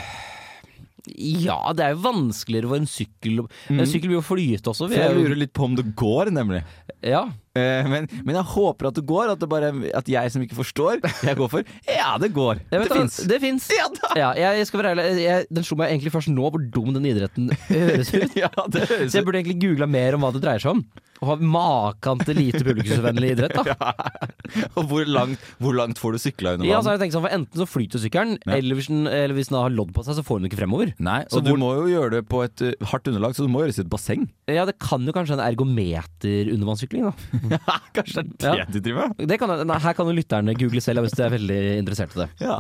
ja, 1.14 1.58
det 1.78 1.86
er 1.86 1.96
jo 1.96 2.04
vanskeligere 2.06 2.72
for 2.72 2.82
en 2.82 2.90
sykkel 2.90 3.42
En 3.46 3.88
sykkel 3.90 4.12
vil 4.12 4.20
jo 4.20 4.26
flyte 4.26 4.72
også. 4.72 4.90
For 4.90 4.98
jeg 5.00 5.16
lurer 5.18 5.40
litt 5.40 5.54
på 5.56 5.68
om 5.68 5.76
det 5.78 5.88
går, 5.98 6.32
nemlig. 6.36 6.64
Ja. 7.06 7.28
Eh, 7.56 7.88
men, 7.88 8.08
men 8.28 8.36
jeg 8.36 8.48
håper 8.52 8.90
at 8.90 8.98
det 9.00 9.06
går. 9.08 9.32
At, 9.36 9.40
det 9.42 9.50
bare, 9.52 9.72
at 9.96 10.10
jeg 10.12 10.34
som 10.34 10.44
ikke 10.44 10.58
forstår, 10.60 11.00
jeg 11.24 11.38
går 11.40 11.52
for 11.52 11.64
Ja, 11.88 12.18
det 12.22 12.34
går. 12.36 12.60
Vet 12.72 12.86
det 12.90 12.92
fins. 13.00 13.18
Det 13.32 13.40
fins. 13.44 13.70
Ja! 13.72 13.88
Ja, 14.36 14.52
jeg 14.60 14.68
skal 14.70 14.82
være 14.84 14.94
ærlig, 14.96 15.24
jeg, 15.24 15.48
den 15.56 15.66
slo 15.68 15.78
meg 15.80 15.94
egentlig 15.94 16.14
først 16.14 16.32
nå 16.34 16.50
hvor 16.52 16.62
dum 16.76 16.92
den 16.96 17.08
idretten 17.10 17.52
høres 17.70 18.12
ut. 18.16 18.36
Ja, 18.46 18.50
det 18.68 18.84
høres 18.90 19.12
Så 19.14 19.22
jeg 19.22 19.26
burde 19.28 19.40
egentlig 19.42 19.62
googla 19.64 19.88
mer 19.90 20.18
om 20.18 20.24
hva 20.26 20.34
det 20.36 20.44
dreier 20.44 20.62
seg 20.64 20.76
om. 20.76 20.84
Og 21.24 21.30
ha 21.30 21.36
makan 21.40 22.20
til 22.28 22.36
lite 22.36 22.60
publikumsvennlig 22.68 23.30
idrett, 23.38 23.56
da. 23.56 23.94
Og 24.78 24.90
hvor 24.90 25.08
langt, 25.08 25.40
hvor 25.64 25.74
langt 25.78 25.98
får 26.02 26.18
du 26.18 26.20
sykla 26.20 26.52
under 26.58 26.66
vann? 26.66 26.72
Ja, 26.74 26.82
så 26.84 26.92
har 26.92 26.98
jeg 26.98 27.06
tenkt 27.06 27.16
sånn, 27.16 27.24
for 27.24 27.36
Enten 27.38 27.62
så 27.62 27.68
flyter 27.70 28.02
sykkelen, 28.04 28.34
Ja. 28.44 28.58
eller, 28.58 28.76
hvis 28.78 28.90
den, 28.92 29.06
eller 29.08 29.34
hvis 29.38 29.48
den 29.50 29.58
har 29.58 29.72
lodd 29.74 29.94
på 29.96 30.04
seg, 30.06 30.18
så 30.20 30.26
får 30.28 30.42
den 30.42 30.50
ikke 30.50 30.60
fremover. 30.60 30.92
Nei, 31.00 31.22
Så 31.32 31.40
du 31.42 31.54
hvor- 31.54 31.62
må 31.64 31.72
jo 31.80 31.86
gjøre 31.94 32.18
det 32.18 32.22
på 32.28 32.44
et 32.44 32.66
uh, 32.68 32.74
hardt 32.92 33.08
underlag, 33.08 33.32
så 33.38 33.48
du 33.48 33.52
må 33.54 33.64
gjøres 33.64 33.80
i 33.80 33.86
et 33.86 33.92
basseng. 33.96 34.28
Ja, 34.52 34.68
det 34.68 34.76
kan 34.84 35.08
jo 35.08 35.16
kanskje 35.16 35.40
en 35.40 35.46
ergometer-undervannssykling, 35.48 37.08
da. 37.08 37.14
Kanskje 37.96 38.24
det 38.30 38.50
er 38.50 38.60
Ja. 38.62 38.66
det 38.66 38.78
de 38.80 38.84
driver 38.90 39.14
med? 39.14 39.28
Det 39.30 39.38
kan, 39.42 39.54
nei, 39.68 39.80
her 39.86 39.96
kan 39.98 40.10
jo 40.10 40.16
lytterne 40.18 40.56
google 40.60 40.82
selv 40.84 41.06
hvis 41.06 41.16
de 41.18 41.24
er 41.28 41.34
veldig 41.36 41.60
interessert 41.80 42.16
i 42.18 42.24
det. 42.24 42.30
Ja. 42.46 42.60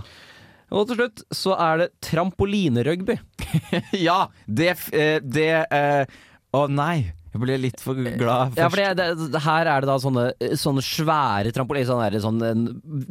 Og 0.76 0.88
til 0.90 0.98
slutt 0.98 1.22
så 1.36 1.54
er 1.62 1.84
det 1.84 1.90
trampolinerugby. 2.08 3.18
ja, 4.08 4.26
det, 4.48 4.72
eh, 4.98 5.20
det 5.22 5.50
Å 6.56 6.62
nei, 6.72 7.12
jeg 7.36 7.42
ble 7.44 7.56
litt 7.60 7.82
for 7.84 7.98
glad 8.00 8.54
først. 8.54 8.60
Ja, 8.62 8.68
for 8.72 8.80
det, 8.80 8.92
det, 8.96 9.28
det, 9.34 9.40
her 9.44 9.68
er 9.68 9.84
det 9.84 9.90
da 9.90 9.96
sånne, 10.00 10.24
sånne 10.56 10.84
svære 10.86 11.52
trampoliner 11.56 11.90
sånn, 11.90 12.04
der, 12.06 12.16
sånn 12.24 12.38
en 12.48 12.62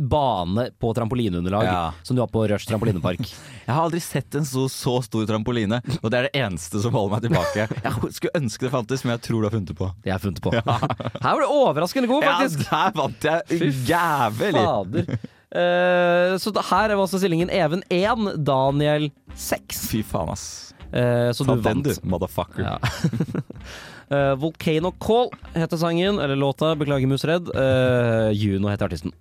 bane 0.09 0.71
på 0.81 0.93
trampolineunderlag 0.97 1.69
Ja. 1.69 1.83
som 2.07 2.17
du 2.17 2.23
har 2.25 2.31
på 2.33 2.47
Rush 2.49 2.71
trampolinepark. 2.71 3.21
Jeg 3.67 3.69
har 3.69 3.83
aldri 3.83 4.01
sett 4.05 4.39
en 4.41 4.49
så, 4.49 4.65
så 4.73 4.97
stor 5.05 5.29
trampoline, 5.29 5.83
og 6.01 6.09
det 6.09 6.19
er 6.19 6.29
det 6.29 6.41
eneste 6.41 6.81
som 6.85 6.97
holder 6.97 7.15
meg 7.15 7.29
tilbake. 7.29 7.69
Jeg 7.85 8.17
skulle 8.17 8.41
ønske 8.41 8.67
det 8.67 8.73
fantes, 8.73 9.05
men 9.05 9.15
jeg 9.15 9.23
tror 9.29 9.41
du 9.41 9.47
har 9.49 9.55
funnet 9.55 9.71
det 9.73 9.79
på. 9.79 9.89
Jeg 10.05 10.13
har 10.13 10.21
funnet 10.21 10.41
det 10.41 10.45
på. 10.45 10.53
Her 11.25 11.31
var 11.31 11.41
du 11.41 11.49
overraskende 11.49 12.11
god, 12.11 12.27
faktisk. 12.29 12.67
Ja, 12.67 12.83
der 12.89 12.99
vant 13.01 13.25
jeg 13.29 13.73
jævlig. 13.89 15.17
Eh, 15.55 16.35
så 16.43 16.51
her 16.67 16.91
er 16.91 16.99
altså 16.99 17.21
stillingen 17.23 17.51
Even 17.55 17.85
1, 17.93 18.33
Daniel 18.45 19.11
6. 19.39 19.85
Fy 19.93 20.03
faen, 20.03 20.33
ass. 20.35 20.47
Uh, 20.95 21.31
så 21.35 21.43
Ta 21.43 21.57
du 21.57 21.63
den, 21.63 21.83
vant. 21.83 21.89
du, 21.89 22.07
motherfucker. 22.07 22.63
Ja. 22.63 22.79
Eh, 24.11 24.35
Volcano 24.35 24.91
Call 24.91 25.31
heter 25.55 25.77
sangen, 25.77 26.19
eller 26.19 26.37
låta. 26.37 26.75
Beklager, 26.77 27.07
Musredd. 27.07 27.49
Uh, 27.55 28.33
Juno 28.33 28.69
heter 28.69 28.85
artisten. 28.85 29.13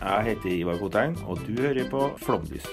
Jeg 0.00 0.24
heter 0.24 0.50
Ivar 0.50 0.78
Kotein, 0.78 1.16
og 1.26 1.40
du 1.46 1.56
hører 1.62 1.88
på 1.90 2.10
Flomlys. 2.22 2.68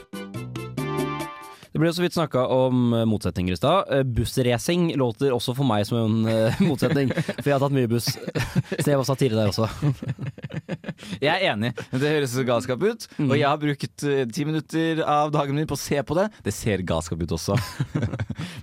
Det 1.73 1.79
ble 1.81 1.89
så 1.89 2.03
vidt 2.03 2.13
snakka 2.13 2.43
om 2.53 2.91
eh, 2.93 3.05
motsetninger 3.09 3.55
i 3.55 3.57
stad. 3.57 3.89
Eh, 3.89 4.03
Bussracing 4.05 4.91
låter 5.01 5.33
også 5.33 5.55
for 5.57 5.65
meg 5.65 5.87
som 5.89 5.97
en 6.03 6.29
eh, 6.29 6.59
motsetning, 6.69 7.09
for 7.09 7.49
jeg 7.49 7.55
har 7.55 7.63
tatt 7.63 7.73
mye 7.73 7.89
buss. 7.89 8.11
Så 8.83 8.91
jeg 8.91 8.99
var 8.99 9.07
satire 9.07 9.37
der 9.37 9.49
også. 9.49 9.65
Jeg 11.23 11.31
er 11.33 11.53
enig. 11.53 11.71
Det 11.91 12.09
høres 12.09 12.33
galskap 12.45 12.83
ut. 12.83 13.05
Mm. 13.17 13.27
Og 13.27 13.33
jeg 13.35 13.47
har 13.47 13.59
brukt 13.59 14.03
ti 14.35 14.43
minutter 14.45 15.01
av 15.09 15.31
dagen 15.33 15.55
min 15.57 15.67
på 15.67 15.75
å 15.75 15.79
se 15.79 15.97
på 16.05 16.15
det. 16.17 16.25
Det 16.45 16.53
ser 16.55 16.83
galskap 16.87 17.21
ut 17.21 17.33
også. 17.35 17.57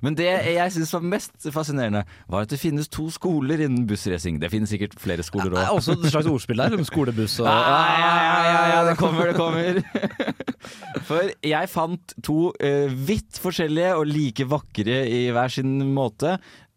Men 0.04 0.16
det 0.16 0.28
jeg 0.28 0.74
syns 0.74 0.92
var 0.94 1.04
mest 1.04 1.48
fascinerende, 1.52 2.02
var 2.30 2.46
at 2.46 2.52
det 2.52 2.60
finnes 2.60 2.88
to 2.92 3.08
skoler 3.12 3.64
innen 3.66 3.86
bussracing. 3.88 4.38
Det 4.42 4.50
finnes 4.52 4.72
sikkert 4.72 4.96
flere 5.00 5.24
skoler 5.26 5.52
er 5.52 5.68
òg. 5.68 5.80
også 5.80 5.98
et 5.98 6.08
slags 6.14 6.30
ordspill 6.30 6.62
der, 6.62 6.76
om 6.78 6.86
skolebuss 6.86 7.38
og 7.42 7.50
Ja, 7.50 7.58
ja, 8.00 8.14
ja, 8.46 8.62
ja, 8.74 8.80
det 8.88 8.96
kommer, 9.00 9.30
det 9.30 9.36
kommer. 9.38 9.82
For 11.08 11.32
jeg 11.46 11.72
fant 11.72 12.14
to 12.26 12.50
eh, 12.62 12.92
vidt 13.08 13.40
forskjellige 13.42 13.94
og 13.98 14.08
like 14.10 14.46
vakre 14.50 15.02
i 15.08 15.26
hver 15.34 15.52
sin 15.52 15.78
måte 15.94 16.36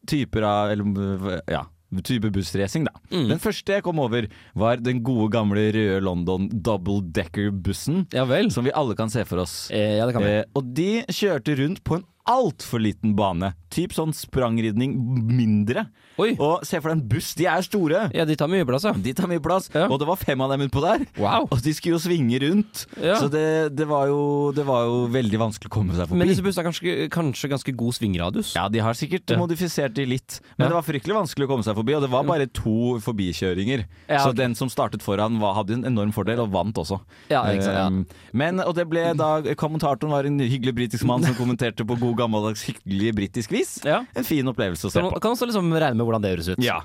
typer 0.09 0.45
av 0.47 0.73
eller, 0.73 1.41
ja, 1.51 1.63
type 2.01 2.31
bussracing, 2.33 2.87
da. 2.87 2.95
Mm. 3.11 3.27
Den 3.33 3.41
første 3.41 3.75
jeg 3.75 3.85
kom 3.85 4.01
over, 4.01 4.27
var 4.57 4.81
den 4.81 5.03
gode 5.05 5.29
gamle 5.35 5.67
røde 5.75 6.01
London 6.03 6.49
double 6.49 7.03
decker-bussen. 7.13 8.07
Ja. 8.15 8.25
Som 8.53 8.65
vi 8.65 8.73
alle 8.73 8.97
kan 8.97 9.11
se 9.13 9.25
for 9.29 9.43
oss. 9.43 9.67
Eh, 9.71 9.99
ja, 9.99 10.07
det 10.07 10.15
kan 10.15 10.25
vi. 10.25 10.39
Eh, 10.39 10.49
og 10.57 10.73
de 10.75 10.89
kjørte 11.13 11.57
rundt 11.59 11.83
på 11.85 11.99
en 11.99 12.07
altfor 12.29 12.79
liten 12.79 13.15
bane. 13.19 13.51
Typ 13.73 13.93
sånn 13.95 14.13
sprangridning 14.15 14.95
mindre. 15.27 15.87
Oi. 16.21 16.35
Og 16.37 16.61
se 16.67 16.77
for 16.79 16.91
deg 16.91 16.99
en 16.99 17.07
buss, 17.09 17.31
de 17.39 17.47
er 17.49 17.61
store. 17.65 18.03
Ja, 18.13 18.25
de 18.29 18.35
tar 18.37 18.47
mye 18.51 18.65
plass, 18.67 18.83
ja. 18.85 18.91
De 18.93 19.13
tar 19.17 19.27
mye 19.31 19.41
plass, 19.41 19.69
Ja. 19.73 19.87
og 19.87 19.97
det 19.99 20.07
var 20.07 20.15
fem 20.21 20.39
av 20.45 20.51
dem 20.53 20.67
utpå 20.67 20.81
der. 20.83 21.05
Wow. 21.17 21.47
Og 21.51 21.61
de 21.65 21.73
skulle 21.73 21.95
jo 21.97 22.01
svinge 22.03 22.39
rundt, 22.43 22.85
Ja. 23.01 23.15
så 23.19 23.29
det, 23.31 23.75
det, 23.75 23.87
var 23.89 24.07
jo, 24.11 24.51
det 24.53 24.65
var 24.67 24.85
jo 24.85 25.07
veldig 25.09 25.39
vanskelig 25.41 25.71
å 25.71 25.73
komme 25.73 25.95
seg 25.97 26.07
forbi. 26.07 26.19
Men 26.21 26.27
disse 26.29 26.43
bussene 26.45 26.63
har 26.63 26.69
kanskje, 26.71 27.09
kanskje 27.09 27.49
ganske 27.49 27.75
god 27.75 27.93
svingradius? 27.97 28.53
Ja, 28.55 28.67
de 28.69 28.79
har 28.85 28.93
sikkert 28.93 29.33
modifisert 29.39 29.93
de 29.97 30.05
litt, 30.05 30.39
men 30.57 30.67
det 30.69 30.75
var 30.77 30.85
fryktelig 30.85 31.15
vanskelig 31.17 31.47
å 31.47 31.51
komme 31.55 31.65
seg 31.65 31.75
forbi, 31.75 31.95
og 31.97 32.01
det 32.05 32.11
var 32.13 32.23
bare 32.29 32.45
to 32.47 32.99
forbikjøringer. 33.01 33.85
Ja, 34.09 34.19
Så 34.23 34.33
den 34.35 34.53
som 34.55 34.69
startet 34.69 35.01
foran 35.01 35.39
var, 35.41 35.55
hadde 35.57 35.73
en 35.79 35.85
enorm 35.89 36.11
fordel, 36.13 36.39
og 36.43 36.51
vant 36.53 36.75
også. 36.77 36.99
Ja, 37.31 37.43
ikke 37.49 37.63
sant. 37.65 37.83
Um, 37.87 38.05
Men, 38.33 38.59
og 38.59 38.75
det 38.75 38.85
ble 38.89 39.13
da 39.17 39.41
Kommentatoren 39.59 40.11
var 40.11 40.25
en 40.25 40.39
hyggelig 40.39 40.73
britisk 40.75 41.05
mann 41.05 41.23
som 41.23 41.35
kommenterte 41.41 41.85
på 41.85 41.97
god 41.99 42.17
gammeldags 42.21 42.63
hyggelig 42.67 43.13
britisk 43.15 43.51
vis. 43.53 43.79
Ja. 43.85 44.03
En 44.15 44.23
fin 44.27 44.45
opplevelse 44.49 44.87
å 44.87 44.91
se 44.91 44.99
Kan, 45.01 45.09
på. 45.13 45.19
kan 45.23 45.35
også 45.35 45.47
liksom 45.49 45.69
regne 45.73 45.97
med 45.99 46.02
hvordan 46.07 46.23
det 46.25 46.31
høres 46.35 46.49
ut. 46.53 46.61
Ja. 46.63 46.79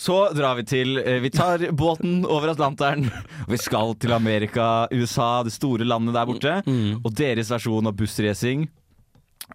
Så 0.00 0.16
drar 0.36 0.56
vi 0.60 0.64
til 0.70 0.96
eh, 1.02 1.18
Vi 1.24 1.30
tar 1.34 1.66
båten 1.84 2.22
over 2.24 2.52
Atlanteren. 2.54 3.08
og 3.46 3.54
Vi 3.54 3.60
skal 3.60 3.94
til 4.00 4.12
Amerika, 4.16 4.86
USA, 4.92 5.42
det 5.46 5.52
store 5.56 5.84
landet 5.88 6.14
der 6.16 6.28
borte. 6.30 6.58
Mm. 6.66 7.00
Og 7.04 7.14
deres 7.18 7.50
versjon 7.52 7.86
av 7.90 7.96
bussracing. 7.98 8.68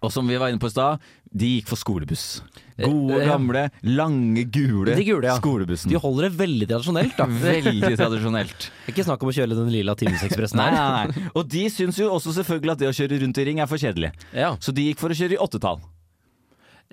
Og 0.04 0.10
som 0.12 0.26
vi 0.28 0.36
var 0.36 0.50
inne 0.52 0.60
på 0.60 0.68
i 0.68 0.72
stad, 0.74 1.00
de 1.32 1.48
gikk 1.56 1.70
for 1.70 1.80
skolebuss. 1.80 2.42
Gode, 2.76 3.14
Eh, 3.16 3.22
ja. 3.24 3.30
gamle, 3.32 3.62
lange, 3.96 4.42
gule, 4.52 4.92
De 4.92 5.04
gule, 5.06 5.24
ja. 5.24 5.38
skolebussen. 5.40 5.88
De 5.88 5.96
holder 5.96 6.26
det 6.28 6.36
veldig 6.36 6.66
tradisjonelt, 6.68 7.14
da. 7.16 7.24
Veldig 7.46 7.94
tradisjonelt. 7.96 8.66
Ikke 8.92 9.06
snakk 9.06 9.24
om 9.24 9.30
å 9.32 9.34
kjøre 9.38 9.56
den 9.56 9.70
lilla 9.72 9.94
Timesekspressen 9.96 10.60
Nei, 10.60 10.66
her. 10.74 11.08
nei, 11.08 11.16
nei. 11.16 11.30
Og 11.32 11.48
de 11.48 11.62
syns 11.72 11.96
jo 12.02 12.10
også 12.12 12.34
selvfølgelig 12.42 12.74
at 12.76 12.82
det 12.84 12.90
å 12.92 12.96
kjøre 12.98 13.22
rundt 13.24 13.40
i 13.40 13.46
ring 13.48 13.62
er 13.64 13.70
for 13.72 13.80
kjedelig. 13.80 14.12
Ja. 14.36 14.52
Så 14.60 14.74
de 14.76 14.84
gikk 14.90 15.00
for 15.00 15.08
å 15.08 15.16
kjøre 15.16 15.38
i 15.38 15.40
åttetall. 15.40 15.80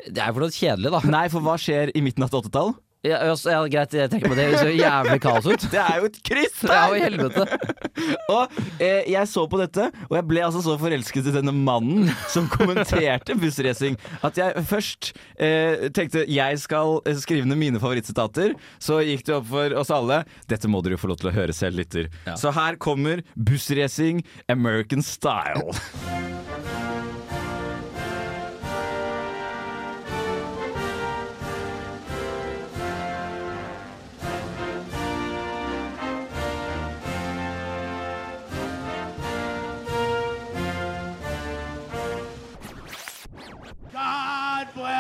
Det 0.08 0.18
er 0.22 0.32
jo 0.32 0.40
for 0.40 0.46
noe 0.48 0.56
kjedelig, 0.56 0.96
da. 0.96 1.04
Nei, 1.14 1.28
for 1.34 1.46
hva 1.46 1.60
skjer 1.62 1.94
i 1.94 2.02
midten 2.06 2.26
av 2.26 2.34
80-tall? 2.34 2.74
Ja, 3.04 3.18
ja, 3.28 3.34
ja, 3.36 3.58
greit, 3.68 3.92
jeg 3.92 4.08
tenker 4.14 4.32
på 4.32 4.36
det. 4.40 4.46
Det 4.54 4.60
ser 4.62 4.70
jævlig 4.80 5.18
kaos 5.26 5.44
ut. 5.50 5.64
Det 5.74 5.80
er 5.82 5.98
jo 6.00 6.06
et 6.08 6.20
kryss 6.24 6.62
Ja, 6.64 6.86
der! 6.88 6.94
i 6.96 7.02
helvete. 7.04 7.44
Og 8.32 8.54
eh, 8.80 9.10
jeg 9.12 9.28
så 9.28 9.44
på 9.52 9.60
dette, 9.60 9.90
og 10.08 10.16
jeg 10.16 10.26
ble 10.30 10.40
altså 10.46 10.62
så 10.64 10.78
forelsket 10.80 11.28
i 11.28 11.34
denne 11.36 11.52
mannen 11.56 12.08
som 12.32 12.48
kommenterte 12.52 13.36
bussracing, 13.40 13.98
at 14.24 14.40
jeg 14.40 14.64
først 14.70 15.12
eh, 15.36 15.90
tenkte 15.96 16.24
jeg 16.32 16.62
skal 16.64 17.02
eh, 17.04 17.20
skrive 17.20 17.48
ned 17.50 17.60
mine 17.60 17.82
favorittsitater. 17.84 18.56
Så 18.82 19.02
gikk 19.04 19.28
det 19.28 19.36
opp 19.36 19.52
for 19.52 19.76
oss 19.84 19.92
alle. 19.94 20.22
Dette 20.48 20.72
må 20.72 20.80
dere 20.82 20.96
jo 20.96 21.04
få 21.04 21.12
lov 21.12 21.20
til 21.22 21.34
å 21.34 21.36
høre 21.36 21.56
selv, 21.56 21.84
lytter. 21.84 22.08
Så 22.40 22.56
her 22.56 22.80
kommer 22.82 23.20
bussracing 23.36 24.24
American 24.48 25.04
style. 25.04 25.76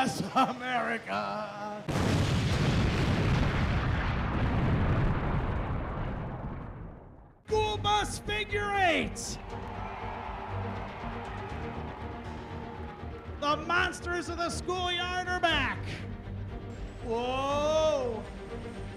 Bless 0.03 0.21
America. 0.35 1.81
School 7.47 7.77
bus 7.77 8.19
figure 8.19 8.75
eight. 8.79 9.37
The 13.39 13.55
monsters 13.55 14.27
of 14.27 14.35
the 14.35 14.49
schoolyard 14.49 15.29
are 15.29 15.39
back. 15.39 15.77
Whoa! 17.05 18.21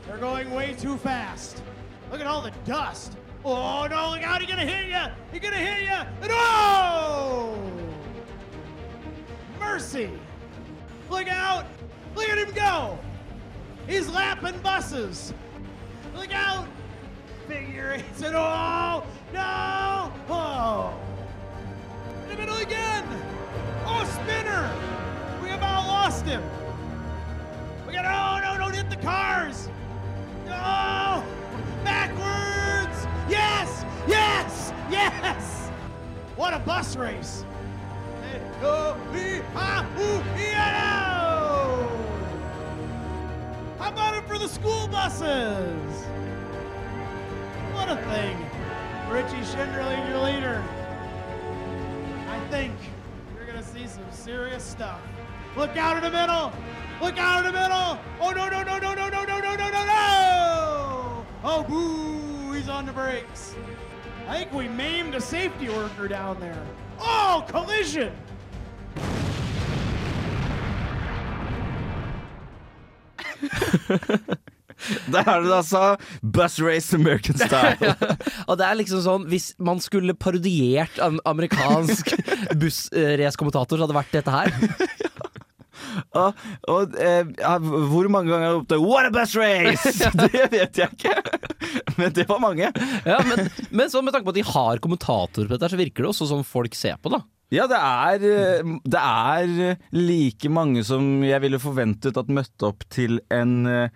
They're 0.09 0.19
going 0.19 0.51
way 0.51 0.75
too 0.75 0.97
fast. 0.97 1.63
Look 2.11 2.21
at 2.21 2.27
all 2.27 2.43
the 2.43 2.53
dust. 2.65 3.17
Oh 3.45 3.87
no, 3.89 4.11
look 4.11 4.25
out, 4.25 4.41
he's 4.41 4.51
gonna 4.51 4.67
hit 4.67 4.89
you! 4.89 5.13
He's 5.31 5.41
gonna 5.41 5.57
hit 5.57 5.85
you! 5.85 6.05
And 6.23 6.33
oh! 6.33 7.57
Mercy! 9.61 10.11
Look 11.11 11.29
out! 11.29 11.67
Look 12.15 12.29
at 12.29 12.39
him 12.39 12.53
go! 12.55 12.99
He's 13.87 14.09
lapping 14.09 14.59
buses! 14.59 15.33
Look 16.17 16.35
out! 16.35 16.67
Figure 17.47 17.93
eights 17.93 18.23
and 18.23 18.35
oh! 18.35 19.05
No! 19.33 20.13
Oh! 20.29 20.99
In 22.25 22.31
the 22.31 22.37
middle 22.37 22.57
again! 22.57 23.05
Oh, 23.85 24.05
spinner! 24.23 24.71
We 25.43 25.51
about 25.51 25.87
lost 25.87 26.25
him! 26.25 26.43
We 27.87 27.93
got 27.93 28.05
oh 28.05 28.45
no, 28.45 28.59
don't 28.59 28.75
hit 28.75 28.91
the 28.91 28.97
cars! 28.97 29.69
No! 30.47 31.25
Backwards! 31.85 33.07
Yes! 33.31 33.85
Yes! 34.09 34.73
Yes! 34.91 35.69
What 36.35 36.53
a 36.53 36.59
bus 36.59 36.97
race! 36.97 37.45
Oh, 38.63 38.97
How 43.87 43.93
about 43.93 44.17
it 44.17 44.27
for 44.27 44.37
the 44.37 44.49
school 44.49 44.89
buses? 44.89 46.07
What 47.73 47.89
a 47.89 47.95
thing. 48.11 48.37
Richie 49.09 49.47
Schinderling, 49.47 50.09
your 50.09 50.19
leader. 50.25 50.61
I 52.29 52.41
think 52.51 52.75
you're 53.37 53.47
going 53.47 53.59
to 53.59 53.63
see 53.63 53.87
some 53.87 54.03
serious 54.11 54.65
stuff. 54.65 55.01
Look 55.57 55.77
out 55.77 55.97
in 55.97 56.03
the 56.03 56.11
middle. 56.11 56.53
Look 57.01 57.17
out 57.17 57.47
in 57.47 57.53
the 57.53 57.57
middle. 57.57 57.97
Oh, 58.21 58.33
no, 58.35 58.49
no, 58.49 58.65
no, 58.65 58.77
no, 58.81 58.93
no, 58.93 59.09
no, 59.09 59.25
no, 59.25 59.39
no, 59.39 59.55
no, 59.55 59.71
no, 59.71 59.85
no. 59.85 61.27
Oh, 61.45 61.65
boo. 61.69 62.55
He's 62.55 62.69
on 62.69 62.87
the 62.87 62.93
brakes. 62.93 63.55
I 64.27 64.39
think 64.39 64.53
we 64.53 64.67
maimed 64.67 65.15
a 65.15 65.21
safety 65.21 65.69
worker 65.69 66.09
down 66.09 66.41
there. 66.41 66.67
Oh, 66.99 67.45
collision. 67.47 68.13
Der 75.09 75.25
er 75.25 75.41
det 75.41 75.55
altså 75.57 75.97
Bus 76.21 76.59
Race 76.61 76.97
American 76.97 77.39
Style. 77.41 77.95
Og 78.49 78.59
det 78.61 78.67
er 78.67 78.77
liksom 78.77 79.01
sånn 79.05 79.25
Hvis 79.31 79.55
man 79.57 79.81
skulle 79.81 80.13
parodiert 80.13 81.01
en 81.03 81.17
amerikansk 81.25 82.13
bussracekommentator, 82.61 83.79
så 83.79 83.87
hadde 83.87 83.95
det 83.95 84.01
vært 84.03 84.17
dette 84.19 84.35
her. 84.37 84.53
Og, 86.17 86.43
og 86.73 86.97
eh, 87.01 87.29
hvor 87.89 88.09
mange 88.13 88.29
ganger 88.29 88.45
har 88.45 88.51
jeg 88.51 88.61
oppdaget 88.61 88.85
What 88.85 89.09
a 89.09 89.13
bus 89.15 89.33
race! 89.39 90.11
Det 90.21 90.49
vet 90.53 90.81
jeg 90.83 90.93
ikke. 90.93 91.15
Men 91.97 92.13
det 92.17 92.27
var 92.29 92.43
mange. 92.43 92.69
Ja, 93.09 93.21
men, 93.25 93.47
men 93.71 93.93
så 93.93 94.03
med 94.05 94.17
tanke 94.17 94.29
på 94.29 94.35
at 94.35 94.41
de 94.41 94.45
har 94.51 94.83
kommentatorer 94.85 95.49
på 95.49 95.57
dette, 95.57 95.73
så 95.73 95.81
virker 95.81 96.05
det 96.05 96.13
også 96.13 96.29
som 96.29 96.45
folk 96.47 96.77
ser 96.77 97.01
på, 97.01 97.13
da. 97.17 97.23
Ja, 97.55 97.69
det 97.71 97.79
er, 97.79 98.27
eh, 98.27 98.75
det 98.83 99.01
er 99.01 99.79
like 99.95 100.51
mange 100.51 100.83
som 100.87 101.23
jeg 101.23 101.43
ville 101.45 101.63
forventet 101.63 102.19
at 102.19 102.33
møtte 102.33 102.73
opp 102.73 102.83
til 102.91 103.21
en 103.31 103.61
uh, 103.71 103.87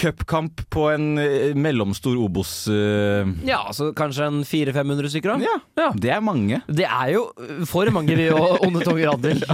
cupkamp 0.00 0.64
på 0.72 0.88
en 0.90 1.12
mellomstor 1.60 2.18
Obos. 2.18 2.64
Uh. 2.66 3.30
Ja, 3.46 3.60
altså 3.68 3.92
kanskje 3.94 4.26
en 4.26 4.42
400-500 4.42 5.12
stykker, 5.14 5.36
da? 5.36 5.46
Ja, 5.46 5.56
ja, 5.78 5.92
det 5.94 6.12
er 6.16 6.24
mange. 6.24 6.62
Det 6.66 6.88
er 6.88 7.14
jo 7.14 7.28
for 7.70 7.90
mange, 7.94 8.18
vi 8.18 8.30
og 8.34 8.58
Onde 8.66 8.82
Tonger 8.86 9.14
Adel. 9.14 9.44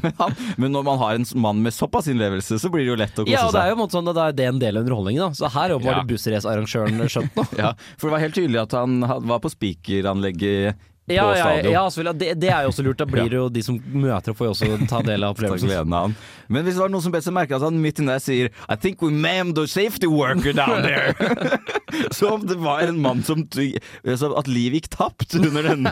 men, 0.00 0.12
han, 0.16 0.36
men 0.56 0.72
når 0.72 0.84
man 0.86 1.00
har 1.02 1.18
en 1.18 1.26
mann 1.36 1.60
med 1.60 1.74
såpass 1.76 2.08
innlevelse, 2.08 2.56
så 2.62 2.70
blir 2.72 2.86
det 2.86 2.94
jo 2.94 3.00
lett 3.00 3.18
å 3.18 3.26
kose 3.26 3.28
seg. 3.28 3.36
Ja, 3.36 3.46
og 3.48 3.52
det 3.56 3.64
er 3.64 3.72
jo 3.72 3.76
en 3.76 3.82
måte 3.82 3.98
sånn 3.98 4.08
det 4.08 4.22
er 4.24 4.38
det 4.38 4.46
en 4.48 4.62
del 4.62 4.80
av 4.80 4.86
underholdningen, 4.86 5.26
da. 5.26 5.36
Så 5.36 5.52
her 5.52 5.74
er 5.74 5.82
bare 5.84 6.00
Ja. 6.00 6.06
bussracearrangøren 6.08 7.10
skjønt 7.12 7.36
nå. 7.36 7.44
ja, 7.60 7.74
for 7.98 8.08
det 8.08 8.14
var 8.16 8.24
helt 8.24 8.38
tydelig 8.38 8.62
at 8.62 8.78
han 8.78 9.02
var 9.04 9.42
på 9.44 9.52
speakeranlegget 9.52 10.80
på 10.80 10.89
Ja, 11.14 11.26
på 11.28 11.36
stadion. 11.38 11.72
ja 11.72 11.84
ja 11.88 12.12
det, 12.12 12.28
det 12.40 12.50
er 12.50 12.66
jo 12.66 12.72
også 12.72 12.84
lurt. 12.86 13.00
Da 13.00 13.06
blir 13.08 13.28
det 13.32 13.38
jo 13.38 13.48
de 13.52 13.62
som 13.66 13.78
møter, 13.92 14.36
får 14.36 14.50
jo 14.50 14.54
også 14.54 14.88
ta 14.90 15.02
del 15.06 15.26
av 15.26 15.32
opplevelsen. 15.34 16.16
Men 16.50 16.66
hvis 16.66 16.76
det 16.78 16.82
var 16.82 16.92
noen 16.92 17.04
som 17.04 17.14
bet 17.14 17.26
seg 17.26 17.36
merke 17.36 17.56
at 17.56 17.64
han 17.64 17.78
midt 17.82 18.00
inne 18.02 18.16
der 18.16 18.22
sier 18.24 18.50
I 18.68 18.76
think 18.80 19.02
we 19.04 19.10
maimed 19.14 19.54
the 19.58 19.66
safety 19.70 20.08
worker 20.10 20.54
down 20.56 20.82
there. 20.86 21.14
Så 22.14 22.28
om 22.36 22.44
det 22.46 22.54
var 22.62 22.84
en 22.86 23.00
mann 23.02 23.22
som 23.26 23.42
At 23.42 24.48
liv 24.50 24.76
gikk 24.78 24.88
tapt 24.92 25.34
under 25.34 25.66
denne 25.66 25.90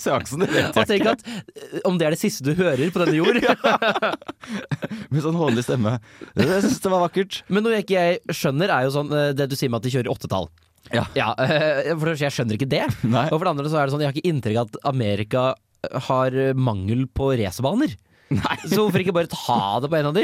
seansen, 0.00 0.44
det 0.44 0.50
vet 0.52 0.76
Og 0.76 0.82
jeg 0.82 0.90
tenk 0.90 1.06
ikke. 1.06 1.14
at 1.16 1.22
eh, 1.56 1.80
om 1.88 1.98
det 2.00 2.08
er 2.08 2.14
det 2.16 2.20
siste 2.20 2.44
du 2.44 2.52
hører 2.58 2.92
på 2.92 3.02
denne 3.02 3.16
jord 3.16 3.40
Med 5.10 5.22
sånn 5.24 5.38
hånlig 5.38 5.64
stemme. 5.66 5.96
Jeg 6.36 6.64
syns 6.64 6.80
det 6.84 6.92
var 6.92 7.04
vakkert. 7.06 7.40
Men 7.48 7.64
noe 7.64 7.78
jeg 7.78 7.86
ikke 7.86 8.00
jeg 8.04 8.36
skjønner, 8.36 8.72
er 8.72 8.86
jo 8.86 8.94
sånn 8.98 9.12
eh, 9.16 9.30
det 9.36 9.48
du 9.50 9.56
sier 9.58 9.72
med 9.72 9.80
at 9.80 9.88
de 9.88 9.94
kjører 9.96 10.12
åttetall. 10.12 10.50
Ja. 10.94 11.06
ja 11.16 11.32
for 11.98 12.04
det 12.04 12.12
første, 12.14 12.26
jeg 12.26 12.36
skjønner 12.36 12.58
ikke 12.58 12.70
det. 12.70 12.84
Nei. 13.16 13.26
Og 13.30 13.38
for 13.38 13.46
det 13.46 13.54
andre 13.54 13.72
så 13.72 13.80
er 13.80 13.88
det 13.88 13.96
sånn, 13.96 14.04
jeg 14.04 14.12
har 14.12 14.18
ikke 14.18 14.32
inntrykk 14.34 14.60
av 14.60 14.70
at 14.70 14.80
Amerika 14.92 15.48
har 16.10 16.36
eh, 16.36 16.56
mangel 16.56 17.06
på 17.08 17.32
racerbaner. 17.40 17.96
Så 18.70 18.78
hvorfor 18.78 19.02
ikke 19.02 19.14
bare 19.14 19.30
ta 19.30 19.80
det 19.82 19.88
på 19.90 19.96
en 19.98 20.08
av 20.10 20.14
de? 20.14 20.22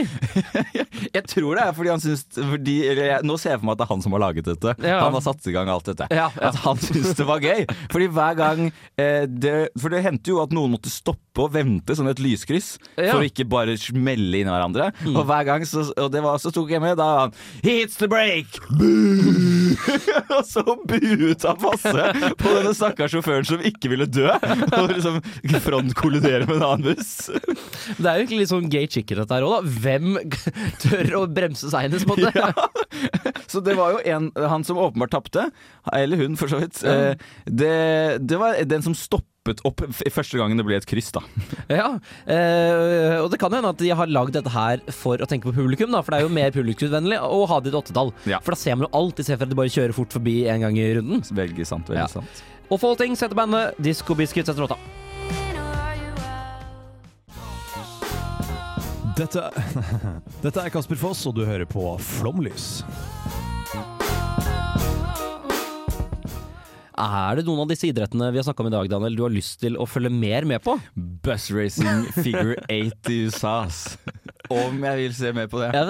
Jeg 1.11 1.25
tror 1.27 1.59
det 1.59 1.65
er 1.65 1.73
fordi 1.75 1.91
han 1.91 2.03
syns 2.03 2.23
fordi, 2.37 2.77
eller 2.93 3.09
jeg, 3.11 3.27
Nå 3.27 3.35
ser 3.41 3.57
jeg 3.57 3.61
for 3.61 3.67
meg 3.67 3.75
at 3.75 3.81
det 3.81 3.87
er 3.87 3.91
han 3.91 4.05
som 4.05 4.15
har 4.15 4.23
laget 4.23 4.47
dette. 4.47 4.75
Ja. 4.87 5.01
Han 5.03 5.17
har 5.17 5.25
satt 5.25 5.49
i 5.51 5.55
gang 5.55 5.71
alt 5.73 5.89
dette. 5.91 6.07
Ja, 6.15 6.29
ja. 6.37 6.53
At 6.53 6.61
han 6.63 6.79
syns 6.83 7.17
det 7.19 7.27
var 7.27 7.43
gøy. 7.43 7.65
Fordi 7.93 8.09
hver 8.15 8.39
gang 8.39 8.63
eh, 8.69 9.25
det, 9.27 9.57
For 9.75 9.93
det 9.93 10.05
hendte 10.07 10.31
jo 10.31 10.39
at 10.45 10.55
noen 10.55 10.77
måtte 10.77 10.93
stoppe 10.93 11.26
og 11.45 11.53
vente 11.55 11.97
sånn 11.99 12.11
et 12.11 12.23
lyskryss. 12.23 12.77
Ja. 12.97 13.13
For 13.13 13.21
å 13.23 13.29
ikke 13.29 13.47
bare 13.49 13.77
smelle 13.81 14.41
inn 14.41 14.49
i 14.49 14.53
hverandre. 14.53 14.91
Og 15.13 15.23
hver 15.29 15.47
gang 15.49 15.67
så, 15.69 15.85
og 15.97 16.11
det 16.15 16.23
var, 16.25 16.41
så 16.43 16.53
tok 16.55 16.73
jeg 16.73 16.83
med, 16.85 16.97
da 16.99 17.07
var 17.07 17.21
han 17.27 17.37
Hits 17.65 17.99
the 18.01 18.09
break! 18.11 18.59
Og 20.37 20.43
så 20.47 20.63
buet 20.89 21.45
han 21.47 21.59
masse 21.63 22.05
på 22.41 22.53
denne 22.53 22.73
stakkars 22.77 23.15
sjåføren 23.15 23.47
som 23.49 23.63
ikke 23.67 23.91
ville 23.93 24.09
dø. 24.09 24.29
Og 24.79 24.93
liksom 24.93 25.21
frontkollidere 25.65 26.47
med 26.49 26.59
en 26.59 26.67
annen 26.71 26.87
buss. 26.91 27.13
Det 27.31 28.07
er 28.07 28.21
jo 28.21 28.25
egentlig 28.25 28.41
litt 28.43 28.53
sånn 28.53 28.71
gay 28.73 28.89
chicken 28.91 29.23
dette 29.23 29.37
her 29.39 29.47
òg, 29.47 29.57
da. 29.57 29.75
Hvem 29.87 30.19
tør 30.85 31.13
å 31.21 31.25
bremse 31.31 31.71
seinest, 31.73 32.09
på 32.09 32.17
en 32.17 32.27
måte? 32.27 32.33
Ja. 32.37 33.37
Så 33.51 33.63
det 33.65 33.77
var 33.79 33.97
jo 33.97 34.03
en, 34.17 34.31
han 34.55 34.65
som 34.67 34.81
åpenbart 34.81 35.15
tapte, 35.15 35.49
eller 35.95 36.21
hun 36.23 36.39
for 36.41 36.53
så 36.53 36.63
vidt. 36.63 36.83
Eh, 36.87 37.15
Det, 37.47 37.75
det 38.27 38.39
var 38.41 38.59
den 38.69 38.85
som 38.85 38.95
stoppet 39.47 39.63
opp 39.67 39.83
første 40.13 40.39
gangen 40.41 40.59
det 40.59 40.65
ble 40.67 40.77
et 40.79 40.87
kryss, 40.89 41.13
da. 41.15 41.23
Ja, 41.79 41.89
eh, 42.27 43.19
og 43.23 43.31
det 43.33 43.39
kan 43.43 43.53
hende 43.55 43.71
at 43.73 43.79
de 43.79 43.91
har 43.95 44.07
lagd 44.11 44.35
dette 44.37 44.51
her 44.55 44.83
for 44.95 45.19
å 45.23 45.29
tenke 45.29 45.49
på 45.51 45.55
publikum, 45.57 45.91
da, 45.95 46.03
for 46.03 46.13
det 46.15 46.21
er 46.21 46.27
jo 46.27 46.35
mer 46.35 46.51
publikumsvennlig 46.55 47.21
å 47.23 47.47
ha 47.51 47.61
det 47.61 47.71
i 47.71 47.75
et 47.75 47.79
åttetall. 47.81 48.13
Ja. 48.27 48.41
For 48.45 48.55
da 48.57 48.61
ser 48.61 48.77
man 48.77 48.89
jo 48.89 48.93
alt, 48.99 49.19
istedenfor 49.23 49.45
for 49.45 49.47
at 49.47 49.55
de 49.55 49.61
bare 49.63 49.75
kjører 49.77 49.97
fort 49.97 50.13
forbi 50.17 50.37
en 50.51 50.61
gang 50.67 50.79
i 50.79 50.87
runden. 50.99 51.23
Veldig 51.37 51.67
sant. 51.69 51.89
veldig 51.91 52.03
Ja. 52.03 52.07
sant. 52.11 52.45
Og 52.71 52.81
Folting 52.83 53.15
setter 53.17 53.37
bandet 53.39 53.77
Disco 53.79 54.15
Biscuits 54.19 54.49
etter 54.51 54.65
låta. 54.67 54.79
Dette, 59.17 59.47
dette 60.45 60.61
er 60.61 60.73
Kasper 60.75 60.99
Foss, 61.01 61.23
og 61.31 61.39
du 61.39 61.45
hører 61.49 61.65
på 61.69 61.95
Flomlys. 62.05 62.83
Er 66.97 67.37
det 67.37 67.45
noen 67.45 67.61
av 67.65 67.69
disse 67.69 67.89
idrettene 67.91 68.31
vi 68.33 68.39
har 68.41 68.47
snakka 68.47 68.63
om 68.65 68.69
i 68.71 68.73
dag, 68.73 68.89
Daniel, 68.89 69.17
du 69.19 69.23
har 69.27 69.33
lyst 69.35 69.59
til 69.61 69.75
å 69.77 69.85
følge 69.89 70.09
mer 70.13 70.47
med 70.49 70.63
på? 70.65 70.79
Bus 70.97 71.51
racing 71.53 72.07
figure 72.17 72.57
eight 72.73 73.11
i 73.13 73.19
USA. 73.27 73.67
Om 74.49 74.79
jeg 74.87 75.01
vil 75.03 75.15
se 75.19 75.33
mer 75.37 75.49
på 75.51 75.59
det. 75.61 75.73
Ja, 75.75 75.83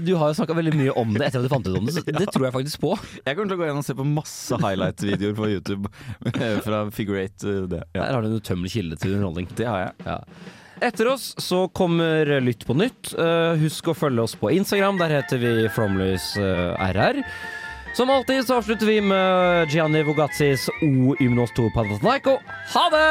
du 0.00 0.12
har 0.16 0.30
jo 0.30 0.36
snakka 0.38 0.54
veldig 0.56 0.72
mye 0.78 0.94
om 0.96 1.12
det 1.16 1.26
etter 1.28 1.42
at 1.42 1.48
du 1.48 1.52
fant 1.52 1.66
ut 1.68 1.76
om 1.80 1.88
det, 1.88 1.96
så 1.98 2.04
det 2.20 2.28
tror 2.32 2.46
jeg 2.48 2.54
faktisk 2.56 2.80
på. 2.86 2.94
Jeg 3.26 3.34
kommer 3.36 3.50
til 3.52 3.58
å 3.58 3.60
gå 3.60 3.68
inn 3.68 3.80
og 3.82 3.88
se 3.88 3.96
på 3.98 4.06
masse 4.08 4.60
highlight-videoer 4.62 5.36
på 5.36 5.50
YouTube 5.52 5.90
eh, 6.32 6.56
fra 6.66 6.84
figure 6.94 7.26
eight. 7.26 7.42
eh, 7.44 7.66
Det. 7.68 7.82
Ja. 7.92 8.06
Der 8.06 8.16
har 8.16 8.24
du 8.24 8.30
en 8.30 8.38
utømmelig 8.40 8.72
kilde 8.78 8.96
til 9.02 9.18
underholdning. 9.18 9.50
det 9.58 9.68
har 9.68 9.84
jeg. 9.88 10.08
Ja. 10.08 10.18
Etter 10.88 11.08
oss 11.10 11.32
så 11.42 11.64
kommer 11.74 12.28
Lytt 12.40 12.62
på 12.68 12.76
nytt. 12.78 13.10
Eh, 13.18 13.58
husk 13.64 13.90
å 13.90 13.96
følge 13.98 14.22
oss 14.28 14.36
på 14.38 14.52
Instagram. 14.54 15.00
Der 15.02 15.16
heter 15.18 15.40
vi 15.42 15.54
Flomlys 15.74 16.36
eh, 16.38 16.92
RR. 16.94 17.18
Som 17.94 18.10
alltid 18.10 18.46
så 18.46 18.54
avslutter 18.54 18.86
vi 18.86 19.00
med 19.00 19.70
Gianni 19.70 20.02
Vogazzis 20.02 20.68
O 20.68 21.16
Ymnos 21.20 21.50
to 21.56 21.70
Panathinaiko. 21.74 22.38
Ha 22.74 22.90
det! 22.90 23.08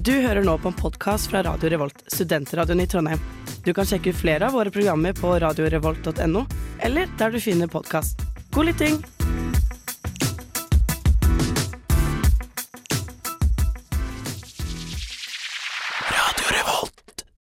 Du 0.00 0.12
hører 0.12 0.42
nå 0.44 0.56
på 0.58 0.68
en 0.68 0.74
podkast 0.74 1.30
fra 1.30 1.42
Radio 1.44 1.70
Revolt, 1.70 2.00
studentradioen 2.08 2.80
i 2.80 2.86
Trondheim. 2.88 3.20
Du 3.64 3.74
kan 3.76 3.86
sjekke 3.86 4.10
ut 4.10 4.18
flere 4.18 4.48
av 4.48 4.56
våre 4.56 4.72
programmer 4.72 5.12
på 5.12 5.36
radiorevolt.no, 5.44 6.46
eller 6.80 7.16
der 7.20 7.30
du 7.30 7.40
finner 7.40 7.68
podkast. 7.68 8.24
God 8.50 8.72
lytting! 8.72 9.02